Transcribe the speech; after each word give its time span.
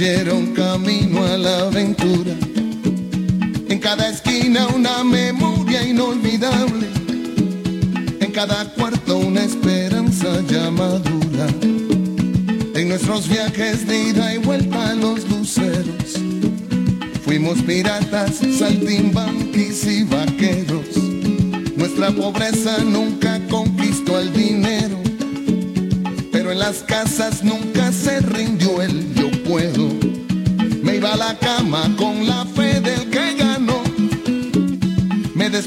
un 0.00 0.54
camino 0.54 1.24
a 1.24 1.36
la 1.36 1.58
aventura. 1.66 2.32
En 3.68 3.80
cada 3.80 4.08
esquina 4.08 4.68
una 4.68 5.02
memoria 5.02 5.82
inolvidable. 5.82 6.86
En 8.20 8.30
cada 8.30 8.72
cuarto 8.74 9.18
una 9.18 9.42
esperanza 9.42 10.40
ya 10.46 10.70
madura. 10.70 11.48
En 12.76 12.90
nuestros 12.90 13.28
viajes 13.28 13.88
de 13.88 14.10
ida 14.10 14.34
y 14.34 14.38
vuelta 14.38 14.90
a 14.90 14.94
los 14.94 15.28
luceros. 15.28 16.14
Fuimos 17.24 17.60
piratas, 17.62 18.36
saltimbanquis 18.56 19.84
y 19.84 20.04
vaqueros. 20.04 20.96
Nuestra 21.76 22.12
pobreza 22.12 22.78
nunca 22.84 23.40
conquistó 23.50 24.20
el 24.20 24.32
dinero. 24.32 24.96
Pero 26.30 26.52
en 26.52 26.60
las 26.60 26.84
casas 26.84 27.42
nunca 27.42 27.90
se 27.90 28.17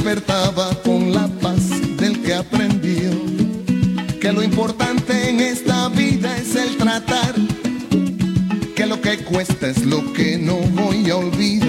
despertaba 0.02 0.71
con 0.83 1.13
la 1.13 1.27
paz 1.27 1.69
del 1.97 2.23
que 2.23 2.33
aprendió. 2.33 3.11
Que 4.19 4.33
lo 4.33 4.41
importante 4.41 5.30
en 5.30 5.39
esta 5.39 5.89
vida 5.89 6.35
es 6.38 6.55
el 6.55 6.75
tratar. 6.77 7.35
Que 8.75 8.88
lo 8.88 8.99
que 8.99 9.19
cuesta 9.19 9.67
es 9.67 9.85
lo 9.85 10.11
que 10.13 10.39
no 10.39 10.55
voy 10.55 11.07
a 11.11 11.17
olvidar. 11.17 11.61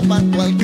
Al 0.00 0.06
caminar. 0.06 0.57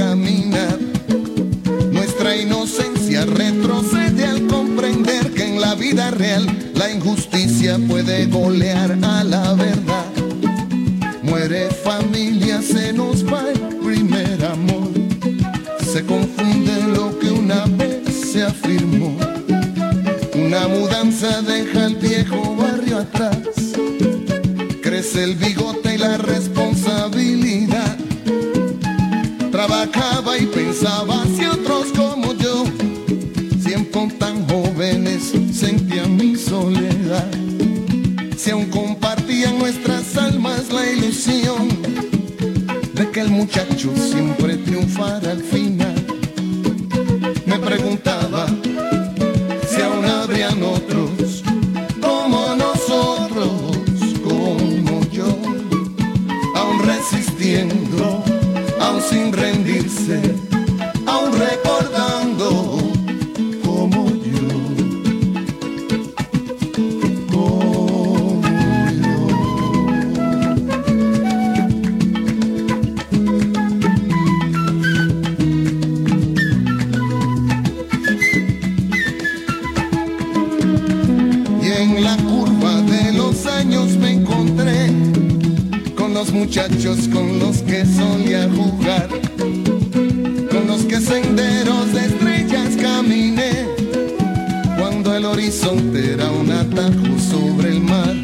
Horizonte 95.64 96.12
era 96.12 96.30
un 96.30 96.50
atajo 96.50 97.18
sobre 97.18 97.70
el 97.70 97.80
mar, 97.80 98.14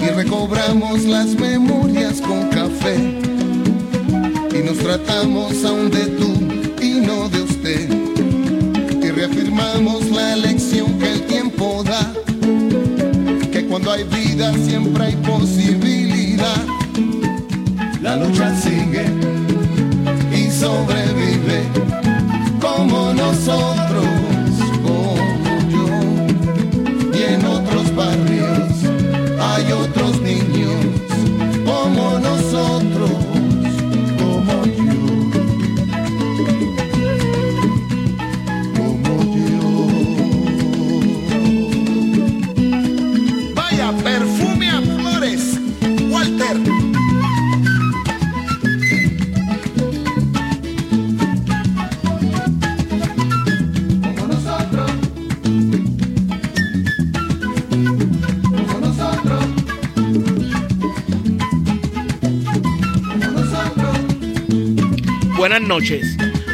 y 0.00 0.06
recobramos 0.14 1.04
las 1.04 1.28
memorias 1.34 2.20
con 2.20 2.48
café, 2.50 2.96
y 4.54 4.62
nos 4.64 4.78
tratamos 4.78 5.64
aún 5.64 5.90
de 5.90 6.06
tú 6.06 6.32
y 6.82 7.00
no 7.00 7.28
de 7.28 7.42
usted, 7.42 7.88
y 9.02 9.10
reafirmamos 9.10 10.10
la 10.10 10.36
lección 10.36 10.98
que 10.98 11.12
el 11.12 11.22
tiempo 11.22 11.82
da, 11.84 12.12
que 13.50 13.66
cuando 13.66 13.92
hay 13.92 14.04
vida 14.04 14.52
siempre 14.64 15.04
hay 15.06 15.16
posibilidad. 15.16 16.64
La 18.02 18.16
lucha 18.16 18.54
sigue 18.60 18.73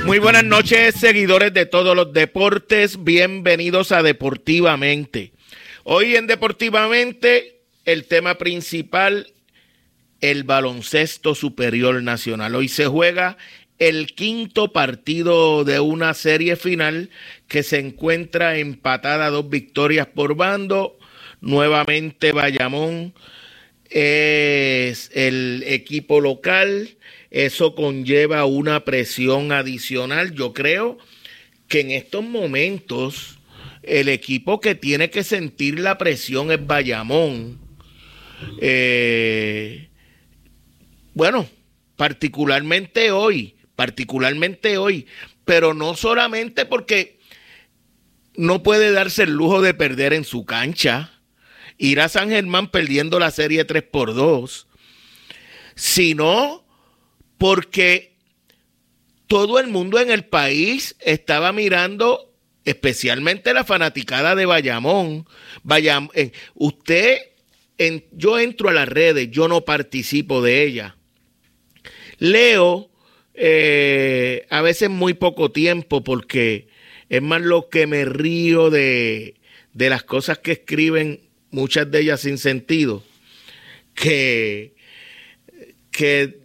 Muy 0.07 0.19
buenas 0.19 0.43
noches, 0.43 0.97
seguidores 0.97 1.55
de 1.55 1.65
todos 1.65 1.95
los 1.95 2.13
deportes. 2.13 3.05
Bienvenidos 3.05 3.93
a 3.93 4.03
Deportivamente. 4.03 5.33
Hoy 5.85 6.17
en 6.17 6.27
Deportivamente, 6.27 7.61
el 7.85 8.07
tema 8.07 8.39
principal, 8.39 9.33
el 10.21 10.43
baloncesto 10.43 11.37
superior 11.37 12.03
nacional. 12.03 12.57
Hoy 12.57 12.67
se 12.67 12.87
juega 12.87 13.37
el 13.79 14.09
quinto 14.15 14.73
partido 14.73 15.63
de 15.63 15.79
una 15.79 16.15
serie 16.15 16.57
final 16.57 17.11
que 17.47 17.63
se 17.63 17.79
encuentra 17.79 18.59
empatada 18.59 19.31
dos 19.31 19.49
victorias 19.49 20.09
por 20.09 20.35
bando. 20.35 20.99
Nuevamente 21.41 22.33
Bayamón 22.33 23.15
es 23.91 25.09
el 25.15 25.63
equipo 25.69 26.21
local 26.21 26.97
eso 27.31 27.75
conlleva 27.75 28.45
una 28.45 28.85
presión 28.85 29.53
adicional. 29.53 30.35
Yo 30.35 30.53
creo 30.53 30.99
que 31.69 31.81
en 31.81 31.93
estos 31.93 32.25
momentos 32.25 33.39
el 33.83 34.09
equipo 34.09 34.61
que 34.61 34.75
tiene 34.75 35.11
que 35.11 35.25
sentir 35.25 35.79
la 35.79 35.97
presión 35.97 36.51
es 36.51 36.67
Bayamón. 36.67 37.59
Eh, 38.61 39.89
bueno, 41.15 41.49
particularmente 41.97 43.11
hoy, 43.11 43.57
particularmente 43.77 44.79
hoy, 44.79 45.07
pero 45.45 45.75
no 45.75 45.97
solamente 45.97 46.67
porque 46.67 47.21
no 48.37 48.63
puede 48.63 48.93
darse 48.93 49.25
el 49.25 49.33
lujo 49.33 49.61
de 49.61 49.75
perder 49.75 50.13
en 50.13 50.25
su 50.25 50.45
cancha, 50.45 51.13
ir 51.79 52.01
a 52.01 52.09
San 52.09 52.31
Germán 52.31 52.71
perdiendo 52.71 53.19
la 53.19 53.31
serie 53.31 53.65
3 53.65 53.83
por 53.83 54.15
2, 54.15 54.67
sino 55.75 56.65
porque 57.41 58.19
todo 59.27 59.59
el 59.61 59.69
mundo 59.69 59.99
en 59.99 60.11
el 60.11 60.27
país 60.27 60.95
estaba 61.01 61.55
mirando, 61.55 62.35
especialmente 62.67 63.55
la 63.55 63.65
fanaticada 63.65 64.35
de 64.35 64.45
Bayamón. 64.45 65.27
Bayam 65.63 66.11
eh, 66.13 66.33
usted, 66.55 67.17
yo 68.13 68.39
entro 68.39 68.69
a 68.69 68.75
las 68.75 68.87
redes, 68.87 69.31
yo 69.31 69.49
no 69.49 69.63
participo 69.63 70.43
de 70.43 70.65
ella. 70.65 70.99
Leo 72.19 72.91
eh, 73.33 74.47
a 74.51 74.61
veces 74.61 74.91
muy 74.91 75.15
poco 75.15 75.51
tiempo 75.51 76.05
porque 76.05 76.69
es 77.09 77.23
más 77.23 77.41
lo 77.41 77.71
que 77.71 77.87
me 77.87 78.05
río 78.05 78.69
de, 78.69 79.37
de 79.73 79.89
las 79.89 80.03
cosas 80.03 80.37
que 80.37 80.53
escriben, 80.53 81.21
muchas 81.51 81.91
de 81.91 82.01
ellas 82.01 82.21
sin 82.21 82.37
sentido, 82.37 83.03
que, 83.95 84.75
que 85.91 86.40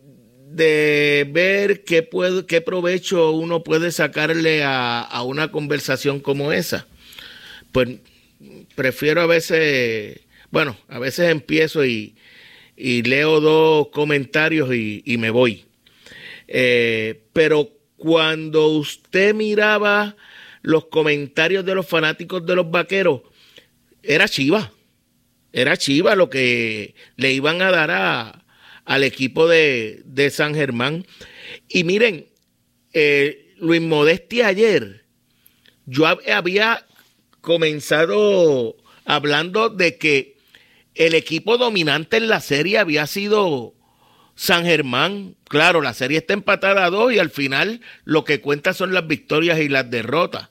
de 0.48 1.28
ver 1.30 1.84
qué, 1.84 2.04
puede, 2.04 2.46
qué 2.46 2.62
provecho 2.62 3.32
uno 3.32 3.64
puede 3.64 3.92
sacarle 3.92 4.64
a, 4.64 5.22
una 5.26 5.52
conversación 5.52 6.20
como 6.20 6.52
esa. 6.52 6.88
Pues 7.72 7.90
prefiero 8.76 9.22
a 9.22 9.26
veces, 9.26 10.22
bueno, 10.52 10.78
a 10.88 11.00
veces 11.00 11.32
empiezo 11.32 11.84
y, 11.86 12.16
leo 12.78 13.42
dos 13.42 13.88
comentarios 13.90 14.74
y, 14.74 15.18
me 15.18 15.32
voy. 15.32 15.66
Eh, 16.48 17.24
pero 17.34 17.72
cuando 17.98 18.68
usted 18.68 19.34
miraba 19.34 20.16
los 20.62 20.86
comentarios 20.86 21.66
de 21.66 21.74
los 21.74 21.88
fanáticos 21.88 22.46
de 22.46 22.56
los 22.56 22.70
vaqueros, 22.70 23.22
era 24.04 24.28
chiva. 24.28 24.72
Era 25.52 25.76
chiva 25.76 26.16
lo 26.16 26.30
que 26.30 26.94
le 27.16 27.32
iban 27.32 27.62
a 27.62 27.72
dar 27.72 27.90
a, 27.90 28.45
al 28.86 29.04
equipo 29.04 29.48
de, 29.48 30.04
San 30.32 30.56
Germán. 30.56 31.06
Y 31.68 31.84
miren, 31.84 32.28
eh, 32.94 33.54
Luis 33.58 33.82
Modesti 33.82 34.42
ayer, 34.42 35.06
yo 35.86 36.08
había 36.08 36.86
comenzado 37.42 38.78
hablando 39.06 39.70
de 39.70 39.98
que 39.98 40.38
el 40.96 41.14
equipo 41.14 41.58
dominante 41.58 42.18
en 42.18 42.30
la 42.30 42.40
serie 42.40 42.78
había 42.78 43.06
sido 43.08 43.74
San 44.36 44.66
Germán. 44.66 45.36
Claro, 45.48 45.82
la 45.82 45.94
serie 45.94 46.20
está 46.20 46.34
empatada 46.34 46.86
a 46.86 46.90
dos 46.90 47.14
y 47.14 47.20
al 47.20 47.30
final 47.30 47.82
lo 48.04 48.24
que 48.24 48.42
cuenta 48.42 48.74
son 48.74 48.94
las 48.94 49.08
victorias 49.08 49.60
y 49.60 49.70
las 49.70 49.90
derrotas. 49.90 50.50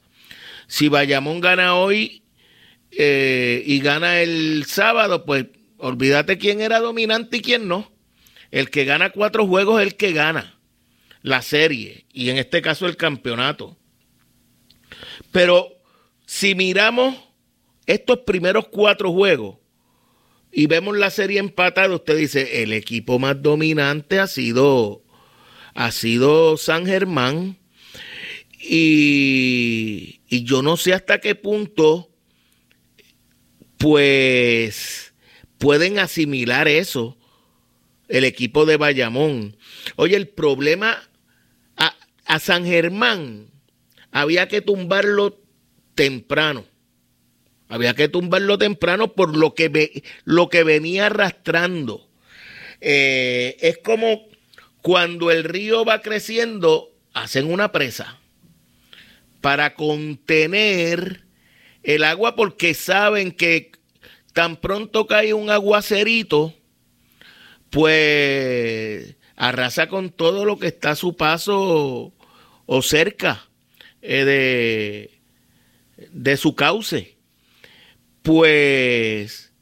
Si 0.66 0.88
Bayamón 0.88 1.40
gana 1.40 1.76
hoy 1.76 2.22
eh, 2.90 3.62
y 3.66 3.80
gana 3.80 4.20
el 4.20 4.64
sábado, 4.66 5.24
pues 5.24 5.46
olvídate 5.78 6.38
quién 6.38 6.60
era 6.60 6.80
dominante 6.80 7.38
y 7.38 7.42
quién 7.42 7.68
no. 7.68 7.93
El 8.54 8.70
que 8.70 8.84
gana 8.84 9.10
cuatro 9.10 9.48
juegos 9.48 9.80
es 9.80 9.88
el 9.88 9.96
que 9.96 10.12
gana 10.12 10.60
la 11.22 11.42
serie 11.42 12.06
y 12.12 12.30
en 12.30 12.38
este 12.38 12.62
caso 12.62 12.86
el 12.86 12.96
campeonato. 12.96 13.76
Pero 15.32 15.72
si 16.24 16.54
miramos 16.54 17.16
estos 17.84 18.20
primeros 18.20 18.68
cuatro 18.68 19.10
juegos 19.10 19.56
y 20.52 20.68
vemos 20.68 20.96
la 20.96 21.10
serie 21.10 21.40
empatada, 21.40 21.92
usted 21.96 22.16
dice, 22.16 22.62
el 22.62 22.72
equipo 22.72 23.18
más 23.18 23.42
dominante 23.42 24.20
ha 24.20 24.28
sido, 24.28 25.02
ha 25.74 25.90
sido 25.90 26.56
San 26.56 26.86
Germán. 26.86 27.58
Y, 28.60 30.20
y 30.28 30.44
yo 30.44 30.62
no 30.62 30.76
sé 30.76 30.92
hasta 30.94 31.18
qué 31.18 31.34
punto, 31.34 32.08
pues, 33.78 35.12
pueden 35.58 35.98
asimilar 35.98 36.68
eso 36.68 37.18
el 38.08 38.24
equipo 38.24 38.66
de 38.66 38.76
Bayamón. 38.76 39.56
Oye, 39.96 40.16
el 40.16 40.28
problema 40.28 41.02
a, 41.76 42.38
San 42.38 42.64
Germán 42.64 43.50
había 44.10 44.48
que 44.48 44.60
tumbarlo 44.60 45.40
temprano. 45.94 46.64
Había 47.68 47.94
que 47.94 48.08
tumbarlo 48.08 48.58
temprano 48.58 49.12
por 49.12 49.36
lo 49.36 49.54
que, 49.54 49.68
ve, 49.68 50.02
lo 50.24 50.48
que 50.48 50.64
venía 50.64 51.06
arrastrando. 51.06 52.08
Eh, 52.80 53.56
es 53.60 53.78
como 53.78 54.26
cuando 54.82 55.30
el 55.30 55.44
río 55.44 55.84
va 55.84 56.02
creciendo, 56.02 56.90
hacen 57.14 57.50
una 57.50 57.72
presa 57.72 58.18
para 59.40 59.74
contener 59.74 61.24
el 61.82 62.04
agua 62.04 62.34
porque 62.34 62.74
saben 62.74 63.32
que 63.32 63.72
tan 64.32 64.56
pronto 64.56 65.06
cae 65.06 65.32
un 65.32 65.50
aguacerito, 65.50 66.54
pues 67.74 69.16
arrasa 69.34 69.88
con 69.88 70.10
todo 70.10 70.44
lo 70.44 70.60
que 70.60 70.68
está 70.68 70.92
a 70.92 70.96
su 70.96 71.16
paso 71.16 72.14
o 72.66 72.82
cerca 72.82 73.48
eh, 74.00 74.24
de, 74.24 76.08
de 76.12 76.36
su 76.36 76.54
cauce. 76.54 77.16
Pues 78.22 79.52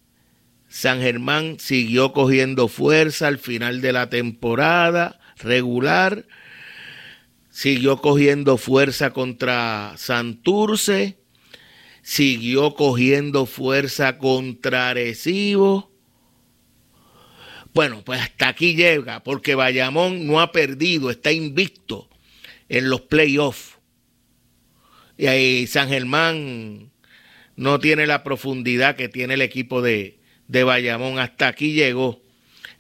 San 0.69 1.01
Germán 1.01 1.59
siguió 1.59 2.13
cogiendo 2.13 2.69
fuerza 2.69 3.29
al 3.29 3.39
final 3.39 3.81
de 3.81 3.95
la 3.95 4.11
temporada 4.11 5.19
regular, 5.39 6.27
siguió 7.49 8.03
cogiendo 8.03 8.59
fuerza 8.59 9.15
contra 9.15 9.95
Santurce, 9.97 11.17
siguió 12.03 12.75
cogiendo 12.75 13.47
fuerza 13.47 14.19
contra 14.19 14.91
Arecibo 14.91 15.92
bueno, 17.75 18.03
pues 18.05 18.21
hasta 18.21 18.49
aquí 18.49 18.75
llega, 18.75 19.23
porque 19.23 19.55
Bayamón 19.55 20.27
no 20.27 20.41
ha 20.41 20.53
perdido, 20.53 21.11
está 21.11 21.33
invicto 21.33 22.09
en 22.69 22.91
los 22.91 23.03
playoffs. 23.03 23.79
Y 25.17 25.27
ahí 25.27 25.67
San 25.67 25.89
Germán 25.89 26.91
no 27.57 27.79
tiene 27.79 28.07
la 28.07 28.25
profundidad 28.25 28.97
que 28.97 29.09
tiene 29.09 29.35
el 29.35 29.43
equipo 29.43 29.83
de, 29.83 30.19
de 30.49 30.65
Bayamón. 30.65 31.19
Hasta 31.19 31.49
aquí 31.49 31.73
llegó. 31.73 32.21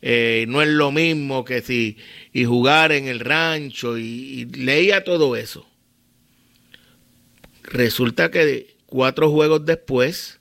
Eh, 0.00 0.46
no 0.48 0.60
es 0.60 0.68
lo 0.68 0.90
mismo 0.90 1.44
que 1.44 1.62
si 1.62 1.96
y 2.32 2.44
jugar 2.44 2.90
en 2.90 3.06
el 3.06 3.20
rancho 3.20 3.96
y, 3.96 4.02
y 4.02 4.44
leía 4.46 5.04
todo 5.04 5.36
eso. 5.36 5.66
Resulta 7.62 8.30
que 8.30 8.74
cuatro 8.86 9.30
juegos 9.30 9.64
después, 9.64 10.40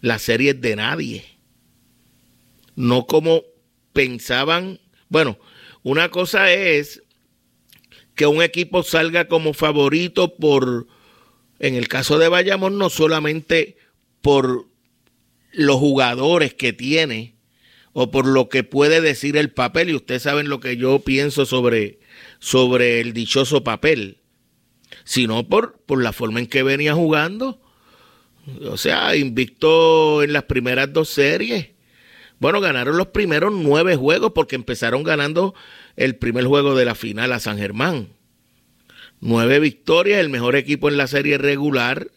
la 0.00 0.18
serie 0.18 0.52
es 0.52 0.60
de 0.60 0.76
nadie. 0.76 1.24
No 2.74 3.06
como 3.06 3.42
pensaban, 3.92 4.80
bueno, 5.08 5.38
una 5.82 6.10
cosa 6.10 6.52
es 6.52 7.02
que 8.14 8.26
un 8.26 8.42
equipo 8.42 8.82
salga 8.82 9.28
como 9.28 9.54
favorito 9.54 10.36
por, 10.36 10.86
en 11.58 11.74
el 11.74 11.88
caso 11.88 12.18
de 12.18 12.28
Bayamón, 12.28 12.78
no 12.78 12.90
solamente 12.90 13.76
por 14.20 14.66
los 15.52 15.76
jugadores 15.76 16.54
que 16.54 16.72
tiene 16.72 17.34
o 17.92 18.10
por 18.10 18.26
lo 18.26 18.48
que 18.48 18.62
puede 18.62 19.00
decir 19.00 19.36
el 19.36 19.50
papel, 19.50 19.90
y 19.90 19.94
ustedes 19.94 20.22
saben 20.22 20.48
lo 20.48 20.60
que 20.60 20.76
yo 20.76 21.00
pienso 21.00 21.44
sobre, 21.44 21.98
sobre 22.38 23.00
el 23.00 23.12
dichoso 23.12 23.64
papel, 23.64 24.18
sino 25.04 25.48
por, 25.48 25.80
por 25.86 26.02
la 26.02 26.12
forma 26.12 26.40
en 26.40 26.46
que 26.46 26.62
venía 26.62 26.94
jugando. 26.94 27.60
O 28.68 28.76
sea, 28.76 29.16
invicto 29.16 30.22
en 30.22 30.32
las 30.32 30.44
primeras 30.44 30.92
dos 30.92 31.08
series 31.08 31.69
bueno, 32.40 32.62
ganaron 32.62 32.96
los 32.96 33.08
primeros 33.08 33.52
nueve 33.52 33.96
juegos 33.96 34.32
porque 34.34 34.56
empezaron 34.56 35.02
ganando 35.02 35.54
el 35.96 36.16
primer 36.16 36.46
juego 36.46 36.74
de 36.74 36.86
la 36.86 36.94
final 36.94 37.34
a 37.34 37.38
San 37.38 37.58
Germán. 37.58 38.08
Nueve 39.20 39.60
victorias, 39.60 40.20
el 40.20 40.30
mejor 40.30 40.56
equipo 40.56 40.88
en 40.88 40.96
la 40.96 41.06
serie 41.06 41.36
regular. 41.36 42.10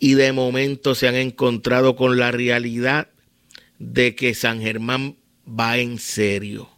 Y 0.00 0.14
de 0.14 0.32
momento 0.32 0.96
se 0.96 1.06
han 1.06 1.14
encontrado 1.14 1.94
con 1.94 2.18
la 2.18 2.32
realidad 2.32 3.08
de 3.78 4.16
que 4.16 4.34
San 4.34 4.60
Germán 4.60 5.16
va 5.48 5.78
en 5.78 6.00
serio. 6.00 6.68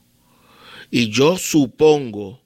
Y 0.90 1.08
yo 1.08 1.38
supongo 1.38 2.42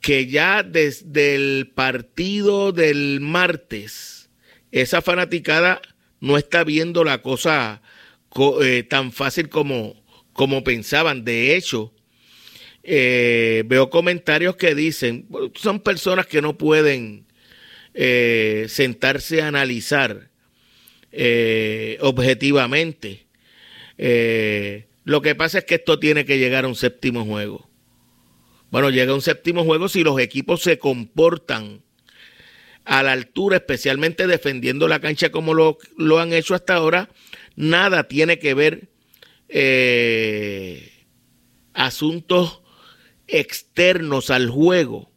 que 0.00 0.28
ya 0.28 0.62
desde 0.62 1.34
el 1.34 1.72
partido 1.74 2.70
del 2.70 3.18
martes, 3.20 4.30
esa 4.70 5.02
fanaticada 5.02 5.82
no 6.20 6.38
está 6.38 6.62
viendo 6.62 7.02
la 7.02 7.22
cosa 7.22 7.82
eh, 8.62 8.82
tan 8.82 9.12
fácil 9.12 9.48
como, 9.48 9.94
como 10.32 10.64
pensaban. 10.64 11.24
De 11.24 11.56
hecho, 11.56 11.92
eh, 12.82 13.64
veo 13.66 13.90
comentarios 13.90 14.56
que 14.56 14.74
dicen, 14.74 15.26
son 15.54 15.80
personas 15.80 16.26
que 16.26 16.42
no 16.42 16.56
pueden 16.56 17.26
eh, 17.94 18.66
sentarse 18.68 19.42
a 19.42 19.48
analizar 19.48 20.30
objetivamente. 22.00 23.26
lo 25.04 25.22
que 25.22 25.34
pasa 25.34 25.58
es 25.58 25.64
que 25.64 25.76
esto 25.76 25.98
tiene 25.98 26.24
que 26.24 26.38
llegar 26.38 26.64
a 26.64 26.68
un 26.68 26.76
séptimo 26.76 27.24
juego. 27.24 27.68
Bueno, 28.70 28.90
llega 28.90 29.14
un 29.14 29.22
séptimo 29.22 29.64
juego 29.64 29.88
si 29.88 30.04
los 30.04 30.20
equipos 30.20 30.62
se 30.62 30.78
comportan 30.78 31.82
a 32.88 33.02
la 33.02 33.12
altura, 33.12 33.56
especialmente 33.56 34.26
defendiendo 34.26 34.88
la 34.88 34.98
cancha 34.98 35.30
como 35.30 35.52
lo, 35.54 35.78
han 36.18 36.32
hecho 36.32 36.54
hasta 36.54 36.74
ahora. 36.74 37.10
Nada 37.58 38.06
tiene 38.06 38.38
que 38.38 38.54
ver 38.54 38.88
eh, 39.48 40.92
asuntos 41.74 42.62
externos 43.26 44.30
al 44.30 44.48
juego 44.48 45.10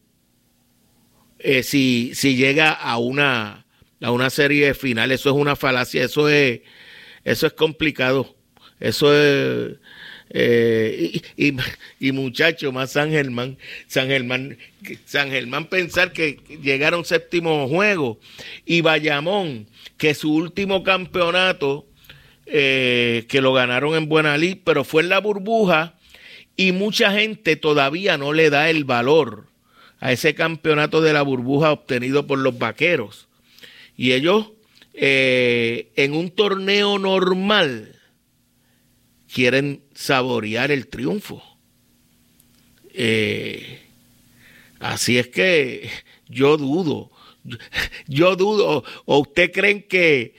eh, 1.37 1.61
si, 1.61 2.13
si 2.15 2.35
llega 2.35 2.71
a 2.71 2.97
una, 2.97 3.67
a 4.01 4.11
una 4.11 4.31
serie 4.31 4.73
final. 4.73 5.11
Eso 5.11 5.29
es 5.29 5.35
una 5.35 5.55
falacia, 5.55 6.03
eso 6.03 6.29
es, 6.29 6.61
eso 7.23 7.45
es 7.45 7.53
complicado. 7.53 8.35
Eso 8.79 9.13
es, 9.13 9.77
eh, 10.31 11.21
y, 11.37 11.53
y, 11.99 12.11
muchacho, 12.11 12.71
más 12.71 12.91
San 12.93 13.11
Germán, 13.11 13.59
San 13.85 14.07
Germán, 14.07 14.57
San 15.05 15.29
Germán 15.29 15.69
pensar 15.69 16.11
que 16.11 16.39
llegaron 16.63 17.05
séptimo 17.05 17.67
juego 17.67 18.19
y 18.65 18.81
Bayamón, 18.81 19.67
que 19.97 20.15
su 20.15 20.33
último 20.33 20.81
campeonato, 20.81 21.85
eh, 22.53 23.25
que 23.29 23.39
lo 23.39 23.53
ganaron 23.53 23.95
en 23.95 24.09
Buena 24.09 24.35
pero 24.65 24.83
fue 24.83 25.03
en 25.03 25.09
la 25.09 25.19
burbuja 25.19 25.95
y 26.57 26.73
mucha 26.73 27.13
gente 27.13 27.55
todavía 27.55 28.17
no 28.17 28.33
le 28.33 28.49
da 28.49 28.69
el 28.69 28.83
valor 28.83 29.47
a 30.01 30.11
ese 30.11 30.35
campeonato 30.35 30.99
de 30.99 31.13
la 31.13 31.21
burbuja 31.21 31.71
obtenido 31.71 32.27
por 32.27 32.39
los 32.39 32.57
vaqueros. 32.57 33.29
Y 33.95 34.11
ellos, 34.11 34.51
eh, 34.93 35.91
en 35.95 36.13
un 36.13 36.31
torneo 36.31 36.99
normal, 36.99 37.99
quieren 39.33 39.83
saborear 39.93 40.71
el 40.71 40.87
triunfo. 40.87 41.41
Eh, 42.93 43.79
así 44.79 45.17
es 45.17 45.27
que 45.27 45.89
yo 46.27 46.57
dudo, 46.57 47.11
yo 48.07 48.35
dudo, 48.35 48.83
o 49.05 49.19
usted 49.19 49.51
creen 49.51 49.83
que, 49.83 50.35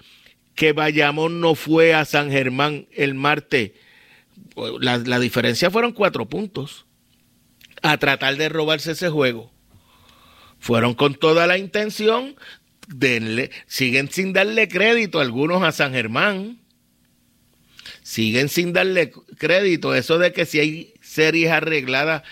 que 0.55 0.73
Bayamón 0.73 1.41
no 1.41 1.55
fue 1.55 1.95
a 1.95 2.05
San 2.05 2.31
Germán 2.31 2.87
el 2.93 3.15
martes, 3.15 3.73
la, 4.81 5.19
diferencia 5.19 5.71
fueron 5.71 5.93
cuatro 5.93 6.27
puntos, 6.27 6.87
a 7.83 7.97
tratar 7.99 8.37
de 8.37 8.49
robarse 8.49 8.93
ese 8.93 9.09
juego. 9.09 9.51
Fueron 10.59 10.95
con 10.95 11.15
toda 11.15 11.47
la 11.47 11.59
intención, 11.59 12.37
denle, 12.87 13.51
siguen 13.67 14.11
sin 14.11 14.33
darle 14.33 14.69
crédito 14.69 15.21
algunos 15.21 15.63
a 15.63 15.73
San 15.73 15.93
Germán 15.93 16.63
siguen 18.03 18.49
sin 18.49 18.73
darle 18.73 19.13
crédito. 19.39 19.95
Eso 19.95 20.19
de 20.19 20.33
que 20.33 20.45
si 20.45 20.59
hay 20.61 20.95
series 21.01 21.51
arregladas, 21.51 22.23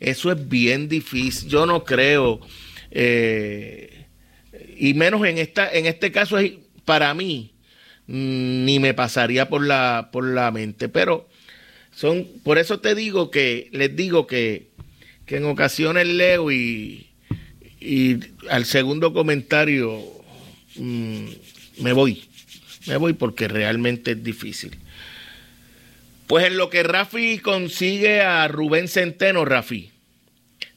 eso 0.00 0.32
es 0.32 0.48
bien 0.48 0.88
difícil. 0.88 1.48
Yo 1.48 1.66
no 1.66 1.84
creo. 1.84 2.40
Eh, 2.90 4.06
y 4.76 4.94
menos 4.94 5.24
en 5.26 5.38
esta, 5.38 5.70
en 5.70 5.86
este 5.86 6.10
caso 6.10 6.38
para 6.84 7.12
mí 7.14 7.52
ni 8.08 8.80
me 8.80 8.94
pasaría 8.94 9.48
por 9.48 9.64
la 9.64 10.08
por 10.10 10.24
la 10.24 10.50
mente. 10.50 10.88
Pero 10.88 11.28
son, 11.94 12.26
por 12.42 12.58
eso 12.58 12.80
te 12.80 12.94
digo 12.94 13.30
que 13.30 13.68
les 13.72 13.94
digo 13.94 14.26
que, 14.26 14.68
que 15.26 15.36
en 15.36 15.44
ocasiones 15.44 16.06
leo 16.06 16.50
y, 16.50 17.08
y 17.80 18.18
al 18.50 18.64
segundo 18.64 19.12
comentario 19.12 20.02
mm, 20.76 21.26
me 21.80 21.92
voy. 21.92 22.24
Me 22.86 22.96
voy 22.96 23.12
porque 23.12 23.48
realmente 23.48 24.12
es 24.12 24.24
difícil. 24.24 24.78
Pues 26.26 26.46
en 26.46 26.56
lo 26.56 26.70
que 26.70 26.82
Rafi 26.82 27.38
consigue 27.38 28.20
a 28.20 28.48
Rubén 28.48 28.88
Centeno, 28.88 29.44
Rafi, 29.44 29.90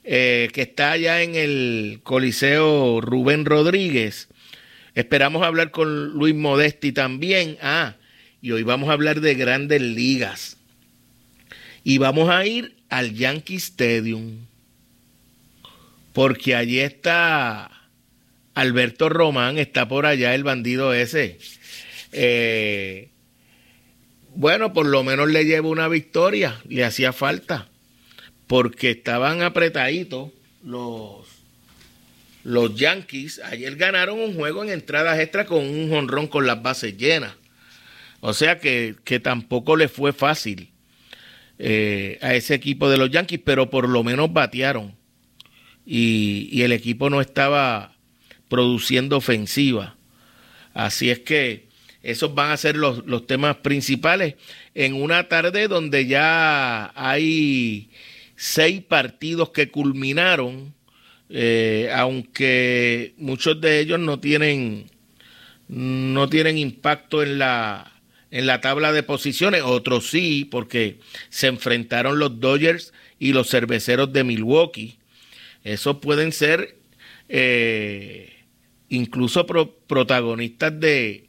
eh, 0.04 0.48
que 0.52 0.62
está 0.62 0.92
allá 0.92 1.22
en 1.22 1.34
el 1.34 2.00
Coliseo 2.02 3.00
Rubén 3.00 3.44
Rodríguez. 3.44 4.28
Esperamos 4.94 5.42
hablar 5.42 5.70
con 5.70 6.10
Luis 6.10 6.34
Modesti 6.34 6.92
también. 6.92 7.56
Ah, 7.62 7.96
y 8.40 8.50
hoy 8.52 8.62
vamos 8.62 8.90
a 8.90 8.92
hablar 8.92 9.20
de 9.20 9.34
grandes 9.34 9.80
ligas. 9.80 10.56
Y 11.84 11.98
vamos 11.98 12.28
a 12.28 12.44
ir 12.46 12.76
al 12.88 13.14
Yankee 13.14 13.56
Stadium. 13.56 14.46
Porque 16.12 16.54
allí 16.54 16.80
está 16.80 17.70
Alberto 18.54 19.08
Román, 19.08 19.58
está 19.58 19.88
por 19.88 20.04
allá 20.04 20.34
el 20.34 20.44
bandido 20.44 20.92
ese. 20.92 21.38
Eh, 22.12 23.08
bueno, 24.34 24.72
por 24.72 24.86
lo 24.86 25.02
menos 25.04 25.30
le 25.30 25.44
llevo 25.44 25.70
una 25.70 25.88
victoria, 25.88 26.60
le 26.68 26.84
hacía 26.84 27.12
falta, 27.12 27.68
porque 28.46 28.90
estaban 28.90 29.42
apretaditos 29.42 30.30
los, 30.62 31.26
los 32.42 32.74
Yankees. 32.74 33.40
Ayer 33.44 33.76
ganaron 33.76 34.18
un 34.18 34.34
juego 34.34 34.62
en 34.62 34.70
entradas 34.70 35.18
extras 35.18 35.46
con 35.46 35.60
un 35.60 35.90
jonrón 35.90 36.26
con 36.26 36.46
las 36.46 36.62
bases 36.62 36.96
llenas. 36.96 37.34
O 38.20 38.32
sea 38.32 38.58
que, 38.58 38.96
tampoco 39.22 39.76
le 39.76 39.88
fue 39.88 40.12
fácil 40.12 40.70
eh, 41.58 42.18
a 42.22 42.34
ese 42.34 42.54
equipo 42.54 42.88
de 42.88 42.98
los 42.98 43.10
Yankees, 43.10 43.40
pero 43.44 43.70
por 43.70 43.88
lo 43.88 44.04
menos 44.04 44.32
batearon. 44.32 44.94
Y, 45.84 46.48
y 46.52 46.62
el 46.62 46.72
equipo 46.72 47.10
no 47.10 47.20
estaba 47.20 47.96
produciendo 48.48 49.16
ofensiva. 49.16 49.96
Así 50.74 51.10
es 51.10 51.20
que 51.20 51.72
esos 52.02 52.34
van 52.34 52.50
a 52.50 52.56
ser 52.56 52.76
los, 52.76 53.26
temas 53.26 53.56
principales 53.56 54.34
en 54.74 54.94
una 54.94 55.28
tarde 55.28 55.68
donde 55.68 56.06
ya 56.06 56.92
hay 56.94 57.90
seis 58.36 58.82
partidos 58.82 59.50
que 59.50 59.70
culminaron, 59.70 60.74
eh, 61.34 61.90
aunque 61.94 63.14
muchos 63.16 63.58
de 63.62 63.80
ellos 63.80 63.98
no 63.98 64.20
tienen, 64.20 64.90
no 65.66 66.28
tienen 66.28 66.58
impacto 66.58 67.22
en 67.22 67.38
la, 67.38 67.90
en 68.30 68.46
la 68.46 68.60
tabla 68.60 68.92
de 68.92 69.02
posiciones, 69.02 69.62
otros 69.62 70.10
sí, 70.10 70.44
porque 70.44 70.98
se 71.30 71.46
enfrentaron 71.46 72.18
los 72.18 72.38
Dodgers 72.38 72.92
y 73.18 73.32
los 73.32 73.48
cerveceros 73.48 74.12
de 74.12 74.24
Milwaukee. 74.24 74.98
Esos 75.64 75.96
pueden 75.98 76.32
ser 76.32 76.76
eh, 77.30 78.34
incluso 78.90 79.46
protagonistas 79.46 80.78
de, 80.78 81.28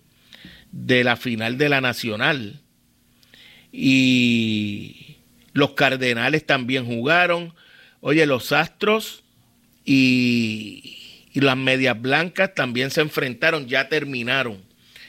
de 0.74 1.06
la 1.06 1.16
final 1.16 1.58
de 1.58 1.70
la 1.70 1.80
Nacional. 1.80 2.60
Y 3.72 5.16
los 5.54 5.72
Cardenales 5.76 6.46
también 6.46 6.86
jugaron. 6.86 7.54
Oye, 8.02 8.26
los 8.26 8.52
Astros 8.52 9.23
y, 9.86 11.00
las 11.34 11.58
Medias 11.58 12.00
Blancas 12.00 12.54
también 12.54 12.92
se 12.92 13.02
enfrentaron, 13.02 13.68
ya 13.68 13.90
terminaron. 13.90 14.62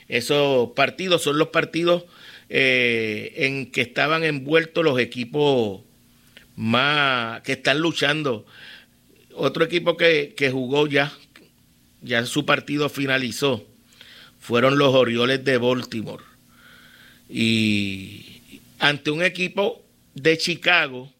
Esos 0.08 0.70
partidos 0.70 1.22
son 1.22 1.38
los 1.38 1.48
partidos 1.48 2.04
eh, 2.48 3.32
en 3.36 3.70
que 3.70 3.82
estaban 3.82 4.24
envueltos 4.24 4.82
los 4.84 4.98
equipos 4.98 5.82
más 6.56 7.42
que 7.42 7.52
están 7.52 7.78
luchando. 7.78 8.46
Otro 9.34 9.64
equipo 9.64 9.96
que, 9.96 10.34
que 10.36 10.50
jugó 10.50 10.86
ya, 10.86 11.12
ya 12.00 12.24
su 12.24 12.46
partido 12.46 12.88
finalizó 12.88 13.66
fueron 14.44 14.76
los 14.76 14.94
Orioles 14.94 15.42
de 15.42 15.56
Baltimore. 15.56 16.22
Y 17.30 18.40
ante 18.78 19.10
un 19.10 19.22
equipo 19.22 19.82
de 20.14 20.36
Chicago 20.36 21.10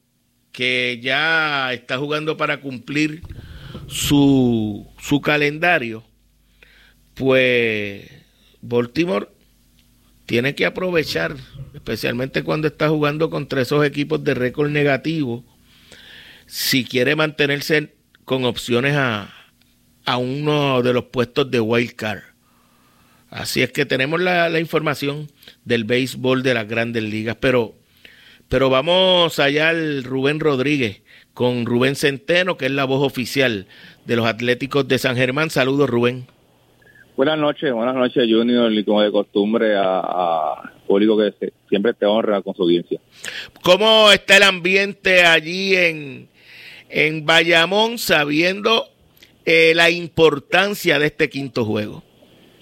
que 0.53 1.01
ya 1.03 1.73
está 1.73 1.97
jugando 1.97 2.37
para 2.37 2.61
cumplir 2.61 3.23
su, 3.87 4.88
su 4.99 5.21
calendario, 5.21 6.05
pues 7.14 8.11
Baltimore 8.61 9.29
tiene 10.26 10.55
que 10.55 10.67
aprovechar, 10.67 11.37
especialmente 11.75 12.43
cuando 12.43 12.69
está 12.69 12.88
jugando 12.88 13.31
contra 13.31 13.62
esos 13.62 13.85
equipos 13.85 14.25
de 14.25 14.35
récord 14.35 14.71
negativo, 14.71 15.45
si 16.47 16.85
quiere 16.85 17.17
mantenerse 17.17 17.95
con 18.25 18.45
opciones 18.45 18.95
a, 18.97 19.33
a 20.05 20.17
uno 20.17 20.83
de 20.83 20.93
los 20.93 21.05
puestos 21.05 21.50
de 21.50 21.61
wild 21.61 21.93
card. 21.93 22.23
Así 23.29 23.62
es 23.62 23.73
que 23.73 23.85
tenemos 23.85 24.21
la, 24.21 24.49
la, 24.49 24.61
información 24.61 25.31
del 25.64 25.85
béisbol 25.85 26.43
de 26.43 26.55
las 26.55 26.69
grandes 26.69 27.03
ligas, 27.03 27.37
pero, 27.41 27.75
pero 28.49 28.71
vamos 28.71 29.38
allá 29.38 29.71
al 29.71 30.05
Rubén 30.05 30.38
Rodríguez 30.38 31.04
con 31.35 31.67
Rubén 31.67 31.97
Centeno, 31.97 32.57
que 32.57 32.67
es 32.67 32.71
la 32.71 32.85
voz 32.85 33.05
oficial 33.05 33.67
de 34.07 34.17
los 34.17 34.25
Atléticos 34.25 34.87
de 34.88 34.99
San 34.99 35.17
Germán. 35.17 35.50
Saludos, 35.50 35.91
Rubén. 35.91 36.26
Buenas 37.17 37.38
noches, 37.38 37.73
buenas 37.73 37.95
noches, 37.95 38.26
Junior, 38.29 38.73
y 38.73 38.85
como 38.85 39.03
de 39.03 39.12
costumbre 39.12 39.75
a, 39.76 40.73
público 40.87 41.17
que 41.17 41.53
siempre 41.69 41.95
te 41.95 42.07
honra 42.07 42.43
con 42.43 42.55
su 42.55 42.62
audiencia. 42.62 43.00
¿Cómo 43.62 44.11
está 44.11 44.37
el 44.37 44.43
ambiente 44.43 45.25
allí 45.25 45.76
en, 45.76 46.29
en 46.88 47.25
Bayamón, 47.25 47.99
sabiendo 47.99 48.87
eh, 49.45 49.73
la 49.76 49.91
importancia 49.91 50.99
de 50.99 51.07
este 51.07 51.29
quinto 51.29 51.64
juego? 51.64 52.03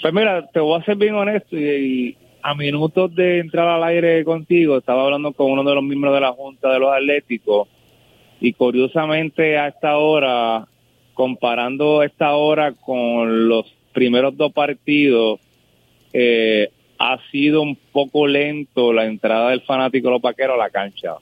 Pues 0.03 0.13
mira, 0.13 0.47
te 0.53 0.61
voy 0.61 0.81
a 0.81 0.85
ser 0.85 0.97
bien 0.97 1.15
honesto 1.15 1.57
y, 1.57 2.17
a 2.43 2.55
minutos 2.55 3.15
de 3.15 3.39
entrar 3.39 3.69
al 3.69 3.85
aire 3.85 4.25
contigo, 4.25 4.79
estaba 4.79 5.05
hablando 5.05 5.33
con 5.33 5.51
uno 5.51 5.63
de 5.63 5.75
los 5.75 5.85
miembros 5.85 6.13
de 6.13 6.21
la 6.21 6.33
Junta 6.33 6.73
de 6.73 6.79
los 6.79 6.93
Atléticos 6.93 7.69
y 8.43 8.55
curiosamente 8.55 9.57
a 9.57 9.69
esta 9.69 9.97
hora, 9.99 10.67
comparando 11.15 12.03
esta 12.03 12.35
hora 12.35 12.73
con 12.73 13.49
los 13.49 13.73
primeros 13.93 14.37
dos 14.37 14.53
partidos, 14.53 15.39
eh, 16.13 16.69
ha 16.99 17.19
sido 17.31 17.63
un 17.63 17.77
poco 17.93 18.27
lento 18.27 18.93
la 18.93 19.05
entrada 19.05 19.51
del 19.51 19.61
fanático 19.61 20.09
de 20.09 20.15
los 20.15 20.23
vaqueros 20.23 20.57
a 20.57 20.65
la 20.65 20.71
cancha. 20.71 21.15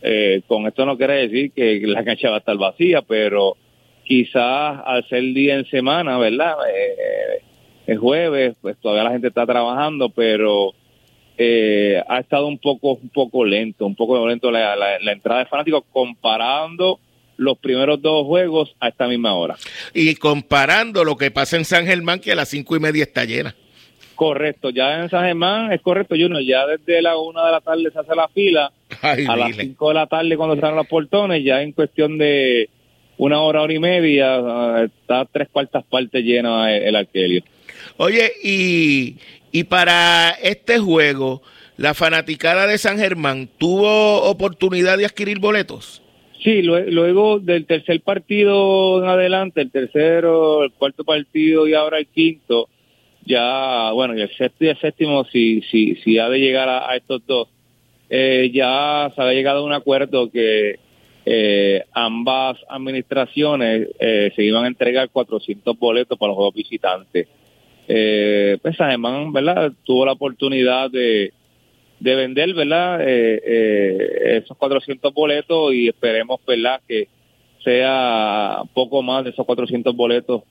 Eh, 0.00 0.40
con 0.46 0.66
esto 0.66 0.86
no 0.86 0.96
quiere 0.96 1.28
decir 1.28 1.52
que 1.52 1.78
la 1.84 2.02
cancha 2.02 2.30
va 2.30 2.36
a 2.36 2.38
estar 2.38 2.56
vacía, 2.56 3.02
pero 3.02 3.58
quizás 4.04 4.80
al 4.82 5.06
ser 5.08 5.24
día 5.34 5.56
en 5.56 5.66
semana, 5.66 6.16
¿verdad? 6.16 6.54
Eh, 6.70 7.42
es 7.86 7.98
jueves, 7.98 8.56
pues 8.62 8.78
todavía 8.78 9.04
la 9.04 9.10
gente 9.10 9.28
está 9.28 9.44
trabajando, 9.44 10.08
pero 10.08 10.72
eh, 11.38 12.02
ha 12.08 12.20
estado 12.20 12.46
un 12.46 12.58
poco 12.58 12.92
un 12.92 13.10
poco 13.10 13.44
lento, 13.44 13.86
un 13.86 13.94
poco 13.94 14.26
lento 14.26 14.50
la, 14.50 14.74
la, 14.76 15.12
entrada 15.12 15.40
de 15.40 15.46
fanáticos 15.46 15.84
comparando 15.92 16.98
los 17.36 17.58
primeros 17.58 18.00
dos 18.00 18.24
juegos 18.26 18.74
a 18.80 18.88
esta 18.88 19.06
misma 19.06 19.34
hora. 19.34 19.56
Y 19.92 20.14
comparando 20.14 21.04
lo 21.04 21.16
que 21.16 21.30
pasa 21.30 21.56
en 21.56 21.64
San 21.64 21.86
Germán, 21.86 22.20
que 22.20 22.32
a 22.32 22.34
las 22.34 22.48
cinco 22.48 22.76
y 22.76 22.80
media 22.80 23.04
está 23.04 23.24
llena. 23.24 23.54
Correcto, 24.14 24.70
ya 24.70 25.02
en 25.02 25.10
San 25.10 25.26
Germán 25.26 25.72
es 25.72 25.82
correcto, 25.82 26.14
Junior, 26.14 26.42
ya 26.42 26.66
desde 26.66 27.02
la 27.02 27.18
una 27.18 27.44
de 27.44 27.52
la 27.52 27.60
tarde 27.60 27.90
se 27.92 27.98
hace 27.98 28.14
la 28.14 28.28
fila, 28.28 28.72
a 29.02 29.36
las 29.36 29.56
cinco 29.56 29.88
de 29.88 29.94
la 29.94 30.06
tarde 30.06 30.38
cuando 30.38 30.54
están 30.54 30.74
los 30.74 30.86
portones, 30.86 31.44
ya 31.44 31.60
en 31.60 31.72
cuestión 31.72 32.16
de 32.16 32.70
una 33.18 33.40
hora, 33.40 33.60
hora 33.60 33.74
y 33.74 33.78
media, 33.78 34.36
ah, 34.36 34.84
está 34.84 35.26
tres 35.26 35.48
cuartas 35.52 35.84
partes 35.84 36.24
llena 36.24 36.74
el, 36.74 36.96
el 36.96 37.44
Oye, 37.98 38.32
y, 38.42 39.16
y 39.52 39.64
para 39.64 40.30
este 40.30 40.78
juego, 40.78 41.42
¿la 41.76 41.94
fanaticada 41.94 42.66
de 42.66 42.78
San 42.78 42.98
Germán 42.98 43.48
tuvo 43.58 44.22
oportunidad 44.22 44.98
de 44.98 45.06
adquirir 45.06 45.38
boletos? 45.38 46.02
Sí, 46.42 46.62
luego 46.62 47.40
del 47.40 47.66
tercer 47.66 48.00
partido 48.02 49.02
en 49.02 49.08
adelante, 49.08 49.62
el 49.62 49.70
tercero, 49.70 50.62
el 50.62 50.72
cuarto 50.72 51.02
partido 51.02 51.66
y 51.66 51.74
ahora 51.74 51.98
el 51.98 52.06
quinto, 52.06 52.68
ya, 53.24 53.90
bueno, 53.92 54.16
y 54.16 54.20
el 54.20 54.30
sexto 54.36 54.64
y 54.64 54.68
el 54.68 54.78
séptimo, 54.78 55.24
si, 55.24 55.62
si, 55.62 55.96
si 55.96 56.18
ha 56.18 56.28
de 56.28 56.38
llegar 56.38 56.68
a, 56.68 56.94
estos 56.94 57.26
dos, 57.26 57.48
eh, 58.08 58.50
ya 58.54 59.10
se 59.14 59.20
ha 59.20 59.32
llegado 59.32 59.60
a 59.60 59.64
un 59.64 59.72
acuerdo 59.72 60.30
que 60.30 60.78
eh, 61.24 61.82
ambas 61.92 62.58
administraciones 62.68 63.88
eh, 63.98 64.30
se 64.36 64.44
iban 64.44 64.64
a 64.64 64.68
entregar 64.68 65.10
400 65.10 65.76
boletos 65.76 66.16
para 66.16 66.28
los 66.28 66.36
juegos 66.36 66.54
visitantes. 66.54 67.26
Eh, 67.88 68.58
pues 68.62 68.80
además, 68.80 69.32
¿verdad? 69.32 69.72
Tuvo 69.84 70.06
la 70.06 70.12
oportunidad 70.12 70.90
de, 70.90 71.32
de 72.00 72.14
vender, 72.14 72.54
¿verdad? 72.54 73.00
Eh, 73.02 73.42
eh, 73.44 74.42
esos 74.42 74.56
400 74.56 75.12
boletos 75.14 75.72
y 75.72 75.88
esperemos, 75.88 76.40
¿verdad? 76.46 76.80
Que 76.86 77.08
sea 77.64 78.62
poco 78.74 79.02
más 79.02 79.24
de 79.24 79.30
esos 79.30 79.44
400 79.46 79.94
boletos 79.94 80.42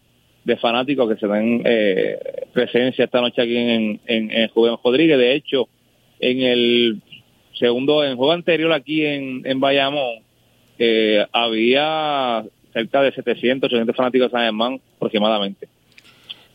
de 0.43 0.58
fanáticos 0.58 1.10
que 1.10 1.19
se 1.19 1.28
den 1.28 1.62
eh, 1.65 2.19
presencia 2.54 3.06
esta 3.06 3.19
noche 3.19 3.41
aquí 3.41 3.58
en, 3.58 4.00
en, 4.06 4.32
en 4.32 4.50
Rodríguez. 4.56 5.17
De 5.17 5.34
hecho, 5.34 5.67
en 6.19 6.41
el 6.41 7.02
segundo, 7.54 8.04
en 8.04 8.12
el 8.12 8.15
juego 8.15 8.34
anterior 8.34 8.71
aquí 8.71 9.06
en, 9.06 9.41
en 9.45 9.60
Bayamón, 9.60 10.24
eh, 10.78 11.26
había 11.32 12.43
cerca 12.74 13.02
de 13.02 13.12
700, 13.13 13.67
800 13.67 13.95
fanáticos 13.95 14.28
de 14.28 14.32
San 14.32 14.45
Germán 14.45 14.80
aproximadamente. 14.98 15.67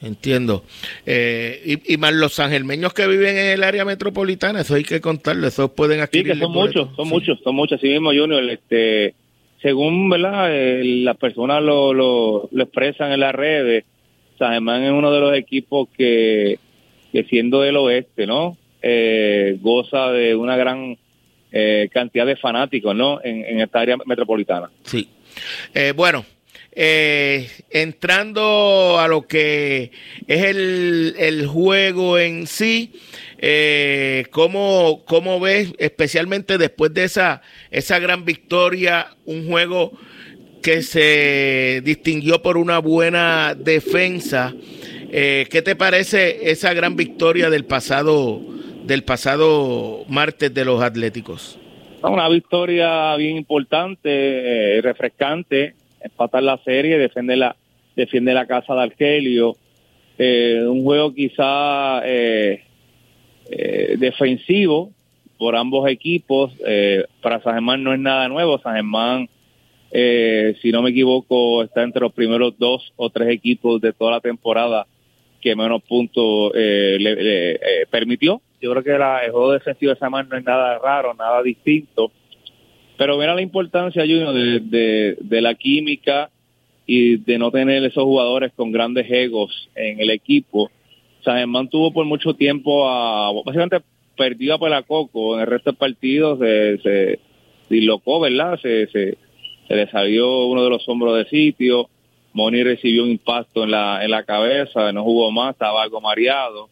Entiendo. 0.03 0.65
Eh, 1.05 1.79
y, 1.87 1.97
más 1.99 2.15
los 2.15 2.33
sangelmeños 2.33 2.95
que 2.95 3.07
viven 3.07 3.37
en 3.37 3.47
el 3.47 3.63
área 3.63 3.85
metropolitana, 3.85 4.63
eso 4.63 4.75
hay 4.75 4.85
que 4.85 5.01
contarlo, 5.01 5.47
esos 5.47 5.73
pueden 5.73 6.01
adquirir. 6.01 6.33
Sí, 6.33 6.39
que 6.39 6.45
son 6.45 6.53
muchos, 6.53 6.89
son 6.97 7.09
muchos, 7.09 7.39
son 7.45 7.55
muchos. 7.55 7.79
Así 7.79 7.89
mismo, 7.89 8.09
Junior, 8.09 8.43
este, 8.49 9.15
según 9.61 10.09
verdad 10.09 10.49
eh, 10.51 10.83
las 11.05 11.19
personas 11.19 11.63
lo, 11.63 11.93
lo, 11.93 12.49
expresan 12.59 13.13
en 13.13 13.21
las 13.21 13.35
redes, 13.35 13.85
San 14.39 14.53
Germán 14.53 14.83
es 14.85 14.91
uno 14.91 15.13
de 15.13 15.21
los 15.21 15.37
equipos 15.37 15.89
que, 15.95 16.59
que 17.13 17.25
siendo 17.25 17.61
del 17.61 17.77
oeste, 17.77 18.27
¿no? 18.27 18.57
Eh, 18.81 19.59
goza 19.61 20.11
de 20.13 20.35
una 20.35 20.57
gran 20.57 20.97
cantidad 21.93 22.27
de 22.27 22.37
fanáticos, 22.37 22.95
¿no? 22.95 23.21
En, 23.25 23.45
en 23.45 23.61
esta 23.61 23.81
área 23.81 23.97
metropolitana. 24.07 24.71
Sí. 24.85 25.09
bueno, 25.97 26.25
eh, 26.73 27.51
entrando 27.71 28.99
a 29.01 29.09
lo 29.09 29.27
que 29.27 29.91
es 30.27 30.45
el, 30.45 31.47
juego 31.47 32.19
en 32.19 32.47
sí, 32.47 32.93
eh, 33.39 34.27
¿cómo, 34.31 35.03
¿cómo, 35.07 35.41
ves, 35.41 35.73
especialmente 35.79 36.59
después 36.59 36.95
de 36.95 37.05
esa, 37.05 37.43
esa 37.71 37.99
gran 37.99 38.25
victoria, 38.25 39.09
un 39.25 39.49
juego 39.49 39.93
que 40.63 40.83
se 40.83 41.81
distinguió 41.85 42.43
por 42.43 42.57
una 42.57 42.79
buena 42.79 43.55
defensa? 43.55 44.55
Eh, 45.13 45.47
¿Qué 45.51 45.63
te 45.63 45.75
parece 45.75 46.51
esa 46.51 46.73
gran 46.73 46.95
victoria 46.95 47.51
del 47.51 47.65
pasado, 47.65 48.41
del 48.85 49.03
pasado 49.03 50.05
martes 50.09 50.55
de 50.55 50.65
los 50.65 50.83
Atléticos? 50.83 51.59
Una 52.03 52.29
victoria 52.29 53.17
bien 53.17 53.37
importante, 53.37 54.79
eh, 54.79 54.81
refrescante 54.81 55.75
empatar 56.01 56.43
la 56.43 56.59
serie, 56.59 56.99
defiende 56.99 57.37
la, 57.37 57.57
defiende 57.97 58.35
la 58.35 58.47
casa 58.47 58.75
de 58.75 58.83
Argelio. 58.83 59.57
Eh, 60.19 60.65
un 60.67 60.85
juego 60.85 61.15
quizá 61.15 62.03
eh, 62.05 62.63
eh, 63.51 63.97
defensivo 63.99 64.91
por 65.39 65.57
ambos 65.57 65.89
equipos. 65.89 66.53
para 67.23 67.41
San 67.43 67.55
Germán 67.55 67.83
no 67.83 67.95
es 67.95 68.01
nada 68.01 68.29
nuevo. 68.29 68.59
San 68.59 68.75
Germán, 68.75 69.29
si 69.91 70.71
no 70.71 70.83
me 70.83 70.91
equivoco, 70.91 71.63
está 71.63 71.83
entre 71.83 72.03
los 72.03 72.13
primeros 72.13 72.59
dos 72.59 72.93
o 72.97 73.09
tres 73.09 73.29
equipos 73.31 73.81
de 73.81 73.95
toda 73.95 74.13
la 74.13 74.21
temporada 74.21 74.87
que 75.41 75.57
menos 75.57 75.83
puntos 75.83 76.53
le, 76.55 77.87
permitió. 77.91 78.43
Yo 78.61 78.71
creo 78.73 78.83
que 78.83 78.91
el 78.91 79.31
juego 79.31 79.53
defensivo 79.53 79.95
de 79.95 79.99
San 79.99 80.11
Germán 80.11 80.29
no 80.29 80.37
es 80.37 80.45
nada 80.45 80.79
raro, 80.79 81.15
nada 81.15 81.43
distinto. 81.43 82.13
Pero 83.01 83.17
mira 83.17 83.35
la 83.35 83.41
importancia, 83.41 84.03
Junior, 84.03 84.35
de, 84.35 85.41
la 85.41 85.55
química 85.55 86.29
y 86.85 87.17
de 87.17 87.39
no 87.39 87.51
tener 87.51 87.83
esos 87.83 88.05
jugadores 88.05 88.53
con 88.55 88.73
grandes 88.73 89.11
egos 89.11 89.71
en 89.75 90.01
el 90.01 90.11
equipo. 90.11 90.71
San 91.25 91.39
Germán 91.39 91.71
tuvo 91.71 91.95
por 91.95 92.05
mucho 92.05 92.35
tiempo 92.35 92.87
a, 92.87 93.33
básicamente 93.33 93.81
perdido 94.19 94.57
a 94.57 94.59
Pelacoco 94.59 95.35
en 95.35 95.41
el 95.41 95.47
resto 95.47 95.71
del 95.71 95.79
partido, 95.79 96.37
se, 96.37 96.77
se 96.83 97.19
dislocó, 97.71 98.21
¿verdad? 98.21 98.61
Se, 98.61 98.87
se, 98.89 99.17
se 99.67 99.75
le 99.75 99.91
salió 99.91 100.49
uno 100.49 100.63
de 100.63 100.69
los 100.69 100.87
hombros 100.87 101.17
de 101.17 101.25
sitio, 101.31 101.89
Moni 102.35 102.63
recibió 102.63 103.05
un 103.05 103.13
impacto 103.13 103.65
en 103.65 103.71
la, 103.71 104.05
en 104.05 104.11
la 104.11 104.25
cabeza, 104.25 104.93
no 104.93 105.05
jugó 105.05 105.31
más, 105.31 105.55
estaba 105.55 105.85
algo 105.85 106.03
mareado. 106.03 106.69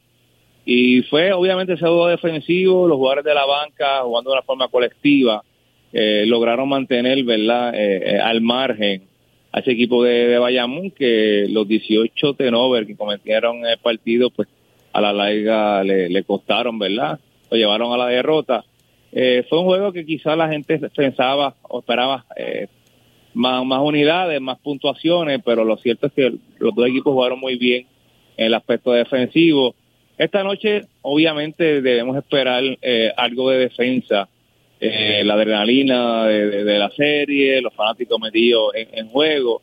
Y 0.67 1.01
fue 1.05 1.33
obviamente 1.33 1.73
ese 1.73 1.87
juego 1.87 2.07
defensivo, 2.07 2.87
los 2.87 2.99
jugadores 2.99 3.25
de 3.25 3.33
la 3.33 3.47
banca 3.47 4.03
jugando 4.03 4.29
de 4.29 4.35
una 4.35 4.43
forma 4.43 4.69
colectiva 4.69 5.43
eh, 5.93 6.25
lograron 6.27 6.69
mantener 6.69 7.23
verdad 7.25 7.75
eh, 7.75 8.17
eh, 8.17 8.19
al 8.21 8.43
margen 8.43 9.05
a 9.53 9.61
ese 9.61 9.71
equipo 9.71 10.05
de, 10.05 10.29
de, 10.29 10.39
Bayamón 10.39 10.91
que 10.91 11.47
los 11.49 11.67
18 11.67 12.35
tenover 12.35 12.87
que 12.87 12.95
cometieron 12.95 13.65
el 13.65 13.79
partido 13.79 14.29
pues 14.29 14.49
a 14.93 15.01
la 15.01 15.15
larga 15.15 15.83
le, 15.83 16.23
costaron 16.25 16.79
verdad 16.79 17.19
lo 17.51 17.57
llevaron 17.57 17.93
a 17.93 17.97
la 17.97 18.09
derrota. 18.09 18.65
Fue 19.11 19.59
un 19.59 19.65
juego 19.65 19.91
que 19.91 20.05
quizás 20.05 20.37
la 20.37 20.51
gente 20.51 20.79
pensaba 20.95 21.55
o 21.63 21.79
esperaba 21.79 22.27
más, 23.33 23.65
más 23.65 23.81
unidades, 23.81 24.39
más 24.39 24.59
puntuaciones, 24.59 25.41
pero 25.43 25.65
lo 25.65 25.79
cierto 25.79 26.09
es 26.09 26.13
que 26.13 26.35
los 26.59 26.75
dos 26.75 26.87
equipos 26.87 27.15
jugaron 27.15 27.41
muy 27.41 27.57
bien 27.57 27.87
en 28.37 28.47
el 28.47 28.55
aspecto 28.55 28.93
defensivo. 28.93 29.75
Esta 30.19 30.45
noche, 30.45 30.83
obviamente, 31.01 31.81
debemos 31.81 32.19
esperar 32.19 32.63
algo 33.17 33.49
de 33.49 33.59
defensa 33.61 34.29
eh, 34.81 35.23
la 35.25 35.35
adrenalina 35.35 36.27
de, 36.27 36.79
la 36.79 36.91
serie, 36.91 37.61
los 37.61 37.75
fanáticos 37.75 38.19
metidos 38.21 38.73
en, 38.75 39.09
juego. 39.09 39.63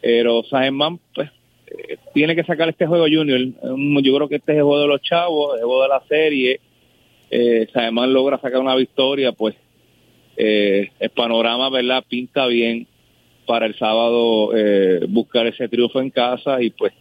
Pero 0.00 0.42
San 0.44 0.76
pues, 1.14 1.30
eh, 1.66 1.96
tiene 2.14 2.34
que 2.34 2.44
sacar 2.44 2.68
este 2.68 2.86
juego 2.86 3.04
junior. 3.04 3.40
Yo 4.02 4.16
creo 4.16 4.28
que 4.28 4.36
este 4.36 4.52
es 4.52 4.58
el 4.58 4.64
juego 4.64 4.80
de 4.82 4.88
los 4.88 5.02
chavos, 5.02 5.56
el 5.58 5.64
juego 5.64 5.82
de 5.82 5.88
la 5.88 6.02
serie. 6.08 6.60
Eh, 7.30 7.66
San 7.72 7.94
logra 8.12 8.38
sacar 8.38 8.60
una 8.60 8.74
victoria, 8.74 9.32
pues 9.32 9.54
eh, 10.40 10.92
el 11.00 11.10
panorama, 11.10 11.68
¿verdad? 11.68 12.04
Pinta 12.08 12.46
bien 12.46 12.86
para 13.44 13.66
el 13.66 13.76
sábado 13.76 14.56
eh, 14.56 15.00
buscar 15.08 15.48
ese 15.48 15.68
triunfo 15.68 16.00
en 16.00 16.10
casa 16.10 16.62
y 16.62 16.70
pues 16.70 16.92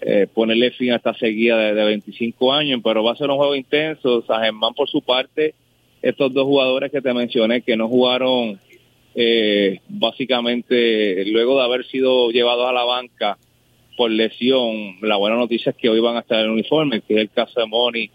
eh, 0.00 0.28
ponerle 0.32 0.70
fin 0.70 0.92
a 0.92 0.96
esta 0.96 1.12
seguida 1.14 1.58
de, 1.58 1.74
de, 1.74 1.84
25 1.84 2.52
años, 2.52 2.80
pero 2.84 3.02
va 3.02 3.12
a 3.12 3.16
ser 3.16 3.30
un 3.30 3.36
juego 3.36 3.56
intenso. 3.56 4.22
San 4.22 4.60
por 4.76 4.88
su 4.88 5.02
parte, 5.02 5.56
estos 6.02 6.32
dos 6.32 6.44
jugadores 6.44 6.92
que 6.92 7.00
te 7.00 7.12
mencioné 7.12 7.62
que 7.62 7.76
no 7.76 7.88
jugaron 7.88 8.58
eh, 9.14 9.80
básicamente 9.88 11.24
luego 11.26 11.58
de 11.58 11.64
haber 11.64 11.86
sido 11.86 12.30
llevados 12.30 12.68
a 12.68 12.72
la 12.72 12.84
banca 12.84 13.38
por 13.96 14.12
lesión, 14.12 14.96
la 15.02 15.16
buena 15.16 15.36
noticia 15.36 15.70
es 15.70 15.76
que 15.76 15.88
hoy 15.88 15.98
van 15.98 16.16
a 16.16 16.20
estar 16.20 16.44
en 16.44 16.50
uniforme, 16.50 17.00
que 17.00 17.14
es 17.14 17.20
el 17.20 17.30
caso 17.30 17.58
de 17.58 17.66
Moni 17.66 18.08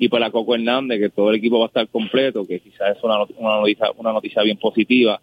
y 0.00 0.08
para 0.08 0.30
Coco 0.30 0.56
Hernández, 0.56 0.98
que 0.98 1.10
todo 1.10 1.30
el 1.30 1.36
equipo 1.36 1.60
va 1.60 1.66
a 1.66 1.68
estar 1.68 1.86
completo, 1.86 2.44
que 2.44 2.58
quizás 2.58 2.96
es 2.96 3.04
una, 3.04 3.22
una, 3.36 3.60
noticia, 3.60 3.92
una 3.96 4.12
noticia 4.12 4.42
bien 4.42 4.56
positiva. 4.56 5.20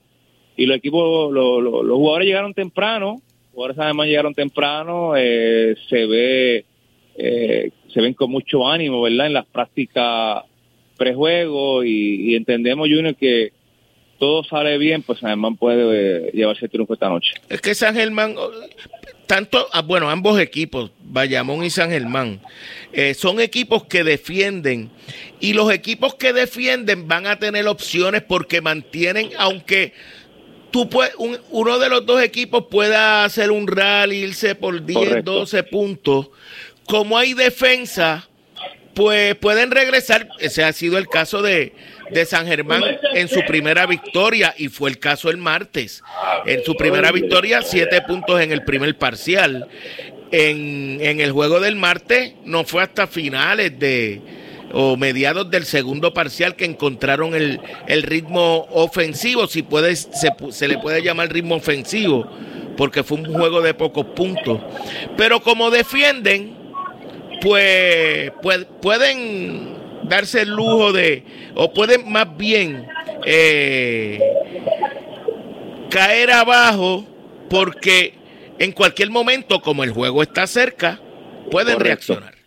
Y 0.55 0.65
los 0.65 0.77
equipos, 0.77 1.33
lo, 1.33 1.59
lo, 1.59 1.83
los 1.83 1.97
jugadores 1.97 2.25
llegaron 2.25 2.53
temprano, 2.53 3.15
los 3.15 3.51
jugadores 3.53 3.79
además 3.79 4.07
llegaron 4.07 4.33
temprano, 4.33 5.13
eh, 5.17 5.75
se 5.89 6.05
ve, 6.05 6.65
eh, 7.17 7.71
se 7.93 8.01
ven 8.01 8.13
con 8.13 8.31
mucho 8.31 8.65
ánimo, 8.65 9.01
¿verdad? 9.01 9.27
En 9.27 9.33
las 9.33 9.45
prácticas 9.47 10.45
prejuego 10.97 11.83
y, 11.83 12.31
y 12.31 12.35
entendemos, 12.35 12.89
Junior, 12.89 13.15
que 13.15 13.51
todo 14.17 14.43
sale 14.43 14.77
bien, 14.77 15.03
pues 15.03 15.19
San 15.19 15.29
Germán 15.29 15.57
puede 15.57 16.27
eh, 16.27 16.31
llevarse 16.33 16.65
el 16.65 16.71
triunfo 16.71 16.93
esta 16.93 17.09
noche. 17.09 17.33
Es 17.49 17.61
que 17.61 17.75
San 17.75 17.95
Germán, 17.95 18.35
tanto, 19.27 19.67
ah, 19.71 19.81
bueno, 19.81 20.09
ambos 20.09 20.39
equipos, 20.39 20.91
Bayamón 21.03 21.63
y 21.63 21.69
San 21.69 21.89
Germán, 21.89 22.41
eh, 22.93 23.13
son 23.13 23.39
equipos 23.39 23.85
que 23.85 24.03
defienden 24.03 24.89
y 25.39 25.53
los 25.53 25.71
equipos 25.71 26.15
que 26.15 26.33
defienden 26.33 27.07
van 27.07 27.27
a 27.27 27.37
tener 27.37 27.67
opciones 27.67 28.23
porque 28.23 28.61
mantienen, 28.61 29.29
aunque 29.37 29.93
tú 30.71 30.89
puedes, 30.89 31.15
un, 31.15 31.37
uno 31.51 31.79
de 31.79 31.89
los 31.89 32.05
dos 32.05 32.21
equipos 32.21 32.65
pueda 32.69 33.23
hacer 33.23 33.51
un 33.51 33.67
rally, 33.67 34.17
irse 34.17 34.55
por 34.55 34.83
10, 34.83 34.97
Correcto. 34.97 35.33
12 35.33 35.63
puntos, 35.63 36.29
como 36.85 37.17
hay 37.17 37.33
defensa, 37.33 38.27
pues 38.97 39.35
pueden 39.35 39.69
regresar. 39.69 40.27
Ese 40.39 40.63
ha 40.63 40.73
sido 40.73 40.97
el 40.97 41.07
caso 41.07 41.43
de, 41.43 41.75
de 42.09 42.25
San 42.25 42.47
Germán 42.47 42.81
en 43.13 43.27
su 43.27 43.41
primera 43.45 43.85
victoria 43.85 44.55
y 44.57 44.69
fue 44.69 44.89
el 44.89 44.97
caso 44.97 45.29
el 45.29 45.37
martes. 45.37 46.01
En 46.47 46.63
su 46.63 46.75
primera 46.75 47.11
victoria, 47.11 47.61
siete 47.61 48.01
puntos 48.01 48.41
en 48.41 48.51
el 48.51 48.63
primer 48.63 48.97
parcial. 48.97 49.67
En, 50.31 50.97
en 50.99 51.21
el 51.21 51.31
juego 51.31 51.59
del 51.59 51.75
martes 51.75 52.33
no 52.43 52.63
fue 52.63 52.81
hasta 52.81 53.05
finales 53.05 53.77
de 53.77 54.19
o 54.73 54.97
mediados 54.97 55.49
del 55.49 55.65
segundo 55.65 56.13
parcial 56.13 56.55
que 56.55 56.65
encontraron 56.65 57.35
el, 57.35 57.61
el 57.87 58.01
ritmo 58.03 58.67
ofensivo, 58.71 59.47
si 59.47 59.61
puede, 59.61 59.95
se, 59.95 60.29
se 60.49 60.67
le 60.67 60.79
puede 60.79 61.01
llamar 61.03 61.31
ritmo 61.31 61.55
ofensivo, 61.55 62.27
porque 62.75 63.03
fue 63.03 63.19
un 63.19 63.33
juego 63.33 63.61
de 63.61 63.73
pocos 63.75 64.07
puntos. 64.07 64.59
Pero 65.15 65.39
como 65.41 65.69
defienden, 65.69 66.56
pues, 67.41 68.31
pues 68.41 68.65
pueden 68.81 69.75
darse 70.03 70.41
el 70.41 70.49
lujo 70.49 70.93
de, 70.93 71.23
o 71.55 71.73
pueden 71.73 72.11
más 72.11 72.35
bien 72.37 72.87
eh, 73.25 74.19
caer 75.89 76.31
abajo 76.31 77.05
porque 77.49 78.13
en 78.59 78.71
cualquier 78.71 79.09
momento, 79.09 79.61
como 79.61 79.83
el 79.83 79.91
juego 79.91 80.23
está 80.23 80.47
cerca, 80.47 80.99
pueden 81.51 81.77
Correcto. 81.77 82.13
reaccionar. 82.13 82.37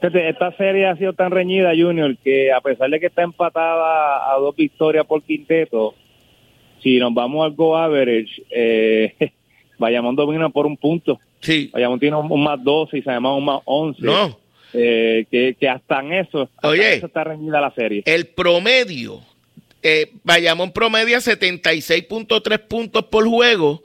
Esta 0.00 0.54
serie 0.56 0.86
ha 0.86 0.96
sido 0.96 1.14
tan 1.14 1.30
reñida, 1.30 1.70
Junior, 1.74 2.14
que 2.22 2.52
a 2.52 2.60
pesar 2.60 2.90
de 2.90 3.00
que 3.00 3.06
está 3.06 3.22
empatada 3.22 4.34
a 4.34 4.38
dos 4.38 4.54
victorias 4.54 5.06
por 5.06 5.22
quinteto, 5.22 5.94
si 6.82 6.98
nos 6.98 7.14
vamos 7.14 7.42
al 7.46 7.54
go 7.54 7.74
average, 7.74 8.42
eh, 8.50 9.14
Bayamón 9.84 10.16
domina 10.16 10.48
por 10.48 10.66
un 10.66 10.76
punto. 10.76 11.20
Sí. 11.40 11.70
Bayamón 11.72 12.00
tiene 12.00 12.16
un, 12.16 12.30
un 12.32 12.42
más 12.42 12.62
12 12.62 12.98
y 12.98 13.02
se 13.02 13.10
llama 13.10 13.36
un 13.36 13.44
más 13.44 13.60
11. 13.64 14.02
No. 14.02 14.38
Eh, 14.72 15.26
que, 15.30 15.54
que, 15.60 15.68
hasta 15.68 16.00
en 16.00 16.14
eso, 16.14 16.42
hasta 16.42 16.68
Oye, 16.68 16.94
eso 16.94 17.06
está 17.06 17.22
reñida 17.22 17.60
la 17.60 17.70
serie. 17.72 18.02
El 18.06 18.26
promedio, 18.26 19.20
eh, 19.82 20.10
Bayamón 20.24 20.72
promedia 20.72 21.18
76.3 21.18 22.58
puntos 22.66 23.04
por 23.04 23.24
juego 23.28 23.82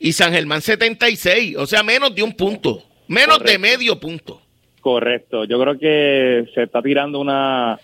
y 0.00 0.12
San 0.12 0.32
Germán 0.32 0.62
76, 0.62 1.56
o 1.56 1.66
sea, 1.66 1.84
menos 1.84 2.12
de 2.14 2.24
un 2.24 2.32
punto, 2.32 2.82
menos 3.06 3.38
Correcto. 3.38 3.52
de 3.52 3.58
medio 3.58 4.00
punto. 4.00 4.40
Correcto, 4.80 5.44
yo 5.44 5.60
creo 5.60 5.78
que 5.78 6.50
se 6.54 6.62
está 6.64 6.82
tirando 6.82 7.20
una 7.20 7.78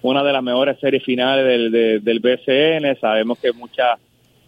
una 0.00 0.22
de 0.22 0.32
las 0.32 0.42
mejores 0.42 0.78
series 0.80 1.02
finales 1.02 1.46
del, 1.46 1.70
del, 1.70 2.04
del 2.04 2.20
BCN, 2.20 2.98
sabemos 3.00 3.38
que 3.38 3.52
muchas 3.52 3.98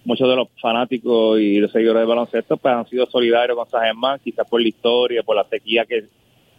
muchos 0.07 0.29
de 0.29 0.37
los 0.37 0.49
fanáticos 0.61 1.41
y 1.41 1.59
los 1.59 1.73
seguidores 1.73 2.03
de 2.03 2.07
baloncesto 2.07 2.57
pues 2.57 2.73
han 2.73 2.89
sido 2.89 3.07
solidarios 3.07 3.59
con 3.59 3.69
San 3.69 3.83
Germán, 3.83 4.21
quizás 4.23 4.49
por 4.49 4.61
la 4.63 4.69
historia, 4.69 5.23
por 5.23 5.37
la 5.37 5.45
sequía 5.45 5.85
que, 5.85 6.05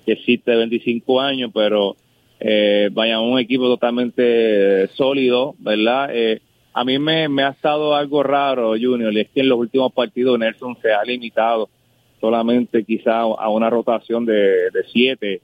existe 0.05 0.51
de 0.51 0.57
25 0.57 1.19
años, 1.19 1.51
pero 1.53 1.97
eh, 2.39 2.89
vaya, 2.93 3.19
un 3.19 3.39
equipo 3.39 3.65
totalmente 3.65 4.87
sólido, 4.95 5.53
¿verdad? 5.59 6.09
Eh, 6.13 6.41
a 6.73 6.85
mí 6.85 6.97
me, 6.97 7.25
ha 7.43 7.49
estado 7.49 7.93
algo 7.93 8.23
raro, 8.23 8.69
Junior, 8.79 9.11
y 9.11 9.19
es 9.19 9.29
que 9.31 9.41
en 9.41 9.49
los 9.49 9.59
últimos 9.59 9.91
partidos 9.91 10.39
Nelson 10.39 10.77
se 10.81 10.93
ha 10.93 11.03
limitado 11.03 11.67
solamente 12.21 12.85
quizá 12.85 13.19
a 13.19 13.49
una 13.49 13.69
rotación 13.69 14.25
de, 14.25 14.69
de 14.71 14.83
siete 14.93 15.41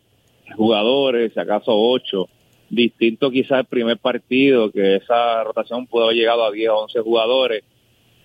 jugadores, 0.56 1.34
si 1.34 1.39
acaso 1.42 1.74
ocho, 1.76 2.30
distinto 2.70 3.32
quizá 3.32 3.60
el 3.60 3.66
primer 3.66 3.98
partido, 3.98 4.72
que 4.72 4.96
esa 4.96 5.44
rotación 5.44 5.88
pudo 5.88 6.06
haber 6.06 6.16
llegado 6.16 6.46
a 6.46 6.52
10 6.52 6.70
o 6.70 6.84
11 6.84 7.00
jugadores. 7.02 7.63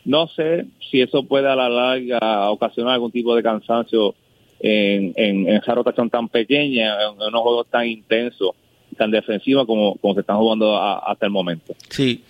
No 0.08 0.26
sé 0.28 0.64
si 0.90 1.02
eso 1.02 1.22
puede 1.24 1.48
a 1.48 1.54
la 1.54 1.68
larga 1.68 2.50
ocasionar 2.50 2.94
algún 2.94 3.12
tipo 3.12 3.36
de 3.36 3.42
cansancio 3.42 4.14
en, 4.58 5.12
en, 5.16 5.46
en 5.46 5.56
esa 5.56 5.74
rotación 5.74 6.08
tan 6.08 6.30
pequeña, 6.30 6.94
en, 7.02 7.20
en 7.20 7.28
unos 7.28 7.42
juegos 7.42 7.66
tan 7.70 7.86
intensos 7.86 8.52
tan 8.96 9.10
defensivos 9.10 9.66
como, 9.66 9.96
como 9.96 10.14
se 10.14 10.20
están 10.20 10.38
jugando 10.38 10.76
a, 10.76 10.98
hasta 10.98 11.26
el 11.26 11.32
momento. 11.32 11.74
Sí, 11.90 12.24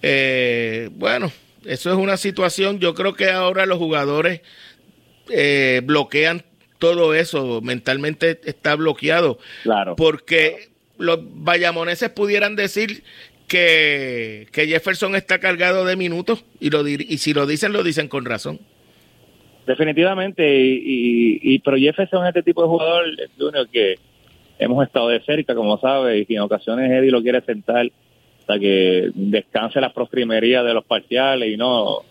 eh, 0.00 0.88
bueno, 0.94 1.30
eso 1.66 1.90
es 1.92 1.96
una 1.96 2.16
situación, 2.16 2.78
yo 2.78 2.94
creo 2.94 3.14
que 3.14 3.30
ahora 3.30 3.66
los 3.66 3.78
jugadores 3.78 4.40
eh, 5.30 5.82
bloquean 5.84 6.42
todo 6.78 7.12
eso, 7.14 7.60
mentalmente 7.60 8.40
está 8.44 8.74
bloqueado. 8.74 9.38
Claro. 9.64 9.96
Porque 9.96 10.70
los 10.96 11.18
vallamoneses 11.22 12.08
pudieran 12.10 12.56
decir 12.56 13.04
que, 13.48 14.46
que 14.52 14.66
Jefferson 14.66 15.16
está 15.16 15.38
cargado 15.38 15.84
de 15.84 15.96
minutos 15.96 16.44
y, 16.60 16.70
lo, 16.70 16.86
y 16.86 17.18
si 17.18 17.34
lo 17.34 17.46
dicen, 17.46 17.72
lo 17.72 17.82
dicen 17.82 18.08
con 18.08 18.24
razón. 18.24 18.60
Definitivamente, 19.66 20.60
y, 20.60 21.40
y, 21.42 21.58
pero 21.58 21.76
Jefferson 21.76 22.24
es 22.24 22.28
este 22.28 22.42
tipo 22.42 22.62
de 22.62 22.68
jugador, 22.68 23.04
Junior, 23.38 23.68
que 23.68 23.96
hemos 24.58 24.86
estado 24.86 25.08
de 25.08 25.20
cerca, 25.20 25.54
como 25.54 25.78
sabe, 25.78 26.24
y 26.26 26.34
en 26.34 26.40
ocasiones 26.40 26.90
Eddie 26.90 27.10
lo 27.10 27.22
quiere 27.22 27.40
sentar 27.42 27.90
hasta 28.40 28.58
que 28.58 29.10
descanse 29.14 29.80
las 29.80 29.92
prostrimerías 29.92 30.64
de 30.64 30.72
los 30.72 30.84
parciales 30.84 31.52
y 31.52 31.56
no, 31.56 32.02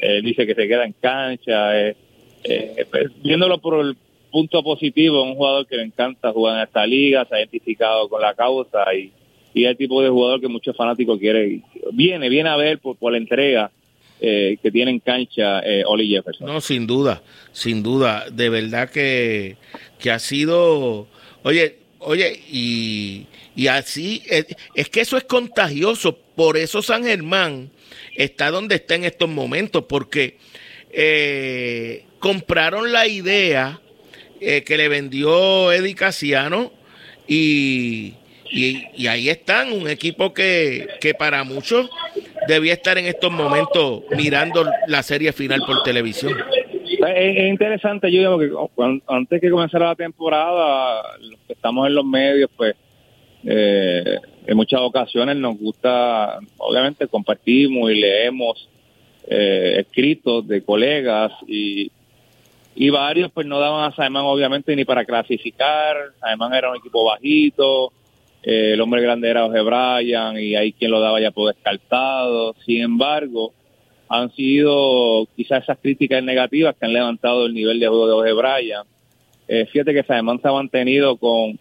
eh, 0.00 0.20
dice 0.22 0.46
que 0.46 0.54
se 0.54 0.68
queda 0.68 0.84
en 0.84 0.92
cancha. 0.92 1.80
Eh, 1.80 1.96
eh, 2.44 2.86
pues, 2.90 3.10
viéndolo 3.22 3.58
por 3.58 3.80
el 3.84 3.96
punto 4.30 4.62
positivo, 4.62 5.22
un 5.22 5.34
jugador 5.34 5.66
que 5.66 5.76
le 5.76 5.84
encanta 5.84 6.32
jugar 6.32 6.56
en 6.56 6.64
esta 6.64 6.86
liga, 6.86 7.24
se 7.24 7.34
ha 7.34 7.38
identificado 7.38 8.08
con 8.08 8.20
la 8.20 8.34
causa 8.34 8.94
y, 8.94 9.12
y 9.58 9.64
es 9.64 9.70
el 9.72 9.76
tipo 9.76 10.00
de 10.00 10.08
jugador 10.08 10.40
que 10.40 10.46
muchos 10.46 10.76
fanáticos 10.76 11.18
quieren, 11.18 11.64
viene, 11.92 12.28
viene 12.28 12.48
a 12.48 12.56
ver 12.56 12.78
por, 12.78 12.96
por 12.96 13.10
la 13.10 13.18
entrega 13.18 13.72
eh, 14.20 14.56
que 14.62 14.70
tiene 14.70 14.92
en 14.92 15.00
cancha 15.00 15.60
eh, 15.60 15.82
Oli 15.84 16.08
Jefferson. 16.08 16.46
No, 16.46 16.60
sin 16.60 16.86
duda, 16.86 17.22
sin 17.50 17.82
duda, 17.82 18.26
de 18.30 18.48
verdad 18.50 18.88
que, 18.88 19.56
que 19.98 20.12
ha 20.12 20.20
sido, 20.20 21.08
oye, 21.42 21.76
oye, 21.98 22.40
y, 22.48 23.26
así, 23.66 24.22
es, 24.26 24.46
es, 24.74 24.88
que 24.88 25.00
eso 25.00 25.16
es 25.16 25.24
contagioso, 25.24 26.16
por 26.36 26.56
eso 26.56 26.80
San 26.80 27.02
Germán 27.02 27.70
está 28.14 28.52
donde 28.52 28.76
está 28.76 28.94
en 28.94 29.04
estos 29.04 29.28
momentos, 29.28 29.86
porque 29.88 30.38
eh, 30.92 32.04
compraron 32.20 32.92
la 32.92 33.08
idea 33.08 33.80
eh, 34.40 34.62
que 34.62 34.76
le 34.76 34.88
vendió 34.88 35.72
Eddie 35.72 35.96
Casiano 35.96 36.72
y, 37.26 38.14
y, 38.50 39.06
ahí 39.06 39.28
están, 39.28 39.72
un 39.72 39.88
equipo 39.88 40.32
que, 40.32 40.86
que 41.00 41.14
para 41.14 41.44
muchos 41.44 41.90
debía 42.46 42.72
estar 42.72 42.98
en 42.98 43.06
estos 43.06 43.30
momentos 43.30 44.02
mirando 44.16 44.64
la 44.86 45.02
serie 45.02 45.32
final 45.32 45.60
por 45.66 45.82
televisión. 45.82 46.34
Es, 46.84 47.36
es 47.36 47.48
interesante, 47.48 48.10
yo 48.10 48.38
digo, 48.38 48.70
que 48.74 49.00
antes 49.06 49.40
que 49.40 49.50
comenzara 49.50 49.86
la 49.86 49.94
temporada, 49.94 51.02
los 51.20 51.38
que 51.46 51.52
estamos 51.52 51.86
en 51.86 51.94
los 51.94 52.04
medios, 52.04 52.50
pues 52.56 52.74
eh, 53.44 54.18
en 54.46 54.56
muchas 54.56 54.80
ocasiones 54.80 55.36
nos 55.36 55.58
gusta, 55.58 56.38
obviamente 56.56 57.06
compartimos 57.06 57.90
y 57.90 58.00
leemos 58.00 58.68
eh, 59.28 59.76
escritos 59.80 60.46
de 60.48 60.62
colegas 60.62 61.32
y, 61.46 61.90
y 62.74 62.90
varios 62.90 63.30
pues 63.30 63.46
no 63.46 63.60
daban 63.60 63.92
a 63.92 63.94
Saemán 63.94 64.24
obviamente 64.24 64.74
ni 64.74 64.84
para 64.84 65.04
clasificar, 65.04 65.96
Saemán 66.20 66.54
era 66.54 66.70
un 66.70 66.76
equipo 66.76 67.04
bajito, 67.04 67.92
eh, 68.42 68.72
el 68.72 68.80
hombre 68.80 69.02
grande 69.02 69.28
era 69.28 69.46
Oje 69.46 69.60
Bryan 69.60 70.38
y 70.38 70.54
hay 70.54 70.72
quien 70.72 70.90
lo 70.90 71.00
daba 71.00 71.20
ya 71.20 71.30
por 71.30 71.52
descartado, 71.52 72.54
sin 72.64 72.82
embargo 72.82 73.52
han 74.08 74.32
sido 74.32 75.26
quizás 75.36 75.64
esas 75.64 75.78
críticas 75.78 76.22
negativas 76.22 76.74
que 76.76 76.86
han 76.86 76.94
levantado 76.94 77.46
el 77.46 77.52
nivel 77.52 77.78
de 77.78 77.88
juego 77.88 78.06
de 78.06 78.12
Oje 78.14 78.32
Bryan. 78.32 78.86
Eh, 79.48 79.66
fíjate 79.66 79.92
que 79.92 80.02
Saemán 80.02 80.40
se 80.40 80.48
ha 80.48 80.52
mantenido 80.52 81.16
con 81.18 81.58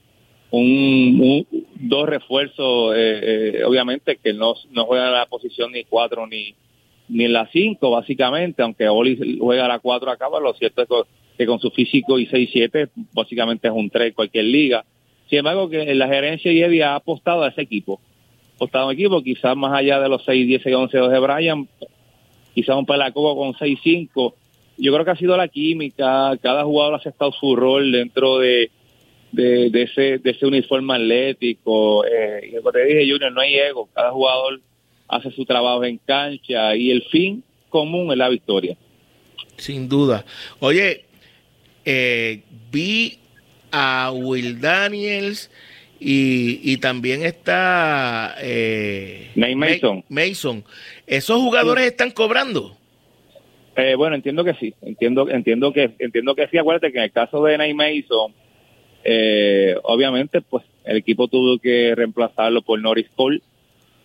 un, 0.52 1.46
dos 1.76 2.08
refuerzos, 2.08 2.94
eh, 2.96 3.64
obviamente 3.66 4.18
que 4.24 4.34
no, 4.34 4.54
no 4.72 4.86
juega 4.86 5.08
en 5.08 5.14
la 5.14 5.26
posición 5.26 5.74
ni 5.74 5.84
cuatro 5.84 6.26
ni, 6.26 6.56
ni 7.10 7.26
en 7.26 7.34
la 7.34 7.48
5, 7.48 7.90
básicamente, 7.90 8.62
aunque 8.62 8.88
Oli 8.88 9.38
juega 9.40 9.68
la 9.68 9.80
4 9.80 10.12
acá, 10.12 10.28
lo 10.42 10.54
cierto 10.54 10.82
es 10.82 10.90
que 11.38 11.46
con 11.46 11.60
su 11.60 11.70
físico 11.72 12.20
y 12.20 12.28
6-7, 12.28 12.90
básicamente 13.14 13.68
es 13.68 13.74
un 13.74 13.90
3 13.90 14.08
en 14.08 14.14
cualquier 14.14 14.46
liga. 14.46 14.84
Sin 15.30 15.40
embargo, 15.40 15.70
que 15.70 15.94
la 15.94 16.08
gerencia 16.08 16.52
y 16.52 16.62
Eddie 16.62 16.84
ha 16.84 16.96
apostado 16.96 17.44
a 17.44 17.50
ese 17.50 17.62
equipo. 17.62 18.00
Apostado 18.56 18.86
a 18.86 18.88
un 18.88 18.94
equipo, 18.94 19.22
quizás 19.22 19.56
más 19.56 19.74
allá 19.74 20.00
de 20.00 20.10
los 20.10 20.24
6, 20.26 20.48
10 20.48 20.66
y 20.66 20.74
11 20.74 20.98
de 20.98 21.20
Brian, 21.20 21.68
quizás 22.56 22.76
un 22.76 22.86
pelacobo 22.86 23.36
con 23.36 23.54
6-5. 23.54 24.34
Yo 24.78 24.94
creo 24.94 25.06
que 25.06 25.12
ha 25.12 25.16
sido 25.16 25.36
la 25.36 25.48
química, 25.48 26.38
cada 26.42 26.64
jugador 26.64 26.94
ha 26.94 26.98
aceptado 26.98 27.32
su 27.32 27.56
rol 27.56 27.92
dentro 27.92 28.40
de, 28.40 28.72
de, 29.32 29.84
ese, 29.84 30.20
de 30.20 30.32
ese 30.32 30.46
uniforme 30.46 30.96
atlético. 30.96 32.06
Eh, 32.06 32.50
y 32.52 32.56
como 32.58 32.72
te 32.72 32.86
dije, 32.86 33.12
Junior, 33.12 33.32
no 33.32 33.42
hay 33.42 33.56
ego, 33.56 33.90
cada 33.94 34.12
jugador 34.12 34.62
hace 35.08 35.32
su 35.32 35.46
trabajo 35.46 35.84
en 35.84 35.98
cancha 35.98 36.76
y 36.76 36.92
el 36.92 37.04
fin 37.04 37.44
común 37.70 38.12
es 38.12 38.18
la 38.18 38.30
victoria. 38.30 38.78
Sin 39.58 39.90
duda. 39.90 40.26
Oye, 40.60 41.06
eh, 41.86 42.42
vi 42.72 43.18
a 43.72 44.12
Will 44.14 44.60
Daniels 44.60 45.52
y, 46.00 46.78
también 46.78 47.24
está 47.24 48.36
eh, 48.40 49.32
Mason. 49.36 50.04
Mason. 50.10 50.64
¿Esos 51.08 51.42
jugadores 51.42 51.86
están 51.86 52.12
cobrando? 52.12 52.78
Eh, 53.76 53.96
bueno, 53.96 54.16
entiendo 54.16 54.44
que 54.44 54.54
sí. 54.56 54.74
Entiendo, 54.82 55.30
entiendo 55.30 55.74
que, 55.74 55.92
entiendo 56.00 56.36
que 56.36 56.48
sí. 56.48 56.58
Acuérdate 56.58 56.92
que 56.92 57.00
en 57.00 57.06
el 57.06 57.12
caso 57.12 57.44
de 57.44 57.58
Nate 57.58 57.74
Mason, 57.74 58.34
eh, 59.04 59.76
obviamente, 59.84 60.42
pues 60.42 60.64
el 60.86 60.98
equipo 60.98 61.28
tuvo 61.28 61.58
que 61.60 61.94
reemplazarlo 61.96 62.62
por 62.62 62.80
Norris 62.80 63.08
Cole 63.16 63.42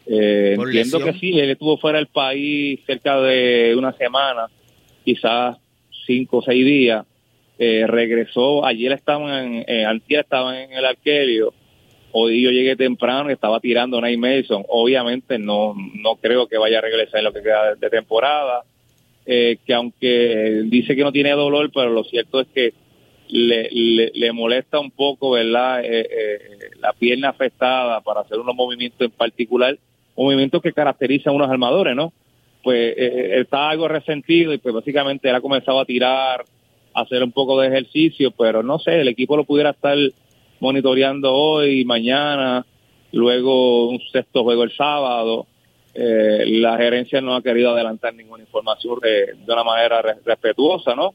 eh, 0.06 0.56
entiendo 0.58 1.00
que 1.00 1.12
sí, 1.14 1.38
él 1.38 1.50
estuvo 1.50 1.78
fuera 1.78 1.98
del 1.98 2.08
país 2.08 2.80
cerca 2.86 3.20
de 3.20 3.74
una 3.76 3.92
semana, 3.92 4.48
quizás 5.04 5.58
cinco 6.06 6.38
o 6.38 6.42
seis 6.42 6.64
días. 6.64 7.04
Eh, 7.64 7.86
regresó, 7.86 8.64
ayer 8.64 8.90
estaban 8.90 9.62
eh, 9.68 9.86
estaban 10.08 10.56
en 10.56 10.72
el 10.72 10.84
arquerio. 10.84 11.54
Hoy 12.10 12.42
yo 12.42 12.50
llegué 12.50 12.74
temprano 12.74 13.30
y 13.30 13.34
estaba 13.34 13.60
tirando 13.60 14.00
Nate 14.00 14.16
Mason. 14.16 14.64
Obviamente 14.68 15.38
no, 15.38 15.74
no 15.94 16.16
creo 16.16 16.48
que 16.48 16.58
vaya 16.58 16.78
a 16.78 16.80
regresar 16.80 17.18
en 17.18 17.24
lo 17.24 17.32
que 17.32 17.42
queda 17.42 17.76
de, 17.76 17.90
temporada. 17.90 18.64
Eh, 19.24 19.58
que 19.64 19.74
aunque 19.74 20.62
dice 20.64 20.96
que 20.96 21.04
no 21.04 21.12
tiene 21.12 21.30
dolor, 21.30 21.70
pero 21.72 21.90
lo 21.90 22.02
cierto 22.02 22.40
es 22.40 22.48
que 22.48 22.74
le, 23.28 23.68
le, 24.12 24.32
molesta 24.32 24.80
un 24.80 24.90
poco, 24.90 25.30
¿verdad? 25.30 25.82
la 26.80 26.92
pierna 26.94 27.28
afectada 27.28 28.00
para 28.00 28.22
hacer 28.22 28.38
unos 28.40 28.56
movimientos 28.56 29.00
en 29.00 29.12
particular 29.12 29.78
un 30.14 30.26
movimiento 30.26 30.60
que 30.60 30.72
caracteriza 30.72 31.30
a 31.30 31.32
unos 31.32 31.50
armadores, 31.50 31.96
¿no? 31.96 32.12
Pues 32.62 32.78
eh, 32.78 32.94
eh, 32.98 33.40
está 33.40 33.70
algo 33.70 33.88
resentido 33.88 34.52
y 34.52 34.58
pues 34.58 34.74
básicamente 34.74 35.28
él 35.28 35.34
ha 35.34 35.40
comenzado 35.40 35.80
a 35.80 35.84
tirar, 35.84 36.44
hacer 36.94 37.22
un 37.22 37.32
poco 37.32 37.60
de 37.60 37.68
ejercicio, 37.68 38.30
pero 38.30 38.62
no 38.62 38.78
sé, 38.78 39.00
el 39.00 39.08
equipo 39.08 39.36
lo 39.36 39.44
pudiera 39.44 39.70
estar 39.70 39.96
monitoreando 40.60 41.32
hoy, 41.32 41.84
mañana, 41.84 42.64
luego 43.12 43.88
un 43.88 44.00
sexto 44.12 44.42
juego 44.42 44.64
el 44.64 44.72
sábado. 44.72 45.46
Eh, 45.94 46.44
la 46.46 46.76
gerencia 46.76 47.20
no 47.20 47.34
ha 47.34 47.42
querido 47.42 47.70
adelantar 47.70 48.14
ninguna 48.14 48.42
información 48.42 48.98
de, 49.00 49.52
una 49.52 49.64
manera 49.64 50.02
respetuosa, 50.24 50.94
¿no? 50.94 51.14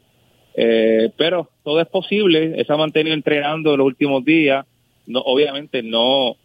pero 1.16 1.48
todo 1.62 1.80
es 1.80 1.86
posible, 1.86 2.64
se 2.64 2.72
ha 2.72 2.76
mantenido 2.76 3.14
entrenando 3.14 3.70
en 3.72 3.78
los 3.78 3.86
últimos 3.86 4.24
días, 4.24 4.66
no, 5.06 5.20
obviamente 5.20 5.84
no 5.84 6.36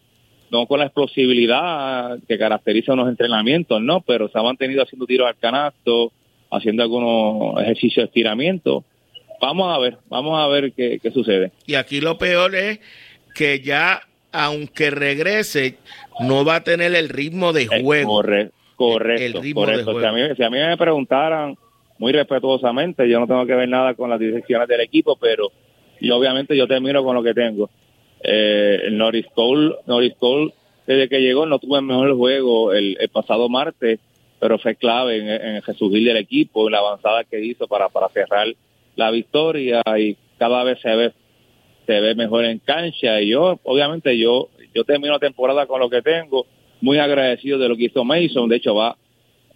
no 0.54 0.66
con 0.66 0.78
la 0.78 0.86
explosibilidad 0.86 2.18
que 2.28 2.38
caracteriza 2.38 2.92
unos 2.92 3.08
entrenamientos, 3.08 3.82
¿no? 3.82 4.02
Pero 4.02 4.28
se 4.28 4.38
ha 4.38 4.42
mantenido 4.42 4.84
haciendo 4.84 5.04
tiros 5.04 5.26
al 5.26 5.36
canasto, 5.36 6.12
haciendo 6.48 6.84
algunos 6.84 7.60
ejercicios 7.60 8.04
de 8.04 8.06
estiramiento. 8.06 8.84
Vamos 9.44 9.76
a 9.76 9.78
ver, 9.78 9.98
vamos 10.08 10.42
a 10.42 10.48
ver 10.48 10.72
qué, 10.72 10.98
sucede. 11.12 11.52
Y 11.66 11.74
aquí 11.74 12.00
lo 12.00 12.16
peor 12.16 12.54
es 12.54 12.80
que 13.34 13.60
ya, 13.60 14.00
aunque 14.32 14.88
regrese, 14.88 15.76
no 16.20 16.46
va 16.46 16.56
a 16.56 16.64
tener 16.64 16.94
el 16.94 17.10
ritmo 17.10 17.52
de 17.52 17.64
eh, 17.64 17.82
juego. 17.82 18.22
correcto, 18.22 18.54
correcto. 18.74 19.42
Si, 19.42 19.52
a 20.06 20.12
mí, 20.12 20.20
si 20.34 20.42
a 20.42 20.48
mí 20.48 20.56
me 20.56 20.78
preguntaran 20.78 21.58
muy 21.98 22.12
respetuosamente, 22.12 23.06
yo 23.06 23.20
no 23.20 23.26
tengo 23.26 23.44
que 23.44 23.54
ver 23.54 23.68
nada 23.68 23.92
con 23.92 24.08
las 24.08 24.18
direcciones 24.18 24.66
del 24.66 24.80
equipo, 24.80 25.14
pero 25.20 25.52
y 26.00 26.10
obviamente 26.10 26.56
yo 26.56 26.66
termino 26.66 27.04
con 27.04 27.14
lo 27.14 27.22
que 27.22 27.34
tengo. 27.34 27.68
Eh, 28.22 28.80
el 28.84 28.96
Norris 28.96 29.26
Cole, 29.34 29.74
Norris 29.86 30.14
Cole, 30.18 30.54
desde 30.86 31.10
que 31.10 31.20
llegó, 31.20 31.44
no 31.44 31.58
tuvo 31.58 31.76
el 31.76 31.84
mejor 31.84 32.16
juego 32.16 32.72
el, 32.72 32.96
pasado 33.12 33.50
martes, 33.50 34.00
pero 34.40 34.58
fue 34.58 34.74
clave 34.74 35.18
en, 35.18 35.28
en 35.28 35.62
resurgir 35.62 36.02
del 36.08 36.16
equipo, 36.16 36.66
en 36.66 36.72
la 36.72 36.78
avanzada 36.78 37.24
que 37.24 37.44
hizo 37.44 37.68
para, 37.68 37.90
para 37.90 38.08
cerrar 38.08 38.46
la 38.96 39.10
victoria 39.10 39.82
y 39.96 40.16
cada 40.38 40.64
vez 40.64 40.80
se 40.80 40.94
ve 40.94 41.12
se 41.86 42.00
ve 42.00 42.14
mejor 42.14 42.44
en 42.44 42.58
cancha 42.58 43.20
y 43.20 43.28
yo 43.28 43.58
obviamente 43.64 44.16
yo 44.18 44.48
yo 44.74 44.84
termino 44.84 45.12
la 45.12 45.18
temporada 45.18 45.66
con 45.66 45.80
lo 45.80 45.90
que 45.90 46.02
tengo 46.02 46.46
muy 46.80 46.98
agradecido 46.98 47.58
de 47.58 47.68
lo 47.68 47.76
que 47.76 47.84
hizo 47.84 48.04
Mason 48.04 48.48
de 48.48 48.56
hecho 48.56 48.74
va 48.74 48.96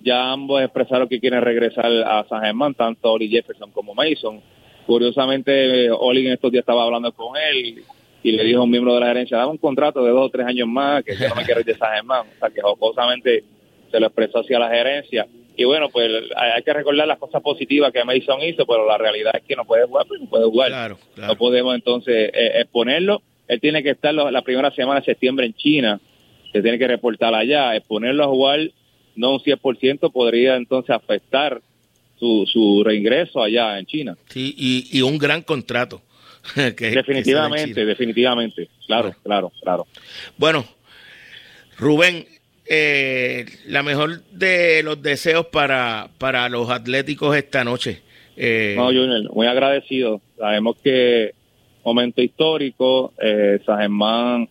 ya 0.00 0.30
ambos 0.30 0.62
expresaron 0.62 1.08
que 1.08 1.20
quieren 1.20 1.42
regresar 1.42 1.86
a 1.86 2.26
San 2.28 2.42
Germán 2.42 2.74
tanto 2.74 3.12
Oli 3.12 3.28
Jefferson 3.28 3.70
como 3.72 3.94
Mason 3.94 4.40
curiosamente 4.86 5.90
Oli 5.90 6.26
en 6.26 6.32
estos 6.34 6.52
días 6.52 6.62
estaba 6.62 6.84
hablando 6.84 7.12
con 7.12 7.36
él 7.36 7.82
y 8.22 8.32
le 8.32 8.44
dijo 8.44 8.60
a 8.60 8.64
un 8.64 8.70
miembro 8.70 8.94
de 8.94 9.00
la 9.00 9.06
gerencia, 9.06 9.38
dame 9.38 9.52
un 9.52 9.58
contrato 9.58 10.02
de 10.04 10.10
dos 10.10 10.26
o 10.26 10.30
tres 10.30 10.46
años 10.46 10.68
más, 10.68 11.04
que 11.04 11.14
no 11.28 11.34
me 11.34 11.44
quiero 11.44 11.60
ir 11.60 11.66
de 11.66 11.76
San 11.76 11.94
Germán. 11.94 12.26
O 12.26 12.38
sea, 12.38 12.50
que 12.50 12.60
jocosamente 12.60 13.44
se 13.90 14.00
lo 14.00 14.06
expresó 14.06 14.40
hacia 14.40 14.58
la 14.58 14.68
gerencia. 14.68 15.26
Y 15.58 15.64
bueno, 15.64 15.88
pues 15.90 16.08
hay 16.36 16.62
que 16.62 16.72
recordar 16.72 17.08
las 17.08 17.18
cosas 17.18 17.42
positivas 17.42 17.92
que 17.92 18.04
Mason 18.04 18.40
hizo, 18.42 18.64
pero 18.64 18.86
la 18.86 18.96
realidad 18.96 19.32
es 19.34 19.42
que 19.42 19.56
no 19.56 19.64
puede 19.64 19.86
jugar, 19.86 20.06
pues 20.06 20.20
no 20.20 20.28
puede 20.28 20.44
jugar. 20.44 20.96
No 21.16 21.34
podemos 21.34 21.74
entonces 21.74 22.30
eh, 22.32 22.60
exponerlo. 22.60 23.22
Él 23.48 23.60
tiene 23.60 23.82
que 23.82 23.90
estar 23.90 24.14
la 24.14 24.42
primera 24.42 24.70
semana 24.70 25.00
de 25.00 25.06
septiembre 25.06 25.46
en 25.46 25.54
China, 25.54 26.00
se 26.52 26.62
tiene 26.62 26.78
que 26.78 26.86
reportar 26.86 27.34
allá. 27.34 27.74
Exponerlo 27.74 28.22
a 28.22 28.28
jugar, 28.28 28.70
no 29.16 29.32
un 29.32 29.40
100%, 29.40 30.12
podría 30.12 30.54
entonces 30.54 30.90
afectar 30.94 31.60
su, 32.20 32.46
su 32.46 32.84
reingreso 32.84 33.42
allá 33.42 33.80
en 33.80 33.86
China. 33.86 34.16
Sí, 34.28 34.54
y, 34.56 34.96
y 34.96 35.02
un 35.02 35.18
gran 35.18 35.42
contrato. 35.42 36.02
definitivamente, 36.54 37.84
definitivamente. 37.84 38.68
Claro, 38.86 39.12
claro, 39.24 39.52
claro. 39.60 39.88
Bueno, 40.36 40.64
Rubén, 41.78 42.26
eh, 42.68 43.46
la 43.66 43.82
mejor 43.82 44.22
de 44.30 44.82
los 44.82 45.02
deseos 45.02 45.46
para, 45.46 46.10
para 46.18 46.48
los 46.48 46.68
atléticos 46.70 47.36
esta 47.36 47.64
noche. 47.64 48.02
Eh, 48.36 48.74
no, 48.76 48.86
Junior, 48.86 49.32
muy 49.32 49.46
agradecido. 49.46 50.20
Sabemos 50.36 50.76
que 50.82 51.32
momento 51.84 52.20
histórico, 52.20 53.12
eh, 53.20 53.60
San 53.64 53.78
Germán 53.78 54.48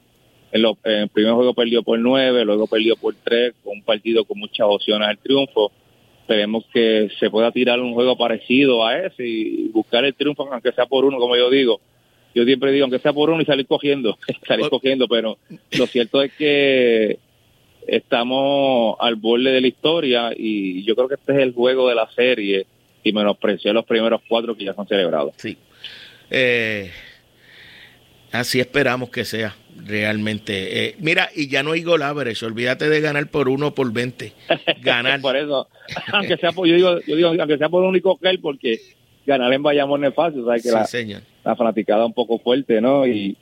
en, 0.51 0.65
el 0.83 1.09
primer 1.09 1.33
juego 1.33 1.53
perdió 1.53 1.83
por 1.83 1.99
nueve, 1.99 2.43
luego 2.43 2.67
perdió 2.67 2.95
por 2.95 3.13
tres, 3.23 3.53
con 3.63 3.77
un 3.77 3.83
partido 3.83 4.25
con 4.25 4.39
muchas 4.39 4.65
opciones 4.67 5.07
al 5.07 5.17
triunfo. 5.19 5.71
Esperemos 6.21 6.65
que 6.73 7.09
se 7.19 7.29
pueda 7.29 7.51
tirar 7.51 7.79
un 7.79 7.93
juego 7.93 8.17
parecido 8.17 8.85
a 8.85 8.97
ese 8.97 9.25
y 9.25 9.67
buscar 9.69 10.03
el 10.03 10.13
triunfo, 10.13 10.51
aunque 10.51 10.71
sea 10.71 10.85
por 10.85 11.05
uno, 11.05 11.19
como 11.19 11.35
yo 11.37 11.49
digo. 11.49 11.79
Yo 12.35 12.43
siempre 12.43 12.71
digo, 12.71 12.85
aunque 12.85 12.99
sea 12.99 13.13
por 13.13 13.29
uno 13.29 13.41
y 13.41 13.45
salir 13.45 13.65
cogiendo, 13.65 14.17
salir 14.47 14.69
cogiendo, 14.69 15.07
pero 15.07 15.37
lo 15.77 15.87
cierto 15.87 16.21
es 16.21 16.33
que 16.33 17.19
estamos 17.87 18.97
al 18.99 19.15
borde 19.15 19.51
de 19.51 19.61
la 19.61 19.67
historia 19.67 20.31
y 20.35 20.83
yo 20.83 20.95
creo 20.95 21.07
que 21.07 21.15
este 21.15 21.33
es 21.33 21.39
el 21.39 21.53
juego 21.53 21.89
de 21.89 21.95
la 21.95 22.09
serie 22.11 22.67
y 23.03 23.11
menosprecié 23.13 23.73
los 23.73 23.85
primeros 23.85 24.21
cuatro 24.27 24.55
que 24.55 24.65
ya 24.65 24.73
son 24.73 24.87
celebrados. 24.87 25.33
Sí. 25.37 25.57
Eh, 26.29 26.91
así 28.31 28.59
esperamos 28.59 29.09
que 29.09 29.23
sea 29.25 29.55
realmente. 29.85 30.85
Eh, 30.85 30.95
mira, 30.99 31.29
y 31.35 31.47
ya 31.47 31.63
no 31.63 31.71
hay 31.71 31.83
gol 31.83 32.01
average, 32.01 32.45
olvídate 32.45 32.89
de 32.89 33.01
ganar 33.01 33.27
por 33.27 33.49
uno 33.49 33.73
por 33.73 33.91
20. 33.91 34.33
Ganar. 34.81 35.21
por 35.21 35.37
eso, 35.37 35.67
aunque 36.11 36.37
sea 36.37 36.51
por, 36.51 36.67
yo 36.67 36.75
digo, 36.75 36.99
yo 37.01 37.15
digo, 37.15 37.29
aunque 37.29 37.57
sea 37.57 37.69
por 37.69 37.83
un 37.83 37.89
único 37.89 38.17
gel, 38.17 38.39
porque 38.39 38.79
ganar 39.25 39.51
en 39.53 39.61
Bayamón 39.63 40.05
es 40.05 40.13
fácil, 40.13 40.43
sabes 40.45 40.63
que 40.63 40.71
la, 40.71 41.21
la, 41.43 41.55
fanaticada 41.55 42.05
un 42.05 42.13
poco 42.13 42.39
fuerte, 42.39 42.81
¿no? 42.81 43.05
Y, 43.05 43.37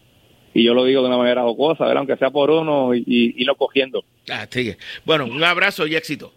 y 0.55 0.63
yo 0.63 0.73
lo 0.73 0.85
digo 0.85 1.01
de 1.01 1.09
una 1.09 1.17
manera 1.17 1.41
jocosa, 1.41 1.91
aunque 1.91 2.15
sea 2.15 2.31
por 2.31 2.49
uno 2.49 2.95
y, 2.95 3.35
y, 3.37 3.43
no 3.43 3.55
cogiendo. 3.55 4.05
Ah, 4.29 4.47
sí. 4.49 4.73
Bueno, 5.03 5.25
un 5.25 5.43
abrazo 5.43 5.85
y 5.85 5.95
éxito. 5.95 6.31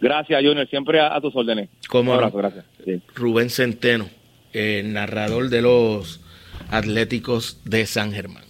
Gracias, 0.00 0.42
Junior, 0.42 0.68
siempre 0.68 0.98
a, 1.00 1.20
tus 1.20 1.34
órdenes. 1.36 1.68
¿Cómo 1.88 2.10
Un 2.10 2.18
abrazo, 2.18 2.36
gracias. 2.36 2.64
Sí. 2.84 3.00
Rubén 3.14 3.50
Centeno, 3.50 4.10
el 4.52 4.92
narrador 4.92 5.50
de 5.50 5.62
los 5.62 6.20
Atléticos 6.68 7.60
de 7.64 7.86
San 7.86 8.12
Germán. 8.12 8.42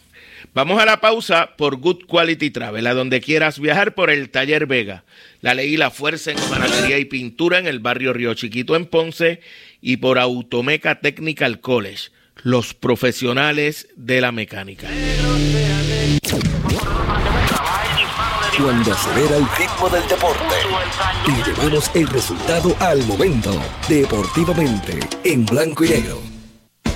Vamos 0.55 0.81
a 0.81 0.87
la 0.87 1.01
pausa 1.01 1.51
por 1.59 1.77
Good 1.77 2.07
Quality 2.07 2.51
Travel, 2.51 2.87
a 2.87 2.95
donde 2.95 3.21
quieras 3.21 3.61
viajar 3.61 3.95
por 3.95 4.09
el 4.09 4.31
Taller 4.31 4.67
Vega. 4.67 5.05
La 5.43 5.53
ley 5.53 5.75
y 5.75 5.77
la 5.77 5.91
fuerza 5.91 6.31
en 6.31 6.39
panadería 6.49 6.99
y 6.99 7.05
pintura 7.05 7.59
en 7.59 7.67
el 7.67 7.81
barrio 7.81 8.15
Río 8.15 8.33
Chiquito 8.33 8.75
en 8.75 8.87
Ponce 8.87 9.41
y 9.83 9.99
por 9.99 10.19
Automeca 10.19 11.01
Technical 11.01 11.61
College, 11.61 12.11
los 12.43 12.75
profesionales 12.75 13.89
de 13.97 14.21
la 14.21 14.33
mecánica. 14.33 14.89
Cuando 18.57 18.93
acelera 18.93 19.37
el 19.37 19.47
ritmo 19.59 19.89
del 19.91 20.09
deporte 20.09 20.55
y 21.27 21.43
llevamos 21.43 21.91
el 21.95 22.07
resultado 22.07 22.75
al 22.81 23.05
momento. 23.05 23.51
Deportivamente, 23.89 25.01
en 25.25 25.45
blanco 25.45 25.85
y 25.85 25.89
negro. 25.89 26.34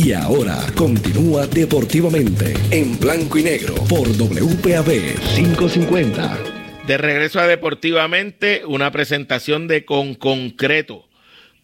Y 0.00 0.12
ahora 0.12 0.64
continúa 0.76 1.48
deportivamente 1.48 2.54
en 2.70 3.00
blanco 3.00 3.36
y 3.36 3.42
negro 3.42 3.74
por 3.88 4.06
WPAB 4.06 4.86
550. 5.34 6.38
De 6.86 6.96
regreso 6.96 7.40
a 7.40 7.48
Deportivamente, 7.48 8.62
una 8.64 8.92
presentación 8.92 9.66
de 9.66 9.84
Con 9.84 10.14
Concreto. 10.14 11.08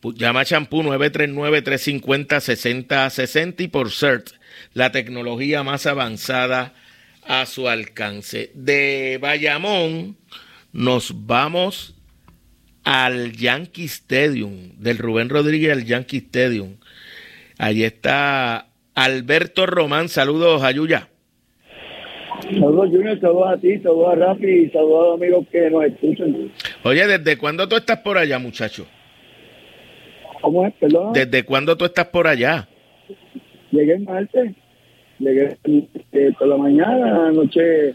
Llama 0.02 0.40
a 0.40 0.44
Champú 0.44 0.82
939-350-6060 0.82 3.60
y 3.60 3.68
por 3.68 3.92
CERT, 3.92 4.30
la 4.72 4.90
tecnología 4.90 5.62
más 5.62 5.86
avanzada 5.86 6.74
a 7.22 7.46
su 7.46 7.68
alcance. 7.68 8.50
De 8.54 9.20
Bayamón 9.22 10.16
nos 10.72 11.24
vamos 11.24 11.94
al 12.82 13.30
Yankee 13.30 13.84
Stadium, 13.84 14.72
del 14.78 14.98
Rubén 14.98 15.28
Rodríguez 15.28 15.70
al 15.70 15.84
Yankee 15.84 16.18
Stadium. 16.18 16.78
Allí 17.64 17.84
está 17.84 18.66
Alberto 18.94 19.64
Román. 19.64 20.10
Saludos, 20.10 20.62
Ayuya. 20.62 21.08
Saludos 22.42 22.90
Junior, 22.90 23.18
saludos 23.18 23.48
a 23.54 23.56
ti, 23.56 23.78
saludos 23.78 24.12
a 24.12 24.14
Rafi 24.16 24.46
y 24.46 24.68
saludos 24.68 25.00
a 25.00 25.06
los 25.06 25.14
amigos 25.14 25.46
que 25.50 25.70
nos 25.70 25.84
escuchan. 25.86 26.52
Oye, 26.82 27.06
¿desde 27.06 27.38
cuándo 27.38 27.66
tú 27.66 27.76
estás 27.76 28.00
por 28.00 28.18
allá, 28.18 28.38
muchacho? 28.38 28.86
¿Cómo 30.42 30.66
es? 30.66 30.74
Perdón. 30.74 31.14
¿Desde 31.14 31.42
cuándo 31.42 31.74
tú 31.74 31.86
estás 31.86 32.06
por 32.08 32.26
allá? 32.26 32.68
Llegué 33.70 33.94
el 33.94 34.02
martes, 34.02 34.52
llegué 35.18 35.56
eh, 35.64 36.32
por 36.38 36.48
la 36.48 36.58
mañana, 36.58 37.28
anoche 37.28 37.94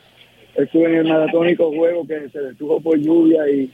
estuve 0.56 0.86
en 0.86 0.96
el 0.96 1.08
maratónico 1.08 1.72
juego 1.72 2.08
que 2.08 2.28
se 2.30 2.42
detuvo 2.42 2.82
por 2.82 2.98
lluvia 2.98 3.48
y, 3.48 3.72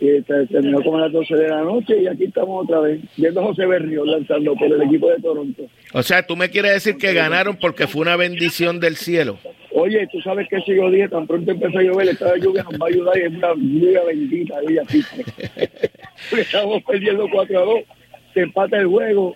y 0.00 0.20
te- 0.22 0.46
terminó 0.46 0.82
como 0.82 0.98
a 0.98 1.02
las 1.02 1.12
12 1.12 1.34
de 1.34 1.48
la 1.48 1.62
noche 1.62 2.02
y 2.02 2.06
aquí 2.06 2.24
estamos 2.24 2.64
otra 2.64 2.80
vez, 2.80 3.00
viendo 3.16 3.40
a 3.40 3.44
José 3.44 3.64
Berrío 3.66 4.04
lanzando 4.04 4.54
por 4.54 4.66
el 4.72 4.82
equipo 4.82 5.08
de 5.10 5.20
Toronto. 5.20 5.62
O 5.94 6.02
sea, 6.02 6.26
tú 6.26 6.36
me 6.36 6.50
quieres 6.50 6.72
decir 6.74 6.96
que 6.98 7.14
ganaron 7.14 7.56
porque 7.60 7.86
fue 7.86 8.02
una 8.02 8.16
bendición 8.16 8.78
del 8.80 8.96
cielo. 8.96 9.38
Oye, 9.72 10.06
tú 10.10 10.20
sabes 10.22 10.48
que 10.48 10.60
si 10.62 10.74
yo 10.74 10.90
dije, 10.90 11.08
tan 11.08 11.26
pronto 11.26 11.50
empezó 11.50 11.78
a 11.78 11.82
llover, 11.82 12.08
esta 12.08 12.36
lluvia 12.38 12.62
nos 12.64 12.80
va 12.80 12.86
a 12.86 12.88
ayudar 12.88 13.18
y 13.18 13.22
es 13.22 13.28
una 13.34 13.54
lluvia 13.54 14.04
bendita, 14.04 14.54
ella. 14.68 14.82
Estamos 16.38 16.82
perdiendo 16.84 17.26
4 17.30 17.58
a 17.58 17.62
2, 17.62 17.78
se 18.34 18.40
empata 18.40 18.78
el 18.78 18.86
juego 18.86 19.34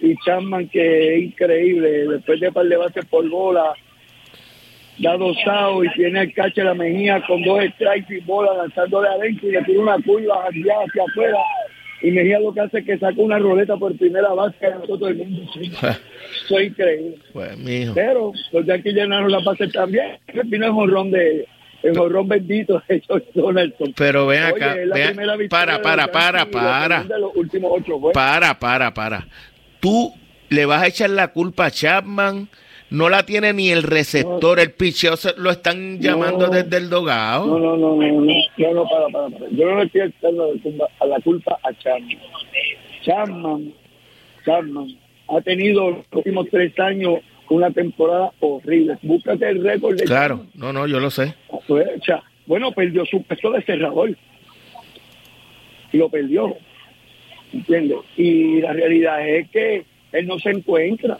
y 0.00 0.14
Chapman, 0.24 0.68
que 0.68 1.14
es 1.16 1.22
increíble, 1.24 2.06
después 2.08 2.40
de 2.40 2.52
par 2.52 2.66
de 2.66 2.76
bases 2.76 3.04
por 3.06 3.28
bola, 3.28 3.74
da 5.00 5.16
dos 5.16 5.36
y 5.84 5.92
tiene 5.94 6.20
el 6.22 6.34
cache 6.34 6.62
la 6.62 6.74
Mejía 6.74 7.22
con 7.26 7.42
dos 7.42 7.60
strikes 7.74 8.14
y 8.16 8.20
bola 8.20 8.54
lanzándole 8.54 9.08
adentro 9.08 9.48
y 9.48 9.52
le 9.52 9.62
tira 9.64 9.80
una 9.80 9.96
curva 9.98 10.44
allá 10.46 10.74
hacia 10.86 11.02
afuera. 11.10 11.38
Y 12.02 12.10
Mejía 12.12 12.40
lo 12.40 12.52
que 12.54 12.60
hace 12.60 12.78
es 12.78 12.84
que 12.86 12.98
saca 12.98 13.14
una 13.20 13.38
roleta 13.38 13.76
por 13.76 13.96
primera 13.96 14.30
base 14.32 14.56
y 14.62 14.86
todo 14.86 15.08
el 15.08 15.16
mundo. 15.16 15.42
sí. 15.52 15.70
Es 15.80 16.50
increíble. 16.66 17.16
Pues, 17.32 17.58
mijo. 17.58 17.94
Pero 17.94 18.32
los 18.52 18.66
Yankees 18.66 18.94
llenaron 18.94 19.30
la 19.30 19.40
base 19.40 19.68
también. 19.68 20.18
Vino 20.44 20.66
el 20.66 20.72
jonrón 20.72 21.10
de 21.10 21.46
el 21.82 21.96
jonrón 21.96 22.28
bendito 22.28 22.82
de 22.88 23.00
George 23.00 23.26
Donaldson. 23.34 23.94
Pero 23.96 24.26
ven 24.26 24.42
acá, 24.42 24.72
Oye, 24.74 24.86
ven- 24.86 25.48
para, 25.48 25.78
de 25.78 25.82
para, 25.82 26.06
para, 26.12 26.50
para, 26.50 26.96
segunda 26.98 27.14
de 27.14 27.20
los 27.20 27.36
últimos 27.36 27.70
ocho 27.74 27.92
juegos. 27.98 28.12
para, 28.12 28.58
para, 28.58 28.92
para. 28.94 29.26
Tú 29.80 30.12
le 30.50 30.66
vas 30.66 30.82
a 30.82 30.86
echar 30.88 31.10
la 31.10 31.28
culpa 31.28 31.66
a 31.66 31.70
Chapman. 31.70 32.48
No 32.90 33.08
la 33.08 33.24
tiene 33.24 33.52
ni 33.52 33.70
el 33.70 33.84
receptor, 33.84 34.58
el 34.58 34.72
picheo 34.72 35.16
se- 35.16 35.34
lo 35.36 35.50
están 35.50 36.00
llamando 36.00 36.46
No. 36.48 36.52
desde 36.52 36.76
el 36.76 36.90
dogado. 36.90 37.46
No, 37.46 37.58
no, 37.58 37.76
no, 37.76 37.94
no, 37.96 38.12
no, 38.12 38.20
no, 38.56 38.74
no, 38.74 38.88
para, 38.88 39.06
para, 39.08 39.28
para. 39.28 39.50
Yo 39.52 39.66
no 39.70 39.78
le 39.78 39.84
estoy 39.84 40.00
echando 40.02 40.52
a 41.00 41.06
la 41.06 41.20
culpa 41.20 41.58
a 41.62 41.72
Chapman. 41.74 42.18
Chapman, 43.04 43.72
Chapman 44.44 44.98
ha 45.28 45.40
tenido 45.42 45.90
los 45.90 46.04
últimos 46.12 46.48
tres 46.50 46.76
años 46.80 47.20
una 47.48 47.70
temporada 47.70 48.32
horrible. 48.40 48.98
Búscate 49.02 49.48
el 49.48 49.62
récord 49.62 49.96
de 49.96 50.04
Claro, 50.04 50.46
no, 50.54 50.72
no, 50.72 50.86
yo 50.86 50.98
lo 51.00 51.10
sé. 51.10 51.34
Pues, 51.68 51.86
o 52.00 52.04
sea, 52.04 52.22
bueno, 52.46 52.72
perdió 52.72 53.04
su 53.06 53.22
puesto 53.22 53.52
de 53.52 53.62
cerrador. 53.62 54.16
Lo 55.92 56.08
perdió. 56.08 56.56
¿Entiendes? 57.52 57.98
Y 58.16 58.60
la 58.60 58.72
realidad 58.72 59.26
es 59.28 59.48
que 59.50 59.84
él 60.12 60.26
no 60.26 60.38
se 60.38 60.50
encuentra. 60.50 61.18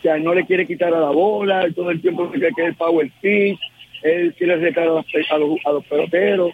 O 0.00 0.02
sea, 0.02 0.18
no 0.18 0.34
le 0.34 0.46
quiere 0.46 0.66
quitar 0.66 0.94
a 0.94 1.00
la 1.00 1.10
bola, 1.10 1.68
todo 1.76 1.90
el 1.90 2.00
tiempo 2.00 2.30
cree 2.30 2.50
que 2.56 2.62
es 2.62 2.68
el 2.68 2.74
power 2.74 3.10
pitch, 3.20 3.60
él 4.02 4.34
quiere 4.38 4.56
retar 4.56 4.84
a 4.84 4.92
los, 4.94 5.04
a 5.30 5.36
los, 5.38 5.50
a 5.66 5.72
los 5.72 5.84
peloteros. 5.84 6.52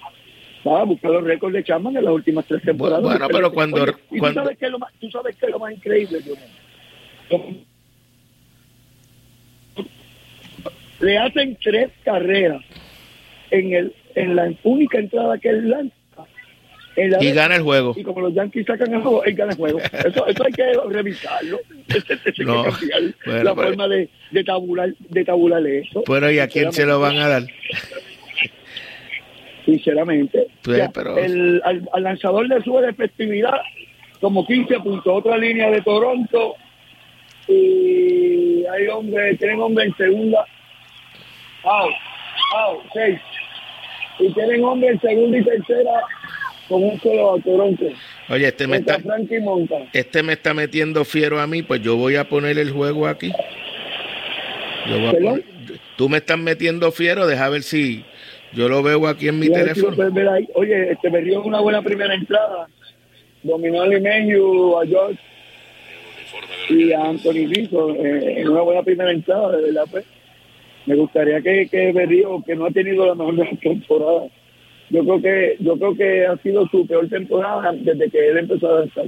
Va 0.67 0.81
a 0.81 0.85
buscar 0.85 1.13
los 1.13 1.23
récords 1.23 1.55
de 1.55 1.63
Chapman 1.63 1.97
en 1.97 2.05
las 2.05 2.13
últimas 2.13 2.45
tres 2.45 2.61
temporadas. 2.63 3.05
Bueno, 3.05 3.29
pero 3.29 3.53
cuando- 3.53 3.83
Oye, 3.85 3.93
¿y 4.11 4.19
cuando- 4.19 4.41
Tú 4.41 4.45
sabes 4.47 4.59
qué 4.59 4.67
es 4.67 4.73
lo 4.73 4.79
más, 4.81 4.93
tú 5.01 5.11
sabes 5.13 5.37
qué 5.37 5.47
es 5.47 5.53
lo 5.53 5.59
más 5.61 5.73
increíble, 5.73 6.19
Dios 6.23 6.39
mío? 6.39 7.55
le 11.01 11.19
hacen 11.19 11.57
tres 11.63 11.91
carreras 12.05 12.63
en 13.51 13.73
el 13.75 13.95
en 14.15 14.35
la 14.35 14.51
única 14.65 14.99
entrada 14.99 15.39
que 15.39 15.51
él 15.51 15.69
lanza. 15.69 15.96
Y 16.97 17.33
gana 17.33 17.57
el 17.57 17.63
juego. 17.63 17.93
Y 17.97 18.03
como 18.03 18.21
los 18.23 18.33
Yankees 18.35 18.67
sacan 18.67 18.93
el 18.95 19.03
juego, 19.03 19.23
él 19.25 19.35
gana 19.35 19.53
el 19.53 19.59
juego. 19.59 19.79
Eso, 19.81 20.27
eso 20.27 20.45
hay 20.47 20.53
que 20.53 20.65
revisarlo. 20.89 21.59
Eso 21.89 22.15
hay 22.27 22.33
que 22.33 22.45
No, 22.45 22.65
cambiar 22.65 23.01
bueno, 23.27 23.43
la 23.45 23.55
pero- 23.55 23.69
forma 23.69 23.89
de, 23.89 24.09
de 24.31 24.45
tabular 24.45 24.95
de 24.99 25.25
tabular 25.25 25.67
eso. 25.67 26.03
Pero 26.07 26.31
¿y 26.31 26.39
a 26.39 26.49
quién 26.49 26.73
se 26.73 26.87
lo 26.87 26.99
van 27.01 27.19
a 27.19 27.29
dar? 27.29 27.43
Sinceramente. 29.65 30.47
Pues, 30.63 30.89
pero- 30.95 31.19
el, 31.19 31.61
al, 31.65 31.89
al 31.93 32.03
lanzador 32.03 32.47
le 32.49 32.63
sube 32.63 32.83
de 32.83 32.91
efectividad 32.91 33.59
como 34.21 34.47
15 34.47 34.79
puntos. 34.81 35.07
Otra 35.07 35.37
línea 35.37 35.71
de 35.71 35.81
Toronto. 35.83 36.55
Y 37.49 38.65
hay 38.67 38.87
hombre, 38.93 39.37
tienen 39.37 39.61
hombre 39.61 39.87
en 39.87 39.97
segunda. 39.97 40.45
Out, 41.65 41.93
out, 42.57 42.81
seis. 42.93 43.19
y 44.21 44.33
tienen 44.33 44.65
hombre 44.65 44.91
en 44.91 45.01
segunda 45.01 45.39
y 45.39 45.45
tercera 45.45 45.91
con 46.69 46.83
un 46.83 47.01
solo 47.01 47.35
a 47.35 47.41
Toronto. 47.41 47.85
Oye, 48.29 48.49
este 48.49 48.67
me, 48.67 48.79
está, 48.79 48.99
Monta. 49.43 49.77
este 49.93 50.23
me 50.23 50.33
está 50.35 50.53
metiendo 50.55 51.05
fiero 51.05 51.41
a 51.41 51.47
mí, 51.47 51.63
pues 51.63 51.81
yo 51.83 51.97
voy 51.97 52.17
a 52.17 52.29
poner 52.29 52.59
el 52.59 52.71
juego 52.73 53.07
aquí. 53.07 53.33
Yo 54.89 54.99
voy 54.99 55.07
a 55.07 55.13
poner- 55.13 55.45
tú 55.97 56.09
me 56.09 56.19
estás 56.19 56.39
metiendo 56.39 56.91
fiero, 56.93 57.27
deja 57.27 57.49
ver 57.49 57.63
si 57.63 58.05
yo 58.53 58.69
lo 58.69 58.83
veo 58.83 59.07
aquí 59.07 59.29
en 59.29 59.39
mi 59.39 59.49
teléfono. 59.49 59.97
ahí. 60.33 60.49
Oye, 60.55 60.93
este 60.93 61.11
me 61.11 61.21
dio 61.23 61.43
una 61.43 61.61
buena 61.61 61.83
primera 61.83 62.15
entrada. 62.15 62.69
Dominó 63.43 63.83
a 63.83 63.87
Limeño, 63.87 64.81
a 64.81 64.87
George 64.87 65.19
y 66.69 66.93
a 66.93 67.05
Anthony 67.05 67.47
Rizzo 67.49 67.95
eh, 67.95 68.41
en 68.41 68.49
una 68.49 68.63
buena 68.63 68.83
primera 68.83 69.11
entrada, 69.13 69.57
de 69.57 69.63
verdad. 69.63 69.85
Pues. 69.91 70.05
Me 70.87 70.95
gustaría 70.97 71.41
que, 71.41 71.69
que 71.69 71.93
Berrío, 71.93 72.43
que 72.45 72.55
no 72.55 72.67
ha 72.67 72.71
tenido 72.71 73.07
la 73.07 73.15
mejor 73.15 73.47
temporadas, 73.63 74.31
yo 74.91 75.03
creo 75.03 75.23
que 75.23 75.57
yo 75.61 75.77
creo 75.77 75.97
que 75.97 76.27
ha 76.27 76.37
sido 76.39 76.67
su 76.69 76.87
peor 76.87 77.09
temporada 77.09 77.73
desde 77.73 78.11
que 78.11 78.29
él 78.29 78.39
empezó 78.39 78.69
a 78.69 78.81
danzar. 78.81 79.07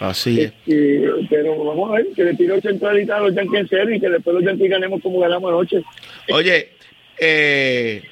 Así 0.00 0.40
es. 0.40 0.52
Este, 0.66 1.10
pero 1.28 1.64
vamos 1.64 1.90
a 1.90 1.94
ver, 1.94 2.06
que 2.14 2.24
le 2.24 2.34
tiró 2.34 2.60
centralita 2.60 3.16
a 3.16 3.20
los 3.20 3.34
Yankees 3.34 3.60
en 3.60 3.68
serio 3.68 3.94
y 3.96 4.00
que 4.00 4.08
después 4.08 4.34
los 4.34 4.44
Yankees 4.44 4.70
ganemos 4.70 5.02
como 5.02 5.18
ganamos 5.18 5.48
anoche. 5.48 5.82
Oye, 6.30 6.70
eh, 7.18 8.02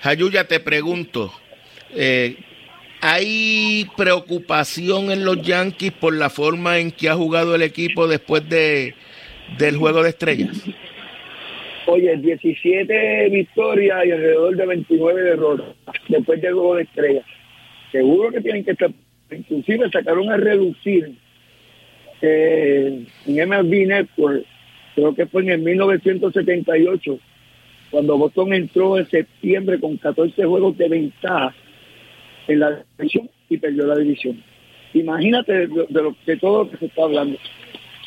Jayuya, 0.00 0.46
te 0.46 0.60
pregunto, 0.60 1.32
eh, 1.94 2.36
¿hay 3.00 3.88
preocupación 3.96 5.10
en 5.10 5.24
los 5.24 5.42
Yankees 5.42 5.92
por 5.92 6.14
la 6.14 6.30
forma 6.30 6.78
en 6.78 6.92
que 6.92 7.08
ha 7.08 7.14
jugado 7.14 7.54
el 7.54 7.62
equipo 7.62 8.06
después 8.06 8.48
de 8.48 8.94
del 9.58 9.76
juego 9.76 10.02
de 10.02 10.10
estrellas? 10.10 10.56
Oye, 11.86 12.16
17 12.16 13.28
victorias 13.28 14.06
y 14.06 14.10
alrededor 14.10 14.56
de 14.56 14.66
29 14.66 15.22
derrotas 15.22 15.76
después 16.08 16.40
del 16.40 16.54
juego 16.54 16.76
de 16.76 16.82
estrellas. 16.84 17.24
Seguro 17.92 18.30
que 18.30 18.40
tienen 18.40 18.64
que 18.64 18.72
estar, 18.72 18.90
inclusive 19.30 19.90
sacaron 19.90 20.30
a 20.30 20.36
reducir 20.36 21.14
eh, 22.22 23.04
en 23.26 23.48
MLB 23.48 23.86
Network, 23.86 24.44
creo 24.94 25.14
que 25.14 25.26
fue 25.26 25.42
en 25.42 25.50
el 25.50 25.58
1978, 25.60 27.18
cuando 27.90 28.16
Boston 28.16 28.54
entró 28.54 28.98
en 28.98 29.08
septiembre 29.10 29.78
con 29.78 29.98
14 29.98 30.42
juegos 30.44 30.78
de 30.78 30.88
ventaja 30.88 31.54
en 32.48 32.60
la 32.60 32.82
división 32.96 33.28
y 33.50 33.58
perdió 33.58 33.86
la 33.86 33.96
división. 33.96 34.42
Imagínate 34.94 35.52
de, 35.52 35.66
de 35.66 36.02
lo, 36.02 36.16
de 36.24 36.36
todo 36.38 36.64
lo 36.64 36.70
que 36.70 36.78
se 36.78 36.86
está 36.86 37.02
hablando. 37.02 37.38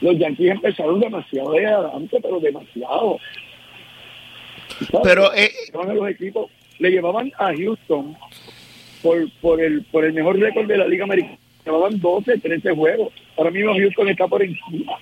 Los 0.01 0.17
Yankees 0.17 0.51
empezaron 0.51 0.99
demasiado 0.99 1.51
de 1.53 1.65
adelante, 1.65 2.17
pero 2.21 2.39
demasiado. 2.39 3.19
Pero 5.03 5.33
eh, 5.33 5.51
los 5.73 6.09
equipos, 6.09 6.51
le 6.79 6.91
llevaban 6.91 7.31
a 7.37 7.53
Houston 7.55 8.15
por, 9.01 9.31
por 9.41 9.61
el 9.61 9.83
por 9.83 10.05
el 10.05 10.13
mejor 10.13 10.39
récord 10.39 10.67
de 10.67 10.77
la 10.77 10.87
Liga 10.87 11.03
Americana. 11.03 11.37
Llevaban 11.65 11.99
12, 11.99 12.37
13 12.37 12.71
juegos. 12.75 13.13
Ahora 13.37 13.51
mismo 13.51 13.73
Houston 13.73 14.09
está 14.09 14.27
por 14.27 14.41
encima. 14.41 14.93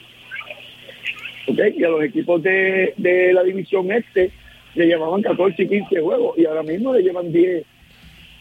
¿Ok? 1.48 1.60
Y 1.78 1.84
a 1.84 1.90
los 1.90 2.04
equipos 2.04 2.42
de, 2.42 2.94
de 2.98 3.34
la 3.34 3.44
división 3.44 3.92
este 3.92 4.32
le 4.74 4.88
llevaban 4.88 5.22
14 5.22 5.62
y 5.62 5.68
15 5.68 6.02
juegos. 6.02 6.38
Y 6.38 6.46
ahora 6.46 6.64
mismo 6.64 6.94
le 6.94 7.04
llevan 7.04 7.32
10 7.32 7.66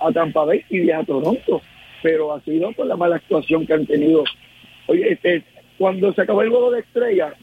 a 0.01 0.13
Tampa 0.13 0.45
Bay 0.45 0.65
y 0.71 0.81
10 0.81 0.97
a 0.97 1.05
Toronto. 1.05 1.63
Pero 2.03 2.33
ha 2.33 2.41
sido 2.41 2.73
por 2.73 2.87
la 2.87 2.97
mala 2.97 3.17
actuación 3.17 3.67
que 3.67 3.75
han 3.75 3.87
tenido. 3.87 4.25
Oye, 4.87 5.13
este, 5.13 5.43
cuando 5.79 6.13
se 6.13 6.23
acabó 6.23 6.43
el 6.43 6.51
juego 6.51 6.71
de 6.71 6.81
estrella, 6.81 7.35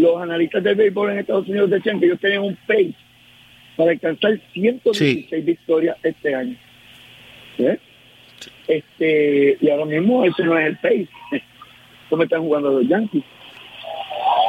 los 0.00 0.20
analistas 0.20 0.62
del 0.62 0.74
béisbol 0.74 1.10
en 1.10 1.18
Estados 1.18 1.48
Unidos 1.48 1.70
decían 1.70 2.00
que 2.00 2.06
ellos 2.06 2.20
tenían 2.20 2.42
un 2.42 2.56
pace 2.66 2.94
para 3.76 3.92
alcanzar 3.92 4.38
116 4.52 5.44
victorias 5.44 5.96
este 6.02 6.34
año. 6.34 6.56
¿Eh? 7.58 7.78
Este, 8.68 9.58
y 9.60 9.70
ahora 9.70 9.84
mismo 9.84 10.24
ese 10.24 10.42
no 10.44 10.58
es 10.58 10.66
el 10.66 10.76
pace. 10.78 11.08
¿Cómo 12.10 12.22
están 12.22 12.42
jugando 12.42 12.70
los 12.72 12.88
Yankees? 12.88 13.22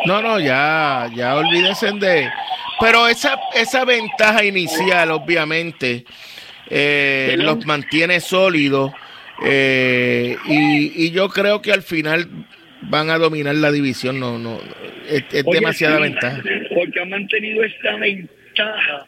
no, 0.05 0.21
no, 0.21 0.39
ya, 0.39 1.09
ya 1.15 1.35
olvídense 1.35 1.91
de... 1.93 2.29
Pero 2.79 3.07
esa, 3.07 3.39
esa 3.53 3.85
ventaja 3.85 4.43
inicial, 4.43 5.11
obviamente, 5.11 6.03
eh, 6.67 7.35
los 7.37 7.63
mantiene 7.67 8.19
sólidos 8.19 8.91
eh, 9.43 10.35
y, 10.45 11.05
y 11.05 11.11
yo 11.11 11.29
creo 11.29 11.61
que 11.61 11.71
al 11.71 11.83
final 11.83 12.27
van 12.81 13.09
a 13.09 13.17
dominar 13.17 13.55
la 13.55 13.71
división. 13.71 14.19
No, 14.19 14.37
no, 14.37 14.59
es, 15.09 15.23
es 15.31 15.43
Oye, 15.45 15.59
demasiada 15.59 15.97
sí, 15.97 16.03
ventaja. 16.03 16.43
Porque 16.73 16.99
han 17.01 17.09
mantenido 17.09 17.63
esta 17.63 17.95
ventaja 17.97 19.05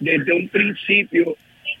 desde 0.00 0.32
un 0.32 0.48
principio, 0.48 1.36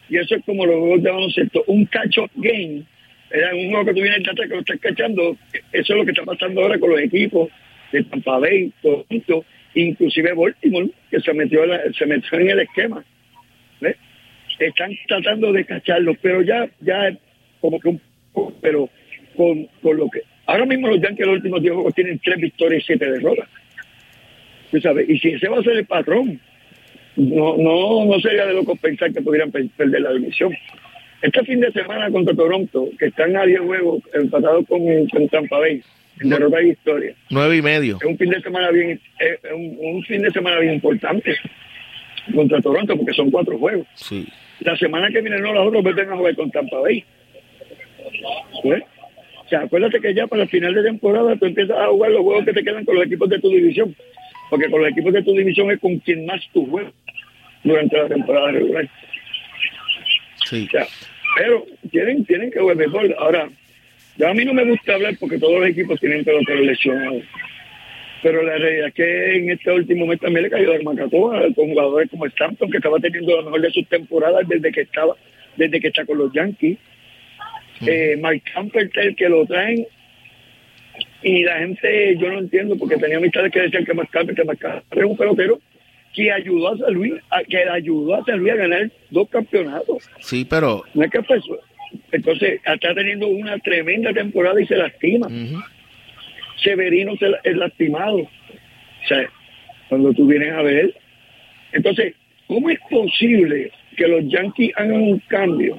y 0.08 0.16
eso 0.18 0.36
es 0.36 0.44
como 0.44 0.64
los 0.66 0.76
juegos 0.76 1.02
de 1.02 1.10
baloncesto, 1.10 1.64
un 1.66 1.84
catch-up 1.86 2.30
game. 2.36 2.82
Era 3.30 3.54
un 3.54 3.70
juego 3.70 3.86
que 3.86 3.94
tú 3.94 4.00
vienes 4.02 4.28
atrás 4.28 4.46
que 4.48 4.54
lo 4.54 4.60
estás 4.60 4.78
cachando. 4.80 5.36
Eso 5.72 5.92
es 5.92 5.98
lo 5.98 6.04
que 6.04 6.10
está 6.10 6.22
pasando 6.24 6.60
ahora 6.62 6.78
con 6.78 6.90
los 6.90 7.00
equipos 7.00 7.48
de 7.90 8.04
Tampa 8.04 8.38
Bay, 8.38 8.70
Toronto, 8.82 9.44
inclusive 9.74 10.32
Baltimore, 10.34 10.88
que 11.10 11.20
se 11.20 11.32
metió, 11.32 11.64
en 11.64 11.70
la- 11.70 11.80
se 11.98 12.04
metió 12.06 12.38
en 12.38 12.50
el 12.50 12.60
esquema. 12.60 13.02
¿Ves? 13.80 13.96
Están 14.58 14.92
tratando 15.08 15.50
de 15.52 15.64
cacharlos, 15.64 16.16
pero 16.20 16.42
ya, 16.42 16.68
ya 16.80 17.10
como 17.60 17.80
que 17.80 17.88
un 17.88 18.00
poco, 18.32 18.54
pero 18.60 18.88
con, 19.34 19.66
con 19.82 19.96
lo 19.96 20.08
que. 20.10 20.20
Ahora 20.46 20.66
mismo 20.66 20.88
los 20.88 21.00
Yankees 21.00 21.26
los 21.26 21.36
últimos 21.36 21.62
10 21.62 21.74
juegos 21.74 21.94
tienen 21.94 22.18
3 22.18 22.36
victorias 22.38 22.82
y 22.82 22.86
7 22.86 23.10
derrotas. 23.12 23.48
Tú 24.70 24.80
sabes, 24.80 25.08
y 25.08 25.18
si 25.18 25.28
ese 25.30 25.48
va 25.48 25.58
a 25.58 25.62
ser 25.62 25.76
el 25.76 25.86
patrón, 25.86 26.40
no, 27.16 27.56
no, 27.58 28.04
no 28.06 28.20
sería 28.20 28.46
de 28.46 28.54
loco 28.54 28.74
pensar 28.76 29.12
que 29.12 29.20
pudieran 29.20 29.50
per- 29.50 29.68
perder 29.76 30.00
la 30.02 30.12
división. 30.12 30.52
Este 31.20 31.44
fin 31.44 31.60
de 31.60 31.70
semana 31.72 32.10
contra 32.10 32.34
Toronto, 32.34 32.88
que 32.98 33.06
están 33.06 33.36
a 33.36 33.44
10 33.44 33.60
juegos 33.60 34.02
empatados 34.14 34.66
con, 34.66 34.80
con 35.08 35.28
Tampa 35.28 35.58
Bay, 35.58 35.82
en 36.20 36.28
derrota 36.28 36.60
y 36.60 36.66
victoria, 36.66 37.14
Nueve 37.30 37.56
y 37.56 37.62
medio. 37.62 37.96
es 38.00 38.04
un 38.06 38.18
fin 38.18 38.30
de 38.30 38.40
semana 38.42 38.70
bien, 38.70 39.00
es 39.18 39.38
un, 39.54 39.76
un 39.80 40.02
fin 40.04 40.20
de 40.22 40.30
semana 40.30 40.58
bien 40.58 40.74
importante 40.74 41.34
contra 42.34 42.60
Toronto, 42.60 42.96
porque 42.96 43.12
son 43.14 43.30
cuatro 43.30 43.58
juegos. 43.58 43.86
Sí. 43.94 44.26
La 44.60 44.76
semana 44.76 45.08
que 45.10 45.20
viene 45.20 45.38
no, 45.38 45.52
los 45.52 45.66
otros 45.68 45.82
vuelven 45.82 46.10
a 46.10 46.16
jugar 46.16 46.34
con 46.36 46.50
Tampa 46.50 46.78
Bay. 46.80 47.04
¿Ves? 48.64 48.82
O 49.52 49.54
sea, 49.54 49.66
acuérdate 49.66 50.00
que 50.00 50.14
ya 50.14 50.26
para 50.26 50.44
el 50.44 50.48
final 50.48 50.72
de 50.72 50.82
temporada 50.82 51.36
tú 51.36 51.44
empiezas 51.44 51.76
a 51.78 51.88
jugar 51.88 52.10
los 52.10 52.22
juegos 52.22 52.46
que 52.46 52.54
te 52.54 52.64
quedan 52.64 52.86
con 52.86 52.94
los 52.94 53.04
equipos 53.04 53.28
de 53.28 53.38
tu 53.38 53.50
división. 53.50 53.94
Porque 54.48 54.70
con 54.70 54.80
los 54.80 54.90
equipos 54.90 55.12
de 55.12 55.22
tu 55.22 55.32
división 55.34 55.70
es 55.70 55.78
con 55.78 55.98
quien 55.98 56.24
más 56.24 56.40
tú 56.54 56.64
juegas 56.70 56.94
durante 57.62 57.98
la 57.98 58.08
temporada 58.08 58.50
regular. 58.50 58.88
Sí. 60.46 60.64
O 60.66 60.70
sea, 60.70 60.86
pero 61.36 61.66
tienen, 61.90 62.24
tienen 62.24 62.50
que 62.50 62.60
jugar 62.60 62.76
mejor. 62.76 63.14
Ahora, 63.18 63.50
ya 64.16 64.30
a 64.30 64.32
mí 64.32 64.42
no 64.42 64.54
me 64.54 64.64
gusta 64.64 64.94
hablar 64.94 65.16
porque 65.20 65.38
todos 65.38 65.60
los 65.60 65.68
equipos 65.68 66.00
tienen 66.00 66.24
peloteros 66.24 66.64
lesionados. 66.64 67.22
Pero 68.22 68.42
la 68.42 68.56
realidad 68.56 68.88
es 68.88 68.94
que 68.94 69.36
en 69.36 69.50
este 69.50 69.70
último 69.70 70.06
mes 70.06 70.18
también 70.18 70.44
le 70.44 70.50
cayó 70.50 70.72
a 70.72 70.82
Macatoa 70.82 71.42
con 71.54 71.68
jugadores 71.68 72.08
como 72.08 72.24
Stanton, 72.24 72.70
que 72.70 72.78
estaba 72.78 72.98
teniendo 73.00 73.36
la 73.36 73.42
mejor 73.42 73.60
de 73.60 73.70
sus 73.70 73.86
temporadas 73.86 74.48
desde 74.48 74.72
que 74.72 74.80
estaba, 74.80 75.14
desde 75.58 75.78
que 75.78 75.88
está 75.88 76.06
con 76.06 76.16
los 76.16 76.32
Yankees. 76.32 76.78
Eh, 77.86 78.16
Mike 78.20 78.50
Campertel, 78.52 79.16
que 79.16 79.28
lo 79.28 79.44
traen. 79.46 79.86
Y 81.22 81.44
la 81.44 81.58
gente, 81.58 82.16
yo 82.18 82.30
no 82.30 82.40
entiendo, 82.40 82.76
porque 82.76 82.96
tenía 82.96 83.18
amistades 83.18 83.52
que 83.52 83.60
decían 83.60 83.84
que 83.84 83.94
Mike 83.94 84.10
Campertel, 84.10 84.46
Mike 84.46 84.60
Campertel 84.60 85.04
es 85.04 85.10
un 85.10 85.16
pelotero 85.16 85.60
que 86.12 86.30
ayudó 86.30 86.68
a 86.68 86.78
San 86.78 86.92
Luis, 86.92 87.14
a, 87.30 87.42
que 87.42 87.58
ayudó 87.58 88.16
a 88.16 88.24
San 88.24 88.38
Luis 88.38 88.52
a 88.52 88.56
ganar 88.56 88.90
dos 89.10 89.28
campeonatos. 89.28 90.08
Sí, 90.20 90.44
pero 90.44 90.84
No 90.94 91.04
es 91.04 91.10
que 91.10 91.22
fue 91.22 91.38
eso. 91.38 91.58
Entonces, 92.10 92.60
está 92.64 92.94
teniendo 92.94 93.28
una 93.28 93.58
tremenda 93.58 94.12
temporada 94.12 94.60
y 94.60 94.66
se 94.66 94.76
lastima. 94.76 95.28
Severino 96.62 97.16
se 97.16 97.26
es 97.44 97.56
lastimado. 97.56 98.18
O 98.18 99.08
sea, 99.08 99.28
cuando 99.88 100.12
tú 100.12 100.26
vienes 100.26 100.52
a 100.52 100.62
ver. 100.62 100.94
Entonces, 101.72 102.14
¿cómo 102.46 102.70
es 102.70 102.78
posible 102.90 103.70
que 103.96 104.08
los 104.08 104.26
Yankees 104.28 104.72
hagan 104.76 105.02
un 105.02 105.18
cambio 105.28 105.78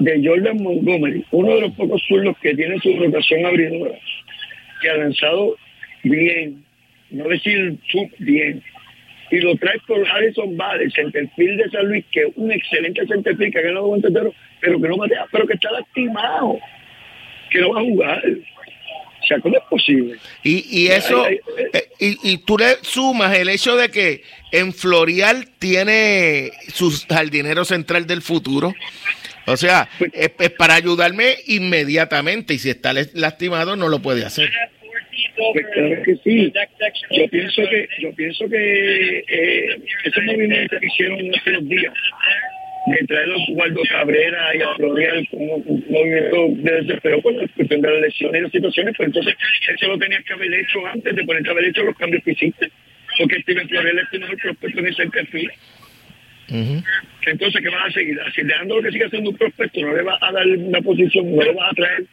de 0.00 0.26
Jordan 0.26 0.62
Montgomery, 0.62 1.24
uno 1.30 1.54
de 1.54 1.60
los 1.62 1.72
pocos 1.72 2.02
zurdos 2.08 2.36
que 2.42 2.54
tiene 2.54 2.78
su 2.80 2.96
rotación 2.96 3.44
abridora, 3.44 3.98
que 4.80 4.90
ha 4.90 4.96
lanzado 4.96 5.56
bien, 6.02 6.64
no 7.10 7.28
decir 7.28 7.76
sub 7.90 8.10
bien, 8.18 8.62
y 9.30 9.38
lo 9.38 9.54
trae 9.56 9.78
por 9.86 10.06
Harrison 10.08 10.56
Valley, 10.56 10.90
centerfield 10.90 11.62
de 11.62 11.70
San 11.70 11.86
Luis, 11.86 12.04
que 12.10 12.22
es 12.22 12.28
un 12.34 12.50
excelente 12.50 13.06
centerfield 13.06 13.52
que 13.52 13.58
ha 13.58 13.62
ganado 13.62 13.86
un 13.86 14.02
pero 14.02 14.80
que 14.80 14.88
no 14.88 14.96
matea, 14.96 15.26
pero 15.30 15.46
que 15.46 15.54
está 15.54 15.70
lastimado, 15.70 16.58
que 17.50 17.60
no 17.60 17.72
va 17.72 17.80
a 17.80 17.84
jugar. 17.84 18.22
O 19.22 19.26
sea, 19.26 19.38
¿cómo 19.40 19.56
es 19.56 19.62
posible? 19.70 20.16
Y, 20.42 20.64
y 20.84 20.88
eso, 20.88 21.24
Ay, 21.24 21.38
ay, 21.58 21.64
eh, 21.74 21.88
y, 22.00 22.32
y 22.32 22.38
tú 22.38 22.56
le 22.58 22.76
sumas 22.82 23.36
el 23.36 23.50
hecho 23.50 23.76
de 23.76 23.90
que 23.90 24.22
en 24.50 24.72
Florial 24.72 25.46
tiene 25.58 26.50
su 26.72 26.90
jardinero 27.08 27.64
central 27.64 28.06
del 28.06 28.22
futuro. 28.22 28.74
O 29.46 29.56
sea, 29.56 29.88
Pues 29.98 30.10
es, 30.14 30.30
es 30.38 30.50
para 30.50 30.74
ayudarme 30.74 31.34
inmediatamente. 31.46 32.54
Y 32.54 32.58
si 32.58 32.70
está 32.70 32.92
les- 32.92 33.14
lastimado, 33.14 33.76
no 33.76 33.88
lo 33.88 34.00
puede 34.00 34.24
hacer. 34.24 34.50
Pues 35.52 35.66
claro 35.72 36.02
que 36.04 36.16
sí. 36.22 36.52
Yo 37.10 37.28
pienso 37.28 37.62
que, 37.68 37.88
yo 38.00 38.12
pienso 38.14 38.48
que 38.48 39.18
eh, 39.26 39.76
ese 40.04 40.20
movimiento 40.22 40.78
que 40.78 40.86
hicieron 40.86 41.18
hace 41.34 41.50
unos 41.50 41.68
días 41.68 41.94
de 42.86 43.06
traer 43.06 43.28
a 43.30 43.52
Guardo 43.54 43.80
Cabrera 43.90 44.56
y 44.56 44.62
a 44.62 44.74
Florial 44.74 45.26
como 45.30 45.54
un 45.56 45.84
movimiento 45.88 46.48
de 46.62 46.82
desespero 46.82 47.20
por 47.22 47.34
la 47.34 47.46
cuestión 47.48 47.80
de 47.82 47.90
las 47.90 48.00
lesiones 48.00 48.40
y 48.40 48.42
las 48.42 48.52
situaciones, 48.52 48.94
pues 48.96 49.06
entonces 49.08 49.34
eso 49.74 49.86
lo 49.88 49.98
tenías 49.98 50.24
que 50.24 50.32
haber 50.32 50.52
hecho 50.54 50.86
antes 50.86 51.14
de 51.14 51.24
poner 51.24 51.42
que 51.42 51.50
haber 51.50 51.64
hecho 51.66 51.82
los 51.84 51.96
cambios 51.96 52.22
que 52.24 52.32
hiciste. 52.32 52.70
Porque 53.18 53.40
Steven 53.42 53.68
Florial 53.68 53.98
es 53.98 54.10
tu 54.10 54.20
mejor 54.20 54.38
prospecto 54.38 54.80
en 54.80 54.86
ese 54.86 55.06
perfil. 55.08 55.50
Entonces, 56.50 57.62
¿qué 57.62 57.68
vas 57.68 57.88
a 57.88 57.92
seguir? 57.92 58.20
Así, 58.20 58.42
dejando 58.42 58.76
lo 58.76 58.82
que 58.82 58.92
siga 58.92 59.08
siendo 59.08 59.30
un 59.30 59.36
prospecto, 59.36 59.80
no 59.80 59.94
le 59.94 60.02
vas 60.02 60.22
a 60.22 60.32
dar 60.32 60.46
una 60.46 60.80
posición, 60.80 61.34
no 61.34 61.42
le 61.42 61.52
vas 61.52 61.70
a 61.70 61.74
traer. 61.74 62.04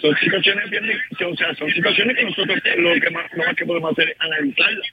Son 0.00 0.16
situaciones 0.16 0.70
bien, 0.70 0.84
o 0.84 1.36
sea, 1.36 1.54
son 1.54 1.70
situaciones 1.70 2.16
que 2.16 2.24
nosotros 2.24 2.58
lo 2.78 3.00
que 3.00 3.10
más, 3.10 3.32
lo 3.32 3.44
más 3.44 3.54
que 3.54 3.66
podemos 3.66 3.92
hacer 3.92 4.08
es 4.08 4.16
analizarlas, 4.18 4.86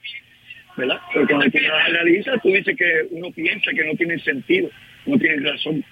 ¿verdad? 0.76 1.00
Pero 1.12 1.26
cuando 1.26 1.50
tú 1.50 1.58
las 1.58 1.88
analizas, 1.88 2.42
tú 2.42 2.48
dices 2.48 2.76
que 2.76 3.06
uno 3.10 3.30
piensa 3.30 3.70
que 3.72 3.84
no 3.84 3.94
tiene 3.94 4.18
sentido, 4.18 4.70
no 5.06 5.18
tiene 5.18 5.50
razón. 5.50 5.84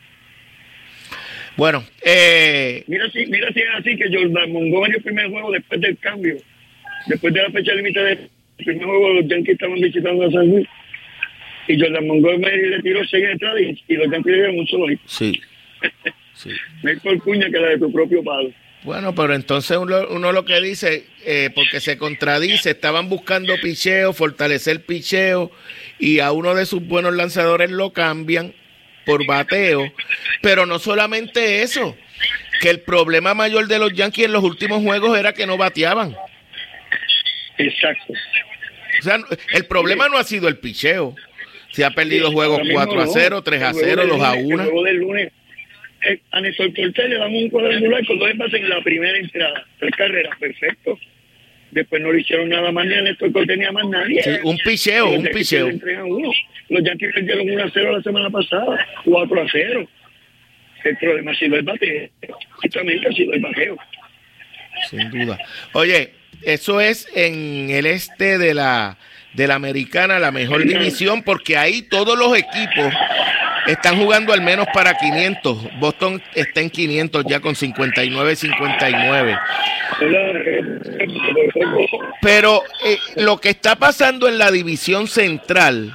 Bueno, 1.57 1.83
eh... 2.05 2.85
mira 2.87 3.09
si, 3.11 3.25
mira 3.27 3.51
si 3.53 3.61
es 3.61 3.69
así 3.75 3.97
que 3.97 4.15
Jordan 4.15 4.53
Montgomery 4.53 4.97
el 4.97 5.03
primer 5.03 5.31
juego 5.31 5.51
después 5.51 5.81
del 5.81 5.97
cambio, 5.99 6.37
después 7.07 7.33
de 7.33 7.43
la 7.43 7.51
fecha 7.51 7.73
límite 7.73 8.03
del 8.03 8.31
primer 8.59 8.85
juego, 8.85 9.15
los 9.15 9.29
Yankees 9.29 9.55
estaban 9.55 9.81
visitando 9.81 10.27
a 10.27 10.31
San 10.31 10.51
Luis 10.51 10.69
y 11.69 11.81
Jordan 11.81 12.07
Montgomery 12.07 12.71
le 12.71 12.83
tiró 12.83 13.05
seis 13.07 13.25
entradas 13.31 13.61
y, 13.61 13.85
y 13.89 13.97
los 13.97 14.11
Yankees 14.11 14.33
le 14.33 14.35
dieron 14.35 14.59
un 14.59 14.67
solo 14.67 14.89
hit. 14.89 15.01
Sí. 15.07 15.41
sí. 16.35 16.51
Mejor 16.83 17.19
cuña 17.23 17.51
que 17.51 17.59
la 17.59 17.69
de 17.69 17.79
tu 17.79 17.93
propio 17.93 18.23
palo. 18.23 18.51
Bueno, 18.87 19.15
pero 19.17 19.35
entonces 19.35 19.77
uno, 19.77 20.07
uno 20.11 20.31
lo 20.31 20.45
que 20.45 20.61
dice, 20.61 21.07
eh, 21.25 21.51
porque 21.55 21.81
se 21.81 21.99
contradice, 21.99 22.71
estaban 22.71 23.09
buscando 23.09 23.55
picheo, 23.61 24.13
fortalecer 24.13 24.85
picheo, 24.85 25.51
y 25.99 26.21
a 26.21 26.31
uno 26.31 26.55
de 26.55 26.67
sus 26.67 26.87
buenos 26.87 27.15
lanzadores 27.15 27.71
lo 27.71 27.93
cambian 27.93 28.55
por 29.05 29.27
bateo. 29.27 29.93
Pero 30.41 30.67
no 30.67 30.79
solamente 30.79 31.63
eso, 31.63 31.97
que 32.61 32.71
el 32.71 32.81
problema 32.81 33.35
mayor 33.35 33.67
de 33.67 33.81
los 33.81 33.93
Yankees 33.93 34.27
en 34.27 34.33
los 34.33 34.45
últimos 34.45 34.83
juegos 34.83 35.19
era 35.19 35.33
que 35.33 35.47
no 35.47 35.57
bateaban. 35.57 36.15
Exacto. 37.59 38.13
O 39.01 39.03
sea, 39.03 39.19
el 39.53 39.67
problema 39.67 40.09
no 40.09 40.17
ha 40.17 40.25
sido 40.25 40.47
el 40.47 40.59
picheo. 40.59 41.17
Se 41.77 41.85
ha 41.85 41.91
perdido 41.91 42.33
juegos 42.33 42.63
4 42.73 43.01
a 43.03 43.07
0, 43.07 43.43
3 43.43 43.63
a 43.63 43.75
0, 43.75 44.07
2 44.09 44.23
a 44.23 44.33
1. 44.33 44.63
El 44.63 44.71
juego 44.71 44.83
del 44.83 44.97
lunes, 44.97 45.33
eh, 46.09 46.21
a 46.31 46.41
Néstor 46.41 46.73
Cortés 46.75 47.11
le 47.11 47.19
damos 47.19 47.43
un 47.43 47.51
cuadrangular 47.51 48.07
con 48.07 48.19
dos 48.19 48.31
envases 48.31 48.63
en 48.63 48.71
la 48.71 48.81
primera 48.81 49.19
entrada. 49.19 49.67
Tres 49.79 49.93
carreras, 49.95 50.39
perfecto. 50.39 50.99
Después 51.73 52.01
no 52.01 52.13
le 52.15 52.23
hicieron 52.23 52.49
nada 52.49 52.73
más 52.73 52.87
ni 52.87 52.95
a 52.95 53.03
Néstor 53.03 53.31
Cortés 53.31 53.59
ni 53.59 53.67
a 53.67 53.73
más 53.73 53.87
nadie. 53.91 54.23
Sí, 54.23 54.31
un 54.43 54.57
picheo, 54.57 55.11
un 55.11 55.25
picheo. 55.25 55.69
Los 56.71 56.83
Yankees 56.83 57.13
perdieron 57.13 57.51
1 57.51 57.65
a 57.65 57.71
0 57.71 57.93
la 57.93 58.03
semana 58.03 58.31
pasada, 58.31 58.87
4 59.05 59.43
a 59.43 59.47
0. 59.53 59.89
El 60.83 60.97
problema 60.97 61.33
ha 61.33 61.35
sido 61.35 61.57
el 61.57 61.63
bateo. 61.63 62.09
Justamente 62.63 63.07
ha 63.07 63.13
sido 63.13 63.35
el 63.35 63.41
bateo. 63.41 63.77
Sin 64.89 65.11
duda. 65.11 65.39
Oye, 65.75 66.13
eso 66.43 66.81
es 66.81 67.07
en 67.15 67.69
el 67.69 67.85
este 67.85 68.39
de 68.39 68.55
la 68.55 68.97
de 69.37 69.47
la 69.47 69.55
americana, 69.55 70.19
la 70.19 70.33
mejor 70.33 70.65
división, 70.65 71.23
porque 71.23 71.57
ahí 71.59 71.83
todos 71.83 72.19
los 72.19 72.37
equipos 72.37 72.93
están 73.67 73.99
jugando 73.99 74.33
al 74.33 74.41
menos 74.41 74.67
para 74.73 74.95
500. 74.95 75.79
Boston 75.79 76.23
está 76.35 76.61
en 76.61 76.71
500 76.71 77.25
ya 77.29 77.41
con 77.41 77.55
59-59. 77.55 79.39
Pero 82.23 82.63
eh, 82.85 82.99
lo 83.17 83.39
que 83.39 83.51
está 83.51 83.77
pasando 83.77 84.27
en 84.27 84.39
la 84.39 84.51
división 84.51 85.07
central, 85.07 85.93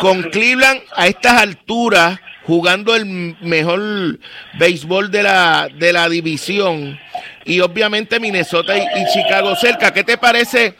con 0.00 0.24
Cleveland 0.24 0.80
a 0.96 1.06
estas 1.06 1.40
alturas, 1.40 2.18
jugando 2.42 2.96
el 2.96 3.06
mejor 3.40 4.18
béisbol 4.58 5.10
de 5.12 5.22
la, 5.22 5.68
de 5.72 5.92
la 5.92 6.08
división, 6.08 6.98
y 7.44 7.60
obviamente 7.60 8.18
Minnesota 8.18 8.76
y, 8.76 8.80
y 8.80 9.06
Chicago 9.12 9.54
cerca. 9.54 9.92
¿Qué 9.92 10.02
te 10.02 10.18
parece 10.18 10.74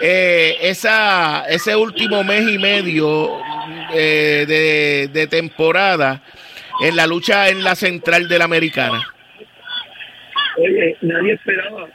eh, 0.00 0.56
esa, 0.60 1.44
ese 1.48 1.76
último 1.76 2.24
mes 2.24 2.42
y 2.48 2.58
medio 2.58 3.38
eh, 3.92 4.44
de, 4.46 5.08
de, 5.12 5.26
temporada 5.26 6.22
en 6.80 6.96
la 6.96 7.06
lucha 7.06 7.48
en 7.48 7.62
la 7.62 7.74
central 7.74 8.28
de 8.28 8.38
la 8.38 8.44
americana? 8.44 9.00
Oye, 10.56 10.96
nadie 11.02 11.32
esperaba 11.34 11.88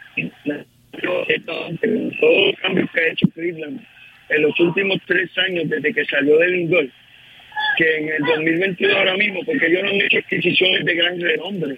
todos 1.45 1.67
los 1.81 2.55
cambios 2.61 2.89
que 2.91 2.99
ha 2.99 3.07
hecho 3.07 3.27
Cleveland 3.33 3.81
en 4.29 4.41
los 4.43 4.59
últimos 4.59 4.99
tres 5.05 5.29
años 5.37 5.69
desde 5.69 5.93
que 5.93 6.05
salió 6.05 6.37
del 6.37 6.55
indoor, 6.55 6.87
que 7.77 7.97
en 7.97 8.09
el 8.09 8.19
2022 8.19 8.95
ahora 8.95 9.17
mismo, 9.17 9.43
porque 9.43 9.65
ellos 9.65 9.83
no 9.83 9.89
han 9.89 10.01
hecho 10.01 10.19
adquisiciones 10.19 10.85
de 10.85 10.95
gran 10.95 11.19
renombre, 11.19 11.77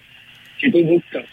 si 0.60 0.70
tú 0.70 0.82
buscas 0.84 1.24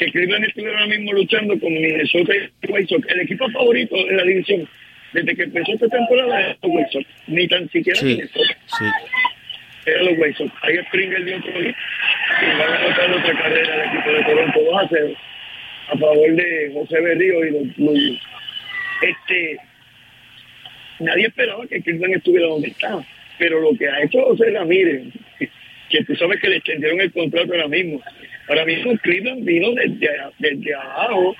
que 0.00 0.10
Cleveland 0.12 0.46
estuviera 0.46 0.78
ahora 0.78 0.86
mismo 0.86 1.12
luchando 1.12 1.60
con 1.60 1.74
Minnesota 1.74 2.32
y 2.34 2.72
White 2.72 2.88
Sox. 2.88 3.06
El 3.10 3.20
equipo 3.20 3.50
favorito 3.50 3.94
en 3.96 4.16
la 4.16 4.22
división 4.22 4.66
desde 5.12 5.36
que 5.36 5.42
empezó 5.42 5.72
esta 5.72 5.88
temporada 5.88 6.40
es 6.40 6.56
los 6.62 6.72
White 6.72 6.90
Sox, 6.90 7.06
ni 7.26 7.46
tan 7.46 7.68
siquiera 7.68 8.00
sí, 8.00 8.06
Minnesota. 8.06 8.56
Sí. 8.78 8.84
Era 9.84 10.02
los 10.04 10.18
White 10.18 10.38
Sox. 10.38 10.52
Ahí 10.62 10.78
Springer 10.86 11.24
dio 11.24 11.36
otro 11.36 11.52
hit 11.52 11.76
y 11.76 12.58
van 12.58 12.72
a 12.72 12.76
anotar 12.78 13.10
otra 13.10 13.42
carrera 13.42 13.74
el 13.74 13.90
equipo 13.90 14.10
de 14.10 14.24
Toronto 14.24 14.60
2 14.64 14.82
a 14.82 14.88
0 14.88 15.14
a 15.88 15.98
favor 15.98 16.32
de 16.32 16.70
José 16.72 17.00
Berrío 17.02 17.44
y 17.44 17.50
los 17.50 17.76
Blues. 17.76 18.20
Este, 19.02 19.58
nadie 21.00 21.26
esperaba 21.26 21.66
que 21.66 21.82
Cleveland 21.82 22.14
estuviera 22.14 22.46
donde 22.46 22.68
está, 22.68 23.04
pero 23.38 23.60
lo 23.60 23.76
que 23.76 23.86
ha 23.86 24.02
hecho 24.02 24.22
José 24.22 24.50
Ramírez, 24.50 25.08
que 25.90 26.04
tú 26.04 26.16
sabes 26.16 26.40
que 26.40 26.48
le 26.48 26.56
extendieron 26.56 27.00
el 27.02 27.12
contrato 27.12 27.52
ahora 27.52 27.68
mismo, 27.68 28.00
Ahora 28.50 28.64
mismo 28.64 28.98
Cleveland 28.98 29.44
vino 29.44 29.70
desde, 29.74 30.08
desde 30.40 30.74
abajo, 30.74 31.36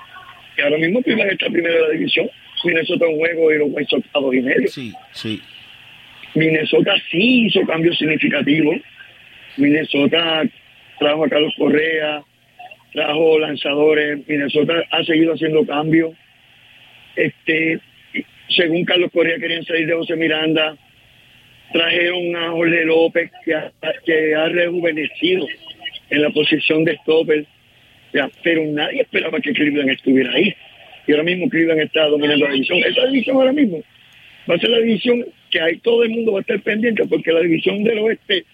que 0.55 0.63
ahora 0.63 0.79
mismo 0.79 1.03
Cleveland 1.03 1.33
está 1.33 1.47
primero 1.47 1.75
de 1.75 1.81
la 1.81 1.89
división. 1.89 2.31
Minnesota 2.63 3.09
un 3.09 3.19
juego 3.19 3.53
y 3.53 3.59
los 3.59 3.69
White 3.73 3.91
Sox 3.91 4.07
a 4.15 4.21
dos 4.21 4.33
y 4.33 4.41
medio. 4.41 4.69
Sí, 4.69 4.93
sí. 5.11 5.43
Minnesota 6.37 6.95
sí 7.11 7.47
hizo 7.47 7.63
cambios 7.67 7.99
significativos. 7.99 8.77
Minnesota 9.57 10.45
trajo 11.01 11.25
a 11.25 11.29
Carlos 11.29 11.53
Correa, 11.59 12.23
trajo 12.93 13.41
lanzadores. 13.41 14.29
Minnesota 14.29 14.75
ha 14.93 15.03
seguido 15.03 15.35
haciendo 15.35 15.67
cambios. 15.67 16.13
Este, 17.17 17.81
según 18.51 18.85
Carlos 18.85 19.11
Correa 19.13 19.39
querían 19.41 19.65
salir 19.65 19.89
de 19.89 19.95
José 19.95 20.15
Miranda. 20.15 20.77
Trajeron 21.73 22.37
a 22.37 22.51
Jorge 22.51 22.85
López 22.85 23.33
que 23.45 23.55
ha, 23.55 23.73
que 24.05 24.35
ha 24.37 24.49
rejuvenecido 24.49 25.47
en 26.11 26.23
la 26.23 26.31
posición 26.31 26.85
de 26.85 26.97
stopper, 26.99 27.47
ya, 28.13 28.29
pero 28.43 28.65
nadie 28.67 29.03
esperaba 29.03 29.41
que 29.41 29.53
Cleveland 29.53 29.91
estuviera 29.91 30.33
ahí. 30.33 30.55
Y 31.07 31.13
ahora 31.13 31.23
mismo 31.25 31.49
Cleveland 31.49 31.81
está 31.81 32.07
dominando 32.07 32.47
la 32.47 32.53
división. 32.53 32.79
Esa 32.79 33.07
división 33.07 33.37
ahora 33.37 33.53
mismo 33.53 33.83
va 34.49 34.57
a 34.57 34.59
ser 34.59 34.71
la 34.71 34.79
división 34.79 35.25
que 35.51 35.61
ahí 35.61 35.79
todo 35.79 36.03
el 36.03 36.11
mundo 36.11 36.33
va 36.33 36.39
a 36.39 36.41
estar 36.43 36.61
pendiente 36.61 37.05
porque 37.07 37.33
la 37.33 37.41
división 37.41 37.83
del 37.85 37.99
oeste, 37.99 38.45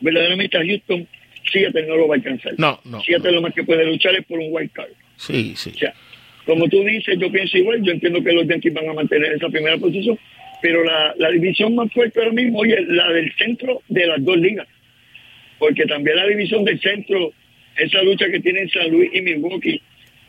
verdaderamente 0.00 0.56
a 0.56 0.64
Houston, 0.64 1.06
Seattle 1.50 1.86
no 1.86 1.96
lo 1.96 2.08
va 2.08 2.14
a 2.14 2.18
alcanzar. 2.18 2.54
No, 2.58 2.80
no. 2.84 3.00
Seattle 3.02 3.30
no. 3.30 3.36
lo 3.36 3.42
más 3.42 3.54
que 3.54 3.64
puede 3.64 3.84
luchar 3.84 4.14
es 4.14 4.24
por 4.24 4.38
un 4.38 4.48
wild 4.50 4.72
card. 4.72 4.90
Sí, 5.16 5.54
sí. 5.56 5.72
O 5.74 5.78
sea, 5.78 5.94
como 6.46 6.68
tú 6.68 6.82
dices, 6.84 7.18
yo 7.18 7.30
pienso 7.30 7.58
igual, 7.58 7.82
yo 7.82 7.92
entiendo 7.92 8.22
que 8.22 8.32
los 8.32 8.46
Yankees 8.46 8.72
van 8.72 8.88
a 8.88 8.94
mantener 8.94 9.32
esa 9.32 9.48
primera 9.48 9.76
posición, 9.76 10.18
pero 10.62 10.82
la, 10.84 11.14
la 11.18 11.30
división 11.30 11.74
más 11.74 11.92
fuerte 11.92 12.18
ahora 12.18 12.32
mismo, 12.32 12.58
oye, 12.60 12.80
la 12.88 13.10
del 13.12 13.32
centro 13.34 13.82
de 13.88 14.06
las 14.06 14.24
dos 14.24 14.38
ligas 14.38 14.66
porque 15.60 15.84
también 15.84 16.16
la 16.16 16.26
división 16.26 16.64
del 16.64 16.80
centro, 16.80 17.32
esa 17.76 18.02
lucha 18.02 18.26
que 18.28 18.40
tienen 18.40 18.68
San 18.70 18.90
Luis 18.90 19.10
y 19.12 19.20
Milwaukee, 19.20 19.80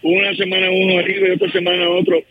una 0.04 0.36
semana 0.36 0.70
uno 0.70 1.00
arriba 1.00 1.30
y 1.30 1.32
otra 1.32 1.52
semana 1.52 1.90
otro, 1.90 2.18
eh, 2.18 2.26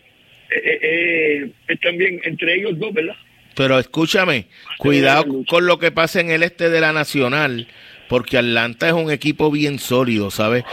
eh, 0.49 0.79
eh, 0.81 1.51
es 1.67 1.79
también 1.81 2.21
entre 2.23 2.55
ellos 2.55 2.77
dos, 2.77 2.93
¿verdad? 2.93 3.15
Pero 3.55 3.79
escúchame, 3.79 4.45
cuidado 4.77 5.25
con 5.47 5.65
lo 5.65 5.79
que 5.79 5.91
pasa 5.91 6.21
en 6.21 6.31
el 6.31 6.43
este 6.43 6.69
de 6.69 6.79
la 6.79 6.93
Nacional, 6.93 7.67
porque 8.07 8.37
Atlanta 8.37 8.87
es 8.87 8.93
un 8.93 9.11
equipo 9.11 9.51
bien 9.51 9.79
sólido, 9.79 10.31
¿sabes? 10.31 10.63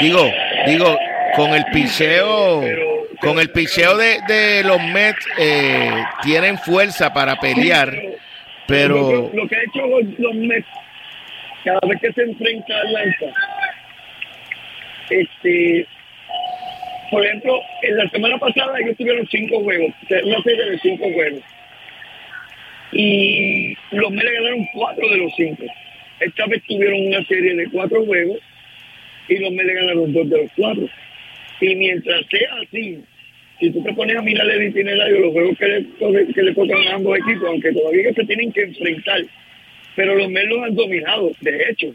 Digo, 0.00 0.30
digo, 0.66 0.96
con 1.36 1.54
el 1.54 1.64
picheo, 1.72 2.62
con 3.20 3.40
el 3.40 3.50
picheo 3.50 3.96
de, 3.96 4.18
de 4.28 4.62
los 4.62 4.80
Mets 4.80 5.26
eh, 5.38 5.90
tienen 6.22 6.58
fuerza 6.58 7.12
para 7.12 7.40
pelear, 7.40 7.96
pero... 8.66 9.30
Lo, 9.32 9.42
lo 9.42 9.48
que 9.48 9.56
ha 9.56 9.62
hecho 9.62 9.82
los 10.18 10.34
Mets 10.34 10.66
cada 11.68 11.86
vez 11.86 12.00
que 12.00 12.12
se 12.12 12.22
enfrenta 12.22 12.74
a 12.74 12.80
Atlanta, 12.80 13.26
este, 15.10 15.86
por 17.10 17.24
ejemplo, 17.24 17.60
en 17.82 17.96
la 17.96 18.08
semana 18.08 18.38
pasada 18.38 18.78
ellos 18.80 18.96
tuvieron 18.96 19.26
cinco 19.30 19.62
juegos, 19.62 19.94
una 20.24 20.42
serie 20.42 20.70
de 20.70 20.78
cinco 20.78 21.04
juegos. 21.12 21.42
Y 22.92 23.76
los 23.90 24.10
Mets 24.10 24.32
ganaron 24.32 24.66
cuatro 24.72 25.08
de 25.10 25.16
los 25.18 25.32
cinco. 25.36 25.64
Esta 26.20 26.46
vez 26.46 26.62
tuvieron 26.66 27.06
una 27.06 27.22
serie 27.24 27.54
de 27.54 27.70
cuatro 27.70 28.04
juegos 28.06 28.38
y 29.28 29.36
los 29.36 29.52
Mets 29.52 29.74
ganaron 29.74 30.12
dos 30.12 30.30
de 30.30 30.42
los 30.42 30.50
cuatro. 30.56 30.88
Y 31.60 31.74
mientras 31.74 32.24
sea 32.30 32.48
así, 32.62 33.02
si 33.60 33.70
tú 33.70 33.82
te 33.82 33.92
pones 33.92 34.16
a 34.16 34.22
mirar 34.22 34.48
el 34.48 34.68
itinerario, 34.68 35.20
los 35.20 35.32
juegos 35.32 35.58
que 35.58 35.66
le, 35.66 36.32
que 36.32 36.42
le 36.42 36.54
tocan 36.54 36.86
a 36.88 36.94
ambos 36.94 37.18
equipos, 37.18 37.48
aunque 37.48 37.72
todavía 37.72 38.14
se 38.14 38.24
tienen 38.24 38.52
que 38.52 38.62
enfrentar, 38.62 39.20
pero 39.98 40.14
los 40.14 40.30
Mets 40.30 40.48
los 40.48 40.62
han 40.62 40.76
dominado, 40.76 41.32
de 41.40 41.66
hecho. 41.68 41.92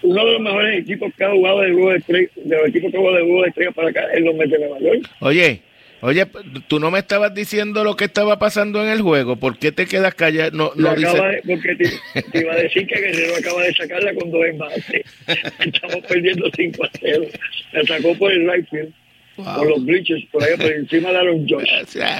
Uno 0.00 0.24
de 0.24 0.32
los 0.32 0.40
mejores 0.40 0.78
equipos 0.78 1.12
que 1.14 1.24
ha 1.24 1.30
jugado 1.30 1.60
de 1.60 1.72
juego 1.72 1.90
de 1.90 1.98
estrella, 1.98 2.28
de 2.36 2.56
los 2.56 2.68
equipos 2.68 2.90
que 2.90 2.96
ha 2.96 3.00
jugado 3.00 3.16
de 3.18 3.22
juego 3.24 3.42
de 3.42 3.48
estrella 3.48 3.70
para 3.72 3.88
acá 3.90 4.00
es 4.14 4.20
los 4.22 4.34
Mets 4.34 4.50
de 4.50 4.58
Nueva 4.58 4.78
York. 4.78 5.10
Oye, 5.20 5.60
Oye, 6.00 6.26
tú 6.66 6.80
no 6.80 6.90
me 6.90 6.98
estabas 6.98 7.32
diciendo 7.32 7.84
lo 7.84 7.94
que 7.94 8.06
estaba 8.06 8.36
pasando 8.36 8.82
en 8.82 8.88
el 8.88 9.02
juego. 9.02 9.36
¿Por 9.36 9.56
qué 9.58 9.70
te 9.70 9.86
quedas 9.86 10.14
callado? 10.16 10.50
No, 10.50 10.72
no 10.74 10.96
dice... 10.96 11.42
porque 11.46 11.76
te, 11.76 12.40
iba 12.40 12.54
a 12.54 12.56
decir 12.56 12.88
que 12.88 12.98
Guerrero 12.98 13.36
acaba 13.36 13.62
de 13.62 13.72
sacarla 13.74 14.12
con 14.14 14.30
dos 14.32 14.44
envases. 14.44 15.04
Estamos 15.60 16.04
perdiendo 16.08 16.50
5 16.56 16.84
a 16.84 16.90
0. 16.98 17.24
La 17.72 17.84
sacó 17.84 18.18
por 18.18 18.32
el 18.32 18.50
right 18.50 18.68
field. 18.68 18.92
Por 19.36 19.68
los 19.68 19.84
bleachers, 19.84 20.24
por 20.32 20.42
ahí 20.42 20.56
por 20.56 20.72
encima 20.72 21.10
de 21.10 21.18
Aaron 21.18 21.46
Josh. 21.48 21.70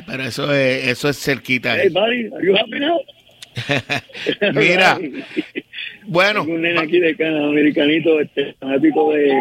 pero 0.07 0.23
eso 0.23 0.55
es, 0.55 0.89
eso 0.89 1.09
es 1.09 1.19
cerquita. 1.19 1.77
Hey, 1.77 1.89
buddy, 1.89 2.31
are 2.33 2.47
you 2.47 2.55
happy 2.55 2.79
now? 2.79 3.01
Mira, 4.55 4.99
bueno. 6.07 6.43
Un 6.45 6.63
nene 6.63 6.81
aquí 6.81 7.01
de 7.01 7.17
Canadá, 7.17 7.49
americanito, 7.49 8.21
este, 8.21 8.55
fanático 8.55 9.13
de, 9.13 9.33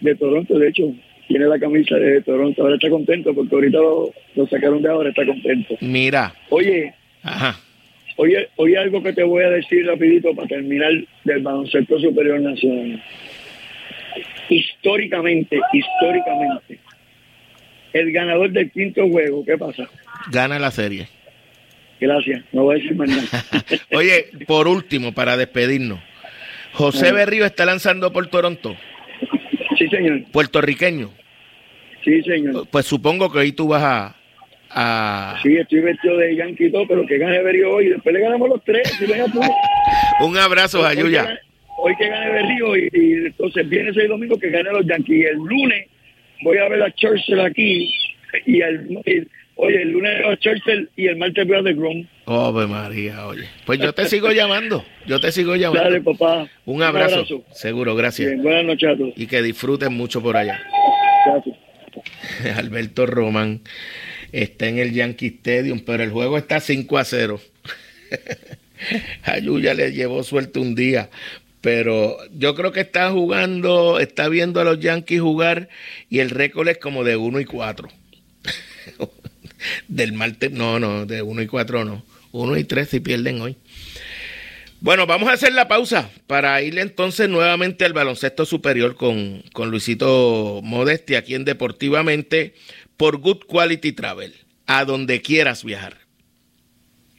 de 0.00 0.14
Toronto, 0.16 0.58
de 0.58 0.68
hecho, 0.68 0.94
tiene 1.28 1.46
la 1.46 1.58
camisa 1.58 1.96
de 1.96 2.20
Toronto, 2.22 2.62
ahora 2.62 2.74
está 2.74 2.90
contento 2.90 3.34
porque 3.34 3.54
ahorita 3.54 3.78
lo, 3.78 4.46
sacaron 4.48 4.82
de 4.82 4.88
ahora, 4.88 5.10
está 5.10 5.24
contento. 5.24 5.76
Mira. 5.80 6.34
Oye, 6.50 6.94
Ajá. 7.22 7.56
Oye, 8.16 8.48
oye 8.56 8.76
algo 8.76 9.02
que 9.02 9.12
te 9.12 9.22
voy 9.22 9.42
a 9.44 9.50
decir 9.50 9.86
rapidito 9.86 10.34
para 10.34 10.48
terminar 10.48 10.92
del 11.24 11.42
baloncesto 11.42 11.98
superior 11.98 12.40
nacional. 12.40 13.02
Históricamente, 14.50 15.58
históricamente, 15.72 16.78
el 17.92 18.12
ganador 18.12 18.50
del 18.50 18.70
quinto 18.70 19.08
juego, 19.08 19.44
¿qué 19.44 19.56
pasa? 19.56 19.88
Gana 20.30 20.58
la 20.58 20.70
serie. 20.70 21.08
Gracias, 22.02 22.44
no 22.50 22.64
voy 22.64 22.74
a 22.74 22.82
decir 22.82 22.96
más 22.96 23.08
nada. 23.32 23.44
Oye, 23.92 24.26
por 24.48 24.66
último, 24.66 25.12
para 25.12 25.36
despedirnos, 25.36 26.00
José 26.72 27.12
Berrío 27.12 27.44
está 27.46 27.64
lanzando 27.64 28.12
por 28.12 28.26
Toronto. 28.26 28.76
Sí, 29.78 29.86
señor. 29.86 30.24
Puertorriqueño. 30.32 31.10
Sí, 32.04 32.20
señor. 32.22 32.66
Pues 32.72 32.86
supongo 32.86 33.30
que 33.30 33.38
ahí 33.38 33.52
tú 33.52 33.68
vas 33.68 34.16
a... 34.68 35.38
Sí, 35.44 35.56
estoy 35.56 35.80
vestido 35.80 36.16
de 36.16 36.34
Yankee 36.34 36.64
y 36.66 36.72
todo, 36.72 36.88
pero 36.88 37.06
que 37.06 37.18
gane 37.18 37.40
Berrío 37.40 37.70
hoy. 37.70 37.90
Después 37.90 38.12
le 38.12 38.20
ganamos 38.20 38.48
los 38.48 38.64
tres. 38.64 39.00
Un 40.20 40.36
abrazo, 40.36 40.84
Ayuya. 40.84 41.38
Hoy 41.78 41.94
que 41.96 42.08
gane 42.08 42.32
Berrío 42.32 42.76
y, 42.76 42.90
y, 42.92 43.12
entonces 43.26 43.68
viene 43.68 43.90
ese 43.90 44.08
domingo 44.08 44.36
que 44.40 44.50
gane 44.50 44.72
los 44.72 44.84
Yankees. 44.86 45.26
El 45.30 45.36
lunes 45.36 45.86
voy 46.42 46.58
a 46.58 46.68
ver 46.68 46.82
a 46.82 46.90
Churchill 46.92 47.40
aquí 47.40 47.88
y 48.46 48.60
el, 48.60 49.28
oye, 49.56 49.82
el 49.82 49.90
lunes 49.90 50.24
a 50.24 50.36
Churchill 50.36 50.90
y 50.96 51.06
el 51.06 51.16
martes 51.16 51.46
veo 51.46 51.60
a 51.60 51.62
The 51.64 51.74
Grom. 51.74 52.06
Oh, 52.26 52.52
María, 52.52 53.26
oye. 53.26 53.48
Pues 53.66 53.78
yo 53.78 53.92
te 53.92 54.06
sigo 54.06 54.30
llamando. 54.32 54.84
Yo 55.06 55.20
te 55.20 55.32
sigo 55.32 55.56
llamando. 55.56 55.84
Dale, 55.84 56.00
papá. 56.00 56.48
Un 56.64 56.82
abrazo. 56.82 57.44
Seguro, 57.52 57.94
gracias. 57.94 58.40
buenas 58.42 58.64
noches 58.64 58.88
a 58.90 58.96
todos. 58.96 59.12
Y 59.16 59.26
que 59.26 59.42
disfruten 59.42 59.92
mucho 59.92 60.22
por 60.22 60.36
allá. 60.36 60.60
Gracias. 61.26 61.56
Alberto 62.56 63.06
Román 63.06 63.60
está 64.32 64.68
en 64.68 64.78
el 64.78 64.92
Yankee 64.92 65.38
Stadium, 65.38 65.80
pero 65.84 66.02
el 66.02 66.10
juego 66.10 66.38
está 66.38 66.60
5 66.60 66.98
a 66.98 67.04
0. 67.04 67.40
a 69.24 69.38
Yuya 69.38 69.74
le 69.74 69.92
llevó 69.92 70.22
suerte 70.22 70.58
un 70.58 70.74
día, 70.74 71.10
pero 71.60 72.16
yo 72.32 72.54
creo 72.54 72.72
que 72.72 72.80
está 72.80 73.10
jugando, 73.10 74.00
está 74.00 74.28
viendo 74.28 74.60
a 74.60 74.64
los 74.64 74.80
Yankees 74.80 75.20
jugar 75.20 75.68
y 76.08 76.20
el 76.20 76.30
récord 76.30 76.68
es 76.68 76.78
como 76.78 77.04
de 77.04 77.16
1 77.16 77.40
y 77.40 77.44
4. 77.44 77.88
Del 79.88 80.12
martes, 80.12 80.50
no, 80.50 80.78
no, 80.78 81.06
de 81.06 81.22
1 81.22 81.42
y 81.42 81.46
4 81.46 81.84
no. 81.84 82.04
1 82.32 82.56
y 82.56 82.64
3 82.64 82.88
si 82.88 83.00
pierden 83.00 83.40
hoy. 83.40 83.56
Bueno, 84.80 85.06
vamos 85.06 85.28
a 85.28 85.34
hacer 85.34 85.52
la 85.52 85.68
pausa 85.68 86.10
para 86.26 86.60
ir 86.60 86.76
entonces 86.78 87.28
nuevamente 87.28 87.84
al 87.84 87.92
baloncesto 87.92 88.44
superior 88.44 88.96
con, 88.96 89.44
con 89.52 89.70
Luisito 89.70 90.60
Modesti 90.64 91.14
aquí 91.14 91.36
en 91.36 91.44
Deportivamente 91.44 92.54
por 92.96 93.18
Good 93.18 93.44
Quality 93.46 93.92
Travel, 93.92 94.34
a 94.66 94.84
donde 94.84 95.22
quieras 95.22 95.62
viajar. 95.62 96.01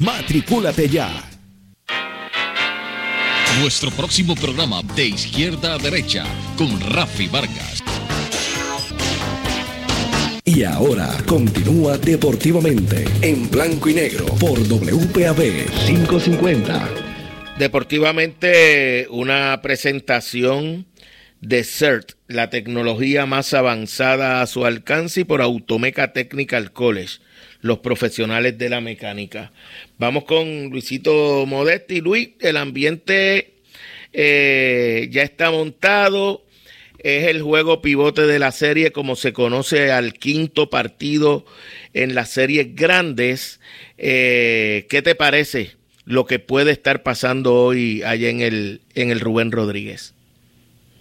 Matricúlate 0.00 0.88
ya. 0.88 1.30
Nuestro 3.60 3.90
próximo 3.92 4.34
programa 4.34 4.82
de 4.96 5.06
izquierda 5.06 5.74
a 5.74 5.78
derecha 5.78 6.24
con 6.58 6.80
Rafi 6.80 7.28
Vargas. 7.28 7.84
Y 10.44 10.64
ahora 10.64 11.08
continúa 11.26 11.98
deportivamente 11.98 13.04
en 13.22 13.48
blanco 13.48 13.88
y 13.88 13.94
negro 13.94 14.26
por 14.40 14.58
WPAB 14.58 15.70
550. 15.86 16.88
Deportivamente 17.56 19.06
una 19.08 19.60
presentación 19.62 20.84
de 21.44 21.62
CERT, 21.62 22.12
la 22.26 22.48
tecnología 22.48 23.26
más 23.26 23.52
avanzada 23.52 24.40
a 24.40 24.46
su 24.46 24.64
alcance 24.64 25.20
y 25.20 25.24
por 25.24 25.42
Automeca 25.42 26.12
Technical 26.12 26.72
College 26.72 27.18
los 27.60 27.78
profesionales 27.78 28.58
de 28.58 28.68
la 28.68 28.82
mecánica. 28.82 29.50
Vamos 29.98 30.24
con 30.24 30.68
Luisito 30.70 31.46
Modesti. 31.46 32.02
Luis, 32.02 32.30
el 32.40 32.58
ambiente 32.58 33.54
eh, 34.12 35.08
ya 35.10 35.22
está 35.22 35.50
montado. 35.50 36.44
Es 36.98 37.26
el 37.26 37.42
juego 37.42 37.82
pivote 37.82 38.22
de 38.22 38.38
la 38.38 38.52
serie, 38.52 38.92
como 38.92 39.16
se 39.16 39.32
conoce 39.32 39.92
al 39.92 40.14
quinto 40.14 40.68
partido 40.68 41.44
en 41.92 42.14
las 42.14 42.30
series 42.30 42.74
grandes. 42.74 43.60
Eh, 43.96 44.86
¿Qué 44.90 45.00
te 45.00 45.14
parece 45.14 45.72
lo 46.04 46.26
que 46.26 46.38
puede 46.38 46.72
estar 46.72 47.02
pasando 47.02 47.54
hoy 47.54 48.02
allá 48.02 48.28
en 48.28 48.40
el, 48.40 48.82
en 48.94 49.10
el 49.10 49.20
Rubén 49.20 49.52
Rodríguez? 49.52 50.13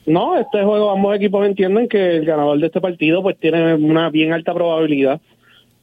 No, 0.06 0.38
este 0.38 0.64
juego 0.64 0.91
ambos 0.91 1.16
equipos 1.16 1.45
entienden 1.45 1.88
que 1.88 2.18
el 2.18 2.26
ganador 2.26 2.60
de 2.60 2.68
este 2.68 2.82
partido 2.82 3.22
pues 3.22 3.38
tiene 3.39 3.74
una 3.76 4.10
bien 4.10 4.34
alta 4.34 4.54
probabilidad 4.54 5.22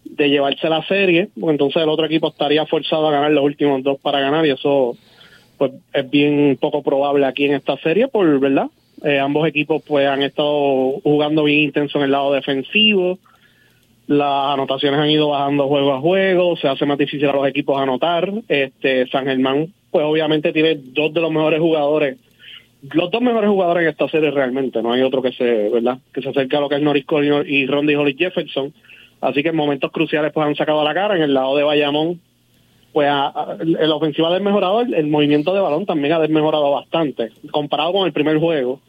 de 0.04 0.28
llevarse 0.28 0.68
la 0.68 0.84
serie, 0.86 1.28
porque 1.38 1.52
entonces 1.52 1.82
el 1.82 1.88
otro 1.88 2.06
equipo 2.06 2.28
estaría 2.28 2.66
forzado 2.66 3.08
a 3.08 3.12
ganar 3.12 3.30
los 3.30 3.44
últimos 3.44 3.82
dos 3.82 3.98
para 4.00 4.20
ganar 4.20 4.44
y 4.46 4.50
eso 4.50 4.96
pues 5.56 5.72
es 5.92 6.10
bien 6.10 6.56
poco 6.60 6.82
probable 6.82 7.26
aquí 7.26 7.44
en 7.44 7.54
esta 7.54 7.76
serie, 7.78 8.08
por 8.08 8.38
verdad. 8.40 8.68
Eh, 9.04 9.18
ambos 9.18 9.46
equipos 9.48 9.82
pues 9.86 10.06
han 10.06 10.22
estado 10.22 11.00
jugando 11.02 11.44
bien 11.44 11.60
intenso 11.60 11.98
en 11.98 12.04
el 12.04 12.10
lado 12.10 12.32
defensivo. 12.32 13.18
Las 14.06 14.54
anotaciones 14.54 15.00
han 15.00 15.10
ido 15.10 15.28
bajando 15.28 15.68
juego 15.68 15.92
a 15.92 16.00
juego, 16.00 16.56
se 16.56 16.68
hace 16.68 16.84
más 16.84 16.98
difícil 16.98 17.28
a 17.28 17.32
los 17.32 17.46
equipos 17.46 17.80
anotar. 17.80 18.30
Este 18.48 19.06
San 19.08 19.26
Germán 19.26 19.72
pues 19.90 20.04
obviamente 20.04 20.52
tiene 20.52 20.76
dos 20.76 21.12
de 21.12 21.20
los 21.20 21.30
mejores 21.30 21.60
jugadores, 21.60 22.18
los 22.82 23.10
dos 23.10 23.20
mejores 23.22 23.50
jugadores 23.50 23.82
en 23.82 23.88
esta 23.90 24.08
serie 24.08 24.30
realmente, 24.30 24.82
no 24.82 24.92
hay 24.92 25.02
otro 25.02 25.22
que 25.22 25.32
se, 25.32 25.68
¿verdad? 25.68 25.98
Que 26.12 26.22
se 26.22 26.30
acerque 26.30 26.56
a 26.56 26.60
lo 26.60 26.68
que 26.68 26.76
es 26.76 26.82
Norris 26.82 27.04
Cole 27.04 27.44
y 27.46 27.66
Rondy 27.66 27.94
Holly 27.94 28.16
Jefferson. 28.18 28.72
Así 29.20 29.42
que 29.42 29.50
en 29.50 29.56
momentos 29.56 29.90
cruciales 29.92 30.32
pues 30.32 30.46
han 30.46 30.56
sacado 30.56 30.82
la 30.82 30.94
cara 30.94 31.14
en 31.14 31.22
el 31.22 31.34
lado 31.34 31.56
de 31.56 31.62
Bayamón 31.62 32.20
pues 32.92 33.08
a, 33.08 33.56
la 33.62 33.94
ofensiva 33.94 34.28
ha 34.28 34.34
desmejorado, 34.34 34.80
el, 34.80 35.06
movimiento 35.06 35.54
de 35.54 35.60
balón 35.60 35.86
también 35.86 36.12
ha 36.12 36.18
desmejorado 36.18 36.72
bastante, 36.72 37.30
comparado 37.50 37.92
con 37.92 38.06
el 38.06 38.12
primer 38.12 38.38
juego. 38.38 38.80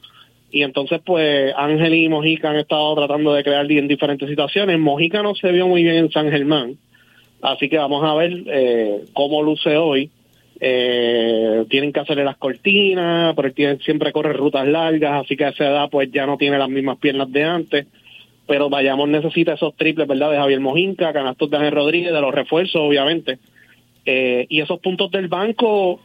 Y 0.50 0.64
entonces, 0.64 1.00
pues 1.06 1.54
Ángel 1.56 1.94
y 1.94 2.10
Mojica 2.10 2.50
han 2.50 2.58
estado 2.58 2.94
tratando 2.96 3.34
de 3.34 3.44
crear 3.44 3.72
en 3.72 3.88
diferentes 3.88 4.28
situaciones. 4.28 4.80
Mojica 4.80 5.22
no 5.22 5.34
se 5.36 5.52
vio 5.52 5.68
muy 5.68 5.84
bien 5.84 5.96
en 5.96 6.12
San 6.12 6.30
Germán, 6.30 6.78
así 7.42 7.70
que 7.70 7.78
vamos 7.78 8.04
a 8.04 8.16
ver 8.16 8.44
eh, 8.48 9.06
cómo 9.14 9.44
luce 9.44 9.78
hoy. 9.78 10.10
Eh, 10.64 11.66
tienen 11.70 11.91
que 11.91 11.99
hacerle 12.01 12.24
las 12.24 12.38
cortinas, 12.38 13.36
pero 13.36 13.78
siempre 13.80 14.12
corre 14.12 14.34
rutas 14.34 14.68
largas, 14.68 15.26
así 15.26 15.36
que 15.36 15.45
a 15.45 15.49
esa 15.49 15.66
edad 15.66 15.89
pues 15.89 16.12
ya 16.12 16.28
no 16.28 16.38
tiene 16.38 16.59
las 16.59 16.70
mismas 16.70 16.97
piernas 16.99 17.32
de 17.32 17.43
antes. 17.43 17.88
Pero 18.47 18.70
vayamos 18.70 19.09
necesita 19.09 19.53
esos 19.53 19.76
triples, 19.76 20.07
¿verdad? 20.07 20.32
De 20.32 20.38
Javier 20.38 20.59
Mojica, 20.59 21.14
canastos 21.14 21.49
de 21.49 21.57
Ángel 21.57 21.74
Rodríguez, 21.74 22.14
de 22.14 22.22
los 22.22 22.34
refuerzos, 22.34 22.82
obviamente 22.82 23.39
eh, 24.05 24.45
y 24.49 24.62
esos 24.62 24.80
puntos 24.80 25.12
del 25.12 25.28
banco, 25.28 25.99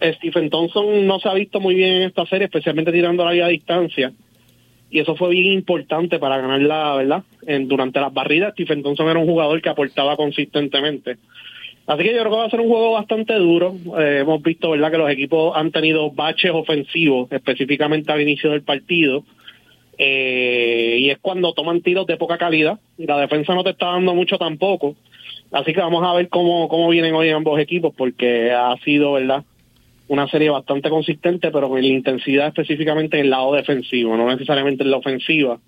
Stephen 0.00 0.50
Thompson 0.50 1.06
no 1.06 1.20
se 1.20 1.28
ha 1.28 1.34
visto 1.34 1.60
muy 1.60 1.74
bien 1.74 1.94
en 1.94 2.02
esta 2.02 2.26
serie, 2.26 2.46
especialmente 2.46 2.92
tirando 2.92 3.24
la 3.24 3.32
vía 3.32 3.46
a 3.46 3.48
distancia. 3.48 4.12
Y 4.90 5.00
eso 5.00 5.16
fue 5.16 5.30
bien 5.30 5.52
importante 5.52 6.18
para 6.18 6.38
ganarla, 6.38 6.96
¿verdad? 6.96 7.22
En, 7.46 7.68
durante 7.68 8.00
las 8.00 8.12
barridas, 8.12 8.52
Stephen 8.52 8.82
Thompson 8.82 9.08
era 9.08 9.18
un 9.18 9.26
jugador 9.26 9.60
que 9.62 9.68
aportaba 9.68 10.16
consistentemente. 10.16 11.16
Así 11.86 12.04
que 12.04 12.12
yo 12.12 12.20
creo 12.20 12.30
que 12.30 12.36
va 12.38 12.44
a 12.44 12.50
ser 12.50 12.60
un 12.60 12.68
juego 12.68 12.92
bastante 12.92 13.34
duro. 13.34 13.74
Eh, 13.98 14.18
hemos 14.20 14.40
visto, 14.42 14.70
¿verdad?, 14.70 14.90
que 14.90 14.98
los 14.98 15.10
equipos 15.10 15.56
han 15.56 15.72
tenido 15.72 16.10
baches 16.10 16.52
ofensivos, 16.52 17.30
específicamente 17.32 18.12
al 18.12 18.20
inicio 18.20 18.50
del 18.50 18.62
partido. 18.62 19.24
Eh, 19.98 20.96
y 21.00 21.10
es 21.10 21.18
cuando 21.18 21.52
toman 21.52 21.82
tiros 21.82 22.06
de 22.06 22.16
poca 22.16 22.38
calidad. 22.38 22.78
Y 22.96 23.06
la 23.06 23.18
defensa 23.18 23.54
no 23.54 23.64
te 23.64 23.70
está 23.70 23.86
dando 23.86 24.14
mucho 24.14 24.38
tampoco. 24.38 24.94
Así 25.50 25.74
que 25.74 25.80
vamos 25.80 26.02
a 26.04 26.14
ver 26.14 26.28
cómo, 26.28 26.68
cómo 26.68 26.88
vienen 26.88 27.14
hoy 27.14 27.28
ambos 27.30 27.58
equipos, 27.60 27.92
porque 27.96 28.52
ha 28.52 28.76
sido, 28.84 29.12
¿verdad? 29.12 29.44
Una 30.08 30.28
serie 30.28 30.50
bastante 30.50 30.88
consistente, 30.88 31.50
pero 31.50 31.68
con 31.68 31.80
la 31.80 31.86
intensidad 31.88 32.48
específicamente 32.48 33.18
en 33.18 33.24
el 33.24 33.30
lado 33.30 33.52
defensivo, 33.54 34.16
no 34.16 34.28
necesariamente 34.28 34.82
en 34.82 34.90
la 34.90 34.96
ofensiva. 34.98 35.58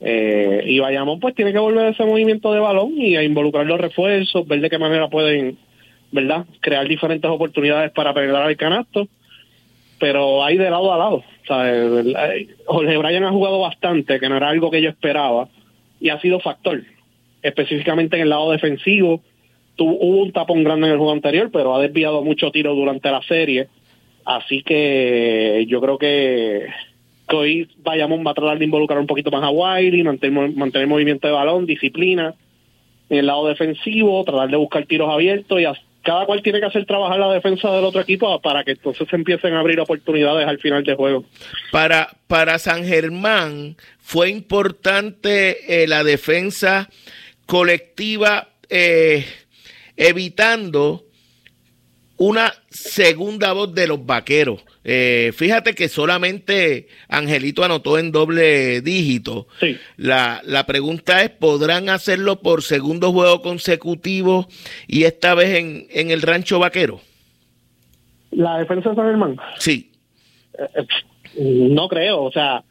Eh, 0.00 0.62
y 0.66 0.78
Bayamón 0.78 1.18
pues 1.18 1.34
tiene 1.34 1.52
que 1.52 1.58
volver 1.58 1.86
a 1.86 1.88
ese 1.88 2.04
movimiento 2.04 2.52
de 2.52 2.60
balón 2.60 2.92
y 2.96 3.16
a 3.16 3.22
involucrar 3.22 3.66
los 3.66 3.80
refuerzos, 3.80 4.46
ver 4.46 4.60
de 4.60 4.70
qué 4.70 4.78
manera 4.78 5.08
pueden, 5.08 5.58
¿verdad? 6.12 6.46
Crear 6.60 6.86
diferentes 6.86 7.28
oportunidades 7.30 7.90
para 7.90 8.14
penetrar 8.14 8.48
el 8.48 8.56
canasto. 8.56 9.08
Pero 9.98 10.44
hay 10.44 10.56
de 10.56 10.70
lado 10.70 10.92
a 10.92 10.98
lado. 10.98 11.24
Sea, 11.46 11.72
Jorge 12.66 12.96
Bryan 12.96 13.24
ha 13.24 13.32
jugado 13.32 13.58
bastante, 13.58 14.20
que 14.20 14.28
no 14.28 14.36
era 14.36 14.48
algo 14.48 14.70
que 14.70 14.80
yo 14.80 14.90
esperaba, 14.90 15.48
y 16.00 16.10
ha 16.10 16.20
sido 16.20 16.38
factor 16.38 16.82
específicamente 17.42 18.16
en 18.16 18.22
el 18.22 18.28
lado 18.28 18.52
defensivo. 18.52 19.20
Tuvo, 19.74 19.96
hubo 20.00 20.22
un 20.22 20.32
tapón 20.32 20.62
grande 20.62 20.86
en 20.86 20.92
el 20.92 20.98
juego 20.98 21.12
anterior, 21.12 21.50
pero 21.52 21.74
ha 21.74 21.80
desviado 21.80 22.22
mucho 22.22 22.52
tiro 22.52 22.74
durante 22.74 23.10
la 23.10 23.22
serie. 23.22 23.66
Así 24.24 24.62
que 24.62 25.64
yo 25.68 25.80
creo 25.80 25.98
que, 25.98 26.66
hoy 27.36 27.68
Bayamón 27.78 28.24
va 28.26 28.32
a 28.32 28.34
tratar 28.34 28.58
de 28.58 28.64
involucrar 28.64 28.98
un 28.98 29.06
poquito 29.06 29.30
más 29.30 29.42
a 29.42 29.50
Wiley, 29.50 30.02
mantener, 30.02 30.52
mantener 30.54 30.86
movimiento 30.88 31.26
de 31.26 31.32
balón, 31.32 31.66
disciplina 31.66 32.34
en 33.10 33.18
el 33.18 33.26
lado 33.26 33.48
defensivo, 33.48 34.24
tratar 34.24 34.50
de 34.50 34.56
buscar 34.56 34.86
tiros 34.86 35.10
abiertos 35.10 35.60
y 35.60 35.64
cada 36.02 36.26
cual 36.26 36.42
tiene 36.42 36.60
que 36.60 36.66
hacer 36.66 36.86
trabajar 36.86 37.18
la 37.18 37.32
defensa 37.32 37.70
del 37.72 37.84
otro 37.84 38.00
equipo 38.00 38.40
para 38.40 38.64
que 38.64 38.72
entonces 38.72 39.06
se 39.08 39.16
empiecen 39.16 39.54
a 39.54 39.60
abrir 39.60 39.80
oportunidades 39.80 40.46
al 40.46 40.58
final 40.58 40.84
del 40.84 40.96
juego. 40.96 41.24
Para, 41.70 42.08
para 42.26 42.58
San 42.58 42.84
Germán 42.84 43.76
fue 43.98 44.30
importante 44.30 45.82
eh, 45.82 45.86
la 45.86 46.04
defensa 46.04 46.88
colectiva 47.46 48.48
eh, 48.68 49.26
evitando 49.96 51.04
una 52.16 52.52
segunda 52.68 53.52
voz 53.52 53.74
de 53.74 53.86
los 53.86 54.04
vaqueros. 54.04 54.62
Eh, 54.90 55.32
fíjate 55.34 55.74
que 55.74 55.86
solamente 55.90 56.88
Angelito 57.10 57.62
anotó 57.62 57.98
en 57.98 58.10
doble 58.10 58.80
dígito. 58.80 59.46
La, 59.98 60.40
la 60.46 60.64
pregunta 60.64 61.22
es, 61.22 61.28
¿podrán 61.28 61.90
hacerlo 61.90 62.40
por 62.40 62.62
segundo 62.62 63.12
juego 63.12 63.42
consecutivo 63.42 64.48
y 64.86 65.04
esta 65.04 65.34
vez 65.34 65.58
en, 65.58 65.86
en 65.90 66.10
el 66.10 66.22
rancho 66.22 66.58
vaquero? 66.58 67.02
La 68.30 68.56
defensa 68.56 68.88
de 68.88 68.96
San 68.96 69.04
Germán. 69.04 69.36
Sí. 69.58 69.92
Eh, 70.58 71.68
no 71.70 71.86
creo, 71.88 72.22
o 72.22 72.32
sea, 72.32 72.64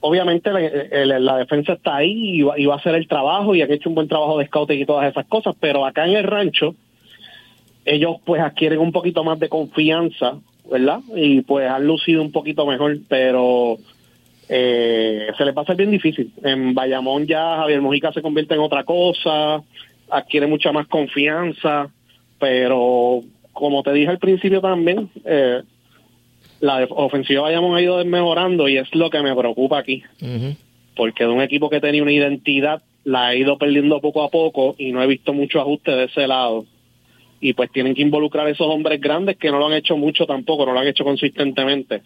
obviamente 0.00 0.50
la, 0.52 1.36
defensa 1.38 1.72
está 1.72 1.96
ahí 1.96 2.42
y 2.42 2.66
va, 2.66 2.74
a 2.74 2.76
hacer 2.76 2.94
el 2.94 3.08
trabajo 3.08 3.54
y 3.54 3.62
han 3.62 3.72
hecho 3.72 3.88
un 3.88 3.94
buen 3.94 4.08
trabajo 4.08 4.38
de 4.38 4.46
scouting 4.48 4.80
y 4.80 4.84
todas 4.84 5.10
esas 5.10 5.24
cosas, 5.24 5.56
pero 5.58 5.86
acá 5.86 6.06
en 6.06 6.14
el 6.14 6.24
rancho 6.24 6.74
ellos 7.86 8.16
pues 8.26 8.42
adquieren 8.42 8.80
un 8.80 8.92
poquito 8.92 9.24
más 9.24 9.38
de 9.38 9.48
confianza, 9.48 10.34
¿verdad? 10.70 11.00
Y 11.14 11.42
pues 11.42 11.68
han 11.68 11.86
lucido 11.86 12.22
un 12.22 12.32
poquito 12.32 12.66
mejor, 12.66 12.98
pero 13.08 13.78
eh, 14.48 15.28
se 15.36 15.44
les 15.44 15.54
va 15.54 15.60
a 15.60 15.62
hacer 15.62 15.76
bien 15.76 15.90
difícil. 15.90 16.32
En 16.42 16.74
Bayamón 16.74 17.26
ya 17.26 17.56
Javier 17.56 17.80
Mojica 17.80 18.12
se 18.12 18.22
convierte 18.22 18.54
en 18.54 18.60
otra 18.60 18.84
cosa, 18.84 19.62
adquiere 20.10 20.46
mucha 20.46 20.72
más 20.72 20.86
confianza, 20.86 21.90
pero 22.38 23.20
como 23.52 23.82
te 23.82 23.92
dije 23.92 24.08
al 24.08 24.18
principio 24.18 24.60
también, 24.60 25.10
eh, 25.24 25.62
la 26.60 26.86
ofensiva 26.90 27.42
Bayamón 27.42 27.76
ha 27.76 27.82
ido 27.82 28.04
mejorando 28.04 28.68
y 28.68 28.78
es 28.78 28.92
lo 28.94 29.10
que 29.10 29.22
me 29.22 29.34
preocupa 29.34 29.78
aquí. 29.78 30.02
Porque 30.96 31.24
de 31.24 31.30
un 31.30 31.40
equipo 31.40 31.70
que 31.70 31.80
tenía 31.80 32.02
una 32.02 32.12
identidad, 32.12 32.82
la 33.04 33.28
ha 33.28 33.34
ido 33.34 33.56
perdiendo 33.58 34.00
poco 34.00 34.22
a 34.22 34.28
poco 34.28 34.74
y 34.78 34.92
no 34.92 35.02
he 35.02 35.06
visto 35.06 35.32
mucho 35.32 35.60
ajuste 35.60 35.92
de 35.92 36.04
ese 36.04 36.26
lado. 36.26 36.66
Y 37.40 37.52
pues 37.52 37.70
tienen 37.70 37.94
que 37.94 38.02
involucrar 38.02 38.46
a 38.46 38.50
esos 38.50 38.66
hombres 38.66 39.00
grandes 39.00 39.36
que 39.36 39.50
no 39.50 39.58
lo 39.58 39.66
han 39.66 39.74
hecho 39.74 39.96
mucho 39.96 40.26
tampoco, 40.26 40.66
no 40.66 40.72
lo 40.72 40.80
han 40.80 40.88
hecho 40.88 41.04
consistentemente. 41.04 42.02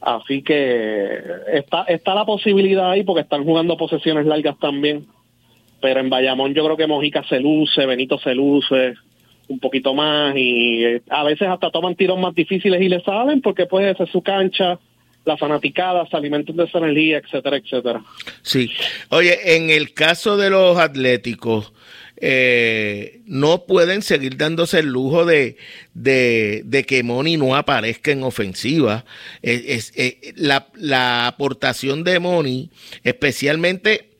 Así 0.00 0.42
que 0.42 1.20
está, 1.52 1.82
está 1.84 2.14
la 2.14 2.24
posibilidad 2.24 2.90
ahí 2.90 3.02
porque 3.02 3.22
están 3.22 3.44
jugando 3.44 3.76
posesiones 3.76 4.26
largas 4.26 4.58
también. 4.58 5.06
Pero 5.80 6.00
en 6.00 6.08
Bayamón 6.08 6.54
yo 6.54 6.64
creo 6.64 6.76
que 6.76 6.86
Mojica 6.86 7.22
se 7.24 7.40
luce, 7.40 7.84
Benito 7.84 8.18
se 8.18 8.34
luce, 8.34 8.94
un 9.48 9.58
poquito 9.58 9.94
más 9.94 10.34
y 10.36 10.84
eh, 10.84 11.02
a 11.08 11.22
veces 11.24 11.48
hasta 11.48 11.70
toman 11.70 11.94
tiros 11.94 12.18
más 12.18 12.34
difíciles 12.34 12.80
y 12.80 12.88
le 12.88 13.00
salen 13.02 13.40
porque 13.40 13.66
puede 13.66 13.94
ser 13.94 14.10
su 14.10 14.22
cancha, 14.22 14.78
la 15.24 15.36
fanaticada, 15.36 16.06
se 16.06 16.16
alimentan 16.16 16.56
de 16.56 16.64
esa 16.64 16.78
energía, 16.78 17.18
etcétera, 17.18 17.56
etcétera. 17.56 18.02
Sí. 18.42 18.70
Oye, 19.10 19.56
en 19.56 19.70
el 19.70 19.92
caso 19.92 20.36
de 20.36 20.50
los 20.50 20.78
atléticos, 20.78 21.72
eh, 22.18 23.20
no 23.26 23.64
pueden 23.66 24.02
seguir 24.02 24.36
dándose 24.36 24.78
el 24.78 24.86
lujo 24.86 25.24
de, 25.24 25.56
de, 25.94 26.84
que 26.86 27.02
Moni 27.02 27.36
no 27.36 27.54
aparezca 27.54 28.10
en 28.10 28.22
ofensiva. 28.22 29.04
Es, 29.42 29.92
eh, 29.96 30.32
la, 30.36 30.68
la, 30.74 31.26
aportación 31.26 32.04
de 32.04 32.18
Moni, 32.18 32.70
especialmente 33.04 34.10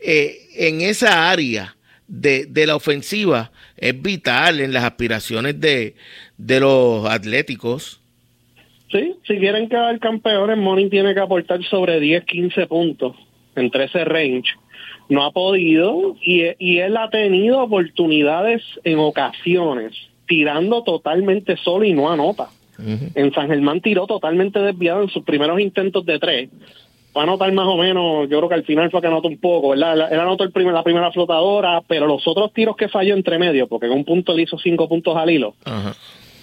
en 0.00 0.80
esa 0.80 1.30
área 1.30 1.76
de, 2.08 2.46
de 2.46 2.66
la 2.66 2.76
ofensiva, 2.76 3.52
es 3.76 4.00
vital 4.00 4.60
en 4.60 4.72
las 4.72 4.84
aspiraciones 4.84 5.60
de, 5.60 5.94
de 6.38 6.60
los 6.60 7.06
atléticos. 7.08 8.00
Sí, 8.90 9.14
si 9.26 9.38
quieren 9.38 9.68
quedar 9.68 9.98
campeones, 10.00 10.58
Morning 10.58 10.90
tiene 10.90 11.14
que 11.14 11.20
aportar 11.20 11.62
sobre 11.64 11.98
10, 11.98 12.24
15 12.24 12.66
puntos 12.66 13.16
entre 13.56 13.84
ese 13.84 14.04
range. 14.04 14.54
No 15.12 15.24
ha 15.24 15.30
podido 15.30 16.16
y, 16.22 16.42
y 16.58 16.78
él 16.78 16.96
ha 16.96 17.10
tenido 17.10 17.62
oportunidades 17.62 18.62
en 18.84 18.98
ocasiones, 18.98 19.92
tirando 20.26 20.82
totalmente 20.82 21.56
solo 21.56 21.84
y 21.84 21.92
no 21.92 22.10
anota. 22.10 22.48
En 23.14 23.32
San 23.32 23.48
Germán 23.48 23.80
tiró 23.80 24.06
totalmente 24.06 24.58
desviado 24.58 25.02
en 25.02 25.08
sus 25.08 25.22
primeros 25.22 25.60
intentos 25.60 26.04
de 26.04 26.18
tres 26.18 26.48
va 27.16 27.20
a 27.20 27.24
anotar 27.24 27.52
más 27.52 27.66
o 27.66 27.76
menos, 27.76 28.28
yo 28.28 28.38
creo 28.38 28.48
que 28.48 28.54
al 28.54 28.64
final 28.64 28.90
fue 28.90 29.00
que 29.00 29.06
anotó 29.06 29.28
un 29.28 29.38
poco, 29.38 29.70
¿verdad? 29.70 30.10
Él 30.10 30.18
anotó 30.18 30.44
el 30.44 30.52
primer, 30.52 30.72
la 30.72 30.82
primera 30.82 31.12
flotadora, 31.12 31.82
pero 31.86 32.06
los 32.06 32.26
otros 32.26 32.52
tiros 32.52 32.76
que 32.76 32.88
falló 32.88 33.14
entre 33.14 33.38
medio, 33.38 33.66
porque 33.68 33.86
en 33.86 33.92
un 33.92 34.04
punto 34.04 34.34
le 34.34 34.42
hizo 34.42 34.58
cinco 34.58 34.88
puntos 34.88 35.14
al 35.16 35.30
hilo, 35.30 35.54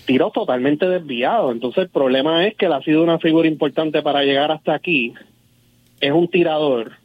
tiró 0.05 0.29
totalmente 0.29 0.87
desviado. 0.87 1.51
Entonces 1.51 1.85
el 1.85 1.89
problema 1.89 2.45
es 2.45 2.55
que 2.55 2.67
él 2.67 2.73
ha 2.73 2.83
sido 2.83 3.01
una 3.01 3.17
figura 3.17 3.47
importante 3.47 4.03
para 4.03 4.23
llegar 4.23 4.51
hasta 4.51 4.75
aquí. 4.75 5.13
Es 5.99 6.11
un 6.11 6.27
tirador 6.27 6.98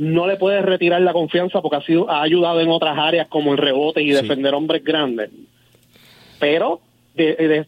no 0.00 0.26
le 0.26 0.36
puedes 0.36 0.64
retirar 0.64 1.02
la 1.02 1.12
confianza 1.12 1.60
porque 1.60 1.76
ha, 1.76 1.82
sido, 1.82 2.10
ha 2.10 2.22
ayudado 2.22 2.62
en 2.62 2.70
otras 2.70 2.96
áreas 2.96 3.28
como 3.28 3.52
el 3.52 3.58
rebote 3.58 4.00
y 4.02 4.08
defender 4.08 4.54
hombres 4.54 4.82
grandes. 4.82 5.30
Pero 6.38 6.80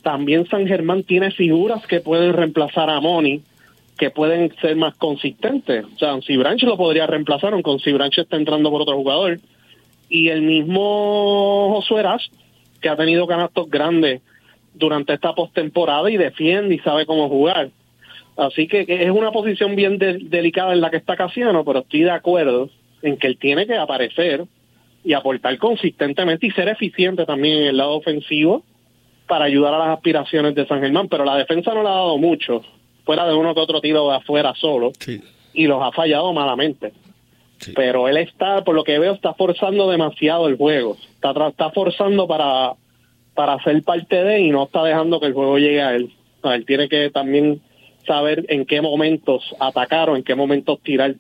también 0.00 0.46
San 0.46 0.66
Germán 0.66 1.02
tiene 1.02 1.30
figuras 1.30 1.86
que 1.86 2.00
pueden 2.00 2.32
reemplazar 2.32 2.88
a 2.88 3.02
Moni, 3.02 3.42
que 3.98 4.08
pueden 4.08 4.50
ser 4.62 4.76
más 4.76 4.94
consistentes. 4.94 5.84
O 5.84 5.98
sea, 5.98 6.18
si 6.22 6.38
Branch 6.38 6.62
lo 6.62 6.78
podría 6.78 7.06
reemplazar, 7.06 7.52
aunque 7.52 7.78
si 7.84 7.92
Branch 7.92 8.16
está 8.16 8.38
entrando 8.38 8.70
por 8.70 8.80
otro 8.80 8.96
jugador. 8.96 9.38
Y 10.08 10.30
el 10.30 10.40
mismo 10.40 11.74
Josué 11.74 12.02
Rash, 12.02 12.28
que 12.80 12.88
ha 12.88 12.96
tenido 12.96 13.26
canastos 13.26 13.68
grandes 13.68 14.22
durante 14.72 15.12
esta 15.12 15.34
postemporada 15.34 16.10
y 16.10 16.16
defiende 16.16 16.76
y 16.76 16.78
sabe 16.78 17.04
cómo 17.04 17.28
jugar. 17.28 17.68
Así 18.42 18.66
que, 18.66 18.84
es 18.88 19.10
una 19.10 19.30
posición 19.30 19.76
bien 19.76 19.98
delicada 19.98 20.72
en 20.72 20.80
la 20.80 20.90
que 20.90 20.96
está 20.96 21.16
Casiano, 21.16 21.64
pero 21.64 21.80
estoy 21.80 22.00
de 22.00 22.10
acuerdo 22.10 22.70
en 23.02 23.16
que 23.16 23.28
él 23.28 23.38
tiene 23.38 23.66
que 23.66 23.76
aparecer 23.76 24.44
y 25.04 25.12
aportar 25.12 25.56
consistentemente 25.58 26.46
y 26.46 26.50
ser 26.50 26.68
eficiente 26.68 27.24
también 27.24 27.58
en 27.58 27.68
el 27.68 27.76
lado 27.76 27.92
ofensivo 27.92 28.64
para 29.26 29.44
ayudar 29.44 29.74
a 29.74 29.78
las 29.78 29.88
aspiraciones 29.96 30.54
de 30.54 30.66
San 30.66 30.80
Germán, 30.80 31.08
pero 31.08 31.24
la 31.24 31.36
defensa 31.36 31.72
no 31.72 31.82
le 31.82 31.88
ha 31.88 31.92
dado 31.92 32.18
mucho, 32.18 32.62
fuera 33.04 33.26
de 33.26 33.34
uno 33.34 33.54
que 33.54 33.60
otro 33.60 33.80
tiro 33.80 34.08
de 34.10 34.16
afuera 34.16 34.52
solo, 34.54 34.92
y 35.54 35.66
los 35.66 35.82
ha 35.82 35.92
fallado 35.92 36.32
malamente. 36.32 36.92
Pero 37.76 38.08
él 38.08 38.16
está, 38.16 38.64
por 38.64 38.74
lo 38.74 38.82
que 38.82 38.98
veo, 38.98 39.12
está 39.12 39.34
forzando 39.34 39.88
demasiado 39.88 40.48
el 40.48 40.56
juego, 40.56 40.96
está, 41.14 41.32
está 41.48 41.70
forzando 41.70 42.26
para, 42.26 42.72
para 43.34 43.62
ser 43.62 43.82
parte 43.84 44.22
de 44.24 44.40
y 44.40 44.50
no 44.50 44.64
está 44.64 44.82
dejando 44.82 45.20
que 45.20 45.26
el 45.26 45.32
juego 45.32 45.58
llegue 45.58 45.80
a 45.80 45.94
él. 45.94 46.10
él 46.42 46.66
tiene 46.66 46.88
que 46.88 47.10
también 47.10 47.60
saber 48.06 48.46
en 48.48 48.66
qué 48.66 48.80
momentos 48.80 49.54
atacar 49.58 50.10
o 50.10 50.16
en 50.16 50.22
qué 50.22 50.34
momentos 50.34 50.80
tirar. 50.82 51.14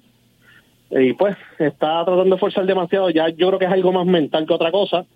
Y 0.90 1.14
pues 1.14 1.36
está 1.58 2.04
tratando 2.04 2.34
de 2.34 2.38
forzar 2.38 2.66
demasiado, 2.66 3.08
ya 3.10 3.28
yo 3.30 3.48
creo 3.48 3.58
que 3.58 3.64
es 3.64 3.72
algo 3.72 3.92
más 3.92 4.06
mental 4.06 4.46
que 4.46 4.52
otra 4.52 4.70
cosa, 4.70 5.06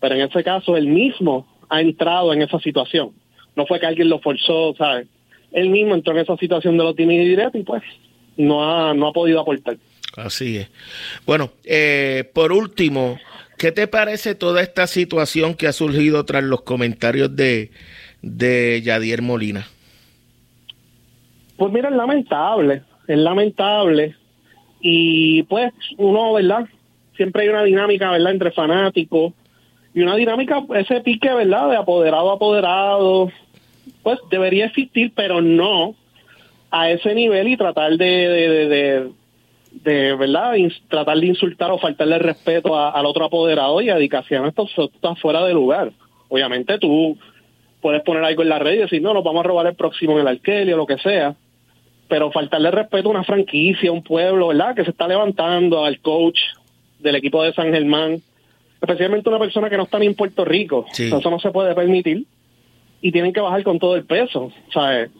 pero 0.00 0.14
en 0.14 0.22
ese 0.22 0.42
caso 0.42 0.76
él 0.76 0.86
mismo 0.86 1.46
ha 1.68 1.80
entrado 1.80 2.32
en 2.32 2.42
esa 2.42 2.58
situación. 2.60 3.10
No 3.54 3.66
fue 3.66 3.78
que 3.78 3.86
alguien 3.86 4.08
lo 4.08 4.20
forzó, 4.20 4.74
¿sabes? 4.76 5.06
Él 5.52 5.68
mismo 5.68 5.94
entró 5.94 6.14
en 6.14 6.20
esa 6.20 6.36
situación 6.38 6.78
de 6.78 6.84
los 6.84 6.96
directos 6.96 7.60
y 7.60 7.64
pues 7.64 7.82
no 8.36 8.64
ha, 8.64 8.94
no 8.94 9.08
ha 9.08 9.12
podido 9.12 9.40
aportar. 9.40 9.76
Así 10.16 10.58
es. 10.58 10.68
Bueno, 11.26 11.52
eh, 11.64 12.30
por 12.34 12.52
último, 12.52 13.18
¿qué 13.58 13.72
te 13.72 13.86
parece 13.86 14.34
toda 14.34 14.62
esta 14.62 14.86
situación 14.86 15.54
que 15.54 15.66
ha 15.66 15.72
surgido 15.72 16.24
tras 16.24 16.44
los 16.44 16.62
comentarios 16.62 17.34
de, 17.34 17.70
de 18.22 18.80
Yadier 18.82 19.22
Molina? 19.22 19.66
Pues 21.56 21.72
mira, 21.72 21.88
es 21.88 21.94
lamentable, 21.94 22.82
es 23.06 23.18
lamentable. 23.18 24.16
Y 24.80 25.44
pues 25.44 25.72
uno, 25.98 26.32
¿verdad? 26.32 26.66
Siempre 27.16 27.42
hay 27.42 27.48
una 27.48 27.62
dinámica, 27.62 28.10
¿verdad? 28.10 28.32
Entre 28.32 28.50
fanáticos 28.50 29.32
y 29.94 30.00
una 30.00 30.16
dinámica, 30.16 30.62
ese 30.74 31.00
pique, 31.02 31.32
¿verdad? 31.32 31.70
De 31.70 31.76
apoderado 31.76 32.30
a 32.30 32.34
apoderado, 32.34 33.30
pues 34.02 34.18
debería 34.30 34.66
existir, 34.66 35.12
pero 35.14 35.40
no 35.40 35.94
a 36.70 36.90
ese 36.90 37.14
nivel 37.14 37.48
y 37.48 37.56
tratar 37.56 37.92
de, 37.98 39.12
de, 39.84 40.14
¿verdad? 40.16 40.54
tratar 40.88 41.18
de 41.18 41.26
insultar 41.26 41.70
o 41.70 41.78
faltarle 41.78 42.18
respeto 42.18 42.78
al 42.78 43.04
otro 43.04 43.26
apoderado 43.26 43.80
y 43.82 43.90
a. 43.90 43.98
Esto 43.98 44.66
está 44.78 45.14
fuera 45.16 45.44
de 45.44 45.52
lugar. 45.52 45.92
Obviamente 46.28 46.78
tú 46.78 47.18
puedes 47.82 48.02
poner 48.02 48.24
algo 48.24 48.42
en 48.42 48.48
la 48.48 48.58
red 48.58 48.74
y 48.74 48.78
decir, 48.78 49.02
no, 49.02 49.12
nos 49.12 49.22
vamos 49.22 49.44
a 49.44 49.48
robar 49.48 49.66
el 49.66 49.74
próximo 49.74 50.14
en 50.14 50.20
el 50.20 50.28
alquilio, 50.28 50.76
lo 50.76 50.86
que 50.86 50.96
sea 50.98 51.36
pero 52.12 52.30
faltarle 52.30 52.70
respeto 52.70 53.08
a 53.08 53.12
una 53.12 53.24
franquicia, 53.24 53.88
a 53.88 53.92
un 53.94 54.02
pueblo, 54.02 54.48
¿verdad? 54.48 54.76
Que 54.76 54.84
se 54.84 54.90
está 54.90 55.08
levantando 55.08 55.82
al 55.82 55.98
coach 56.00 56.38
del 56.98 57.16
equipo 57.16 57.42
de 57.42 57.54
San 57.54 57.72
Germán, 57.72 58.20
especialmente 58.82 59.30
una 59.30 59.38
persona 59.38 59.70
que 59.70 59.78
no 59.78 59.84
está 59.84 59.98
ni 59.98 60.08
en 60.08 60.14
Puerto 60.14 60.44
Rico. 60.44 60.84
Eso 60.92 61.30
no 61.30 61.40
se 61.40 61.50
puede 61.50 61.74
permitir 61.74 62.26
y 63.00 63.12
tienen 63.12 63.32
que 63.32 63.40
bajar 63.40 63.62
con 63.62 63.78
todo 63.78 63.96
el 63.96 64.04
peso, 64.04 64.52
¿sabes? 64.74 65.10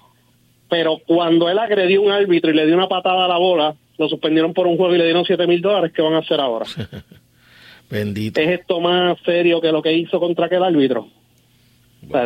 Pero 0.68 0.98
cuando 1.06 1.48
él 1.48 1.58
agredió 1.58 2.02
a 2.02 2.04
un 2.04 2.12
árbitro 2.12 2.50
y 2.50 2.54
le 2.56 2.66
dio 2.66 2.76
una 2.76 2.88
patada 2.88 3.24
a 3.24 3.28
la 3.28 3.38
bola, 3.38 3.74
lo 3.96 4.08
suspendieron 4.10 4.52
por 4.52 4.66
un 4.66 4.76
juego 4.76 4.94
y 4.94 4.98
le 4.98 5.04
dieron 5.04 5.24
7 5.24 5.46
mil 5.46 5.62
dólares, 5.62 5.92
¿qué 5.96 6.02
van 6.02 6.12
a 6.12 6.18
hacer 6.18 6.40
ahora? 6.40 6.66
Bendito. 7.90 8.38
¿Es 8.38 8.60
esto 8.60 8.80
más 8.80 9.16
serio 9.24 9.62
que 9.62 9.72
lo 9.72 9.80
que 9.80 9.94
hizo 9.94 10.20
contra 10.20 10.44
aquel 10.44 10.62
árbitro? 10.62 11.08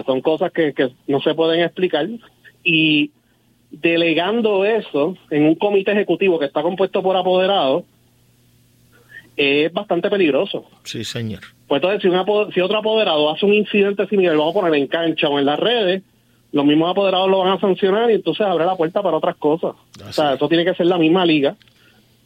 son 0.07 0.23
cosas 0.23 0.51
que, 0.51 0.73
que 0.73 0.89
no 1.07 1.21
se 1.21 1.37
pueden 1.37 1.61
explicar 1.61 2.09
y 2.65 3.13
delegando 3.81 4.65
eso 4.65 5.17
en 5.31 5.45
un 5.45 5.55
comité 5.55 5.93
ejecutivo 5.93 6.39
que 6.39 6.47
está 6.47 6.63
compuesto 6.63 7.03
por 7.03 7.17
apoderados 7.17 7.85
es 9.37 9.73
bastante 9.73 10.09
peligroso. 10.09 10.65
Sí, 10.85 11.05
señor. 11.05 11.41
Pues 11.69 11.83
entonces, 11.83 12.03
si, 12.03 12.55
si 12.55 12.61
otro 12.61 12.79
apoderado 12.79 13.31
hace 13.31 13.45
un 13.45 13.53
incidente 13.53 14.07
similar, 14.07 14.35
lo 14.35 14.41
vamos 14.41 14.57
a 14.57 14.61
poner 14.61 14.81
en 14.81 14.87
cancha 14.87 15.29
o 15.29 15.39
en 15.39 15.45
las 15.45 15.59
redes, 15.59 16.03
los 16.53 16.65
mismos 16.65 16.91
apoderados 16.91 17.29
lo 17.29 17.41
van 17.41 17.53
a 17.53 17.61
sancionar 17.61 18.11
y 18.11 18.15
entonces 18.15 18.47
abre 18.47 18.65
la 18.65 18.77
puerta 18.77 19.03
para 19.03 19.17
otras 19.17 19.37
cosas. 19.37 19.75
o 20.07 20.13
sea, 20.13 20.35
eso 20.35 20.49
tiene 20.49 20.65
que 20.65 20.75
ser 20.75 20.87
la 20.87 20.97
misma 20.97 21.27
liga. 21.27 21.57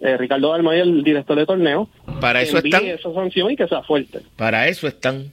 Eh, 0.00 0.16
Ricardo 0.16 0.52
Dalmay, 0.52 0.80
el 0.80 1.02
director 1.02 1.36
de 1.36 1.44
torneo, 1.44 1.88
para 2.20 2.40
eso 2.40 2.58
están. 2.58 2.86
esa 2.86 3.12
sanción 3.12 3.50
y 3.50 3.56
que 3.56 3.66
sea 3.66 3.82
fuerte. 3.82 4.20
Para 4.36 4.68
eso 4.68 4.86
están. 4.86 5.32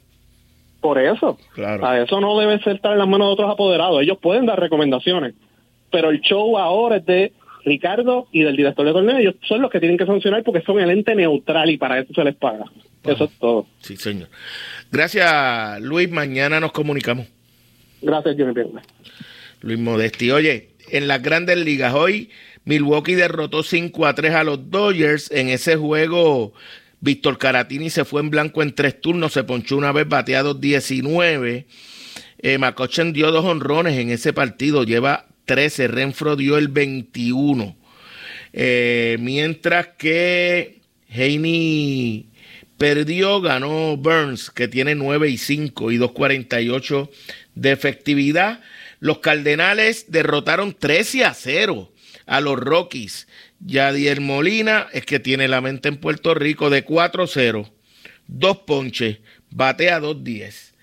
Por 0.82 0.99
eso. 0.99 1.38
Claro. 1.53 1.86
A 1.86 2.01
eso 2.01 2.20
no 2.20 2.38
debe 2.38 2.59
ser 2.63 2.76
estar 2.76 2.91
en 2.91 2.97
las 2.97 3.07
manos 3.07 3.28
de 3.28 3.34
otros 3.34 3.51
apoderados. 3.51 4.01
Ellos 4.01 4.18
pueden 4.22 4.45
dar 4.45 4.59
recomendaciones 4.59 5.36
pero 5.92 6.10
el 6.10 6.22
show 6.22 6.58
ahora 6.58 6.98
es 6.98 7.06
de 7.06 7.34
Ricardo 7.66 8.28
y 8.32 8.44
del 8.44 8.56
director 8.56 8.86
de 8.86 8.94
torneo. 8.94 9.18
Ellos 9.18 9.36
son 9.48 9.62
los 9.62 9.72
que 9.72 9.80
tienen 9.80 9.98
que 9.98 10.06
sancionar 10.06 10.44
porque 10.44 10.62
son 10.62 10.80
el 10.80 10.90
ente 10.90 11.16
neutral 11.16 11.70
y 11.70 11.78
para 11.78 12.00
eso 12.00 12.14
se 12.14 12.24
les 12.24 12.36
paga. 12.36 12.66
Eso 13.04 13.26
es 13.26 13.32
todo. 13.40 13.68
Sí, 13.80 13.96
señor. 13.96 14.30
Gracias, 14.92 15.82
Luis. 15.82 16.10
Mañana 16.10 16.60
nos 16.60 16.72
comunicamos. 16.72 17.28
Gracias, 18.02 18.36
Jimmy 18.36 18.54
Luis 19.62 19.80
Modesti. 19.80 20.32
Oye, 20.32 20.70
en 20.90 21.08
las 21.08 21.22
grandes 21.22 21.58
ligas 21.58 21.94
hoy, 21.94 22.30
Milwaukee 22.66 23.16
derrotó 23.16 23.64
5 23.64 24.06
a 24.06 24.14
3 24.14 24.34
a 24.34 24.44
los 24.44 24.70
Dodgers. 24.70 25.32
En 25.32 25.50
ese 25.50 25.76
juego, 25.78 26.54
Víctor 27.00 27.38
Caratini 27.38 27.90
se 27.90 28.06
fue 28.06 28.22
en 28.22 28.30
blanco 28.30 28.62
en 28.62 28.74
tres 28.74 29.00
turnos, 29.00 29.34
se 29.34 29.44
ponchó 29.44 29.78
una 29.78 29.92
vez, 29.92 30.08
bateado 30.08 30.54
19. 30.54 31.66
Eh, 32.40 32.58
Macochen 32.58 33.14
dio 33.14 33.32
dos 33.32 33.46
honrones 33.46 33.98
en 33.98 34.10
ese 34.10 34.34
partido, 34.34 34.84
lleva 34.84 35.26
13, 35.48 35.88
Renfro 35.88 36.36
dio 36.36 36.58
el 36.58 36.68
21. 36.68 37.76
Eh, 38.54 39.18
mientras 39.20 39.88
que 39.98 40.82
Haney 41.10 42.28
perdió, 42.78 43.41
ganó 43.41 43.98
Burns, 43.98 44.52
que 44.52 44.68
tiene 44.68 44.93
9 44.93 45.30
y 45.30 45.38
5 45.38 45.91
y 45.91 45.98
2.48 45.98 47.10
de 47.56 47.72
efectividad. 47.72 48.62
Los 49.00 49.20
Cardenales 49.20 50.06
derrotaron 50.10 50.74
13 50.74 51.26
a 51.26 51.34
0 51.34 51.91
a 52.26 52.41
los 52.41 52.60
Rockies. 52.60 53.28
Yadier 53.60 54.22
Molina 54.22 54.88
es 54.93 55.06
que 55.06 55.20
tiene 55.20 55.48
la 55.48 55.62
mente 55.62 55.89
en 55.89 55.98
Puerto 55.98 56.34
Rico 56.36 56.70
de 56.70 56.86
4-0, 56.86 57.72
dos 58.28 58.58
ponches, 58.60 59.18
batea 59.50 60.00
2-10. 60.00 60.74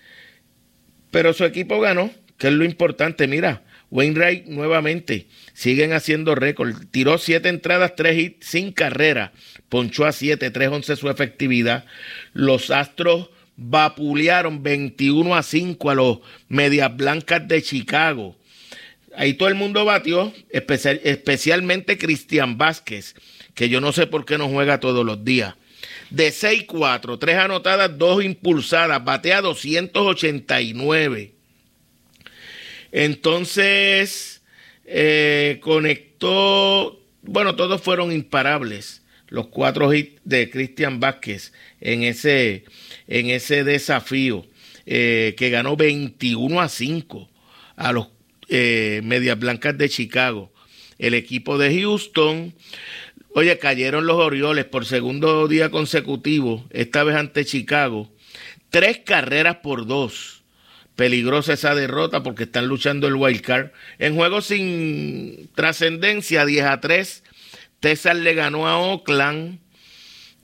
Pero 1.11 1.33
su 1.33 1.45
equipo 1.45 1.81
ganó, 1.81 2.11
que 2.39 2.49
es 2.49 2.53
lo 2.53 2.65
importante. 2.65 3.29
Mira, 3.29 3.63
Wainwright 3.95 4.47
nuevamente 4.49 5.29
siguen 5.53 5.93
haciendo 5.93 6.35
récord. 6.35 6.75
Tiró 6.91 7.17
siete 7.17 7.49
entradas, 7.49 7.95
tres 7.95 8.19
hits 8.19 8.45
sin 8.45 8.73
carrera. 8.73 9.33
Ponchó 9.69 10.05
a 10.05 10.11
siete, 10.11 10.51
tres 10.51 10.69
once 10.69 10.97
su 10.97 11.09
efectividad. 11.09 11.85
Los 12.33 12.73
Astros 12.73 13.31
vapulearon 13.57 14.65
21 14.65 15.37
a 15.37 15.45
5 15.45 15.91
a 15.91 15.95
los 15.95 16.19
Medias 16.49 16.97
Blancas 16.97 17.47
de 17.47 17.63
Chicago. 17.63 18.37
Ahí 19.17 19.35
todo 19.35 19.49
el 19.49 19.55
mundo 19.55 19.85
batió, 19.85 20.33
especialmente 20.51 21.97
Cristian 21.97 22.59
Vázquez, 22.59 23.15
que 23.55 23.69
yo 23.69 23.81
no 23.81 23.93
sé 23.93 24.09
por 24.09 24.25
qué 24.25 24.39
no 24.39 24.49
juega 24.49 24.81
todos 24.81 25.07
los 25.07 25.25
días. 25.25 25.55
De 26.11 26.31
6-4, 26.31 27.21
tres 27.21 27.37
anotadas, 27.37 27.97
dos 27.97 28.25
impulsadas, 28.25 29.05
batea 29.05 29.41
289. 29.41 31.34
Entonces, 32.97 34.41
eh, 34.85 35.59
conectó, 35.61 37.03
bueno, 37.23 37.57
todos 37.57 37.83
fueron 37.83 38.13
imparables, 38.13 39.03
los 39.27 39.49
cuatro 39.49 39.93
hits 39.93 40.21
de 40.23 40.49
Cristian 40.49 41.01
Vázquez 41.01 41.53
en 41.81 42.05
ese, 42.05 42.63
en 43.09 43.31
ese 43.31 43.65
desafío, 43.65 44.47
eh, 44.87 45.35
que 45.37 45.51
ganó 45.51 45.75
21 45.75 46.61
a 46.61 46.69
5 46.69 47.29
a 47.75 47.91
los 47.91 48.11
eh, 48.49 49.01
Medias 49.03 49.41
Blancas 49.41 49.77
de 49.77 49.89
Chicago. 49.89 50.53
El 50.97 51.15
equipo 51.15 51.59
de 51.59 51.77
Houston, 51.77 52.55
oye, 53.35 53.59
cayeron 53.59 54.07
los 54.07 54.19
Orioles 54.19 54.67
por 54.67 54.87
segundo 54.87 55.49
día 55.49 55.69
consecutivo, 55.69 56.65
esta 56.71 57.03
vez 57.03 57.17
ante 57.17 57.45
Chicago, 57.45 58.09
tres 58.71 58.99
carreras 58.99 59.57
por 59.65 59.85
dos 59.85 60.34
peligrosa 60.97 61.55
esa 61.55 61.75
derrota 61.75 62.23
porque 62.23 62.45
están 62.45 62.67
luchando 62.67 63.07
el 63.07 63.15
wild 63.15 63.41
card. 63.41 63.71
En 63.99 64.15
juego 64.15 64.41
sin 64.41 65.51
trascendencia, 65.55 66.47
10 66.47 66.65
a 66.65 66.81
3, 66.81 67.23
Texas 67.81 68.17
le 68.17 68.35
ganó 68.35 68.69
a 68.69 68.79
Oakland. 68.79 69.59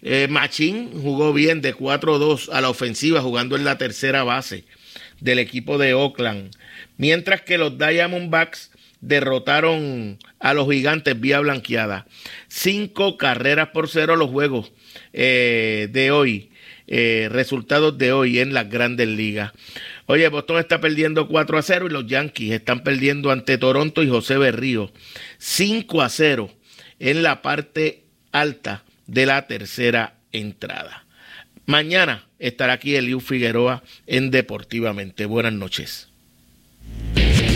Eh, 0.03 0.29
Machín 0.31 0.91
jugó 1.03 1.33
bien 1.33 1.61
de 1.61 1.75
4-2 1.75 2.49
a 2.53 2.61
la 2.61 2.71
ofensiva, 2.71 3.21
jugando 3.21 3.57
en 3.57 3.65
la 3.65 3.79
tercera 3.79 4.25
base 4.25 4.65
del 5.21 5.39
equipo 5.39 5.79
de 5.79 5.95
Oakland. 5.95 6.57
Mientras 6.97 7.43
que 7.43 7.59
los 7.59 7.77
Diamondbacks 7.79 8.71
derrotaron 9.01 10.19
a 10.39 10.55
los 10.55 10.69
gigantes 10.69 11.19
vía 11.19 11.41
blanqueada. 11.41 12.07
Cinco 12.49 13.17
carreras 13.17 13.69
por 13.69 13.89
cero 13.89 14.17
los 14.17 14.31
juegos 14.31 14.73
eh, 15.13 15.89
de 15.91 16.11
hoy. 16.11 16.51
Eh, 16.93 17.29
resultados 17.31 17.97
de 17.99 18.11
hoy 18.11 18.41
en 18.41 18.53
las 18.53 18.69
grandes 18.69 19.07
ligas. 19.07 19.53
Oye, 20.11 20.27
Boston 20.27 20.59
está 20.59 20.81
perdiendo 20.81 21.29
4 21.29 21.57
a 21.57 21.63
0 21.63 21.87
y 21.87 21.93
los 21.93 22.05
Yankees 22.05 22.51
están 22.51 22.83
perdiendo 22.83 23.31
ante 23.31 23.59
Toronto 23.59 24.03
y 24.03 24.09
José 24.09 24.39
Berrío 24.39 24.91
5 25.39 26.03
a 26.03 26.09
0 26.09 26.51
en 26.99 27.23
la 27.23 27.43
parte 27.43 28.03
alta 28.33 28.83
de 29.07 29.27
la 29.27 29.47
tercera 29.47 30.17
entrada. 30.33 31.07
Mañana 31.65 32.27
estará 32.41 32.73
aquí 32.73 32.97
Eliu 32.97 33.21
Figueroa 33.21 33.85
en 34.09 34.33
Deportivamente. 34.33 35.27
Buenas 35.27 35.53
noches. 35.53 36.09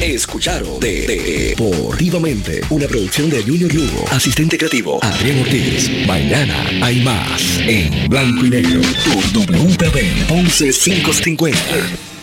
Escucharon 0.00 0.78
Deportivamente, 0.78 2.60
una 2.70 2.86
producción 2.86 3.30
de 3.30 3.42
Junior 3.42 3.74
Lugo, 3.74 4.04
asistente 4.12 4.56
creativo 4.56 5.00
Adrián 5.02 5.40
Ortiz. 5.40 5.90
Mañana 6.06 6.54
hay 6.80 7.02
más 7.02 7.58
en 7.66 8.08
Blanco 8.08 8.46
y 8.46 8.50
Negro, 8.50 8.80
tu 9.02 9.40
WPB 9.40 10.30
11550. 10.30 12.13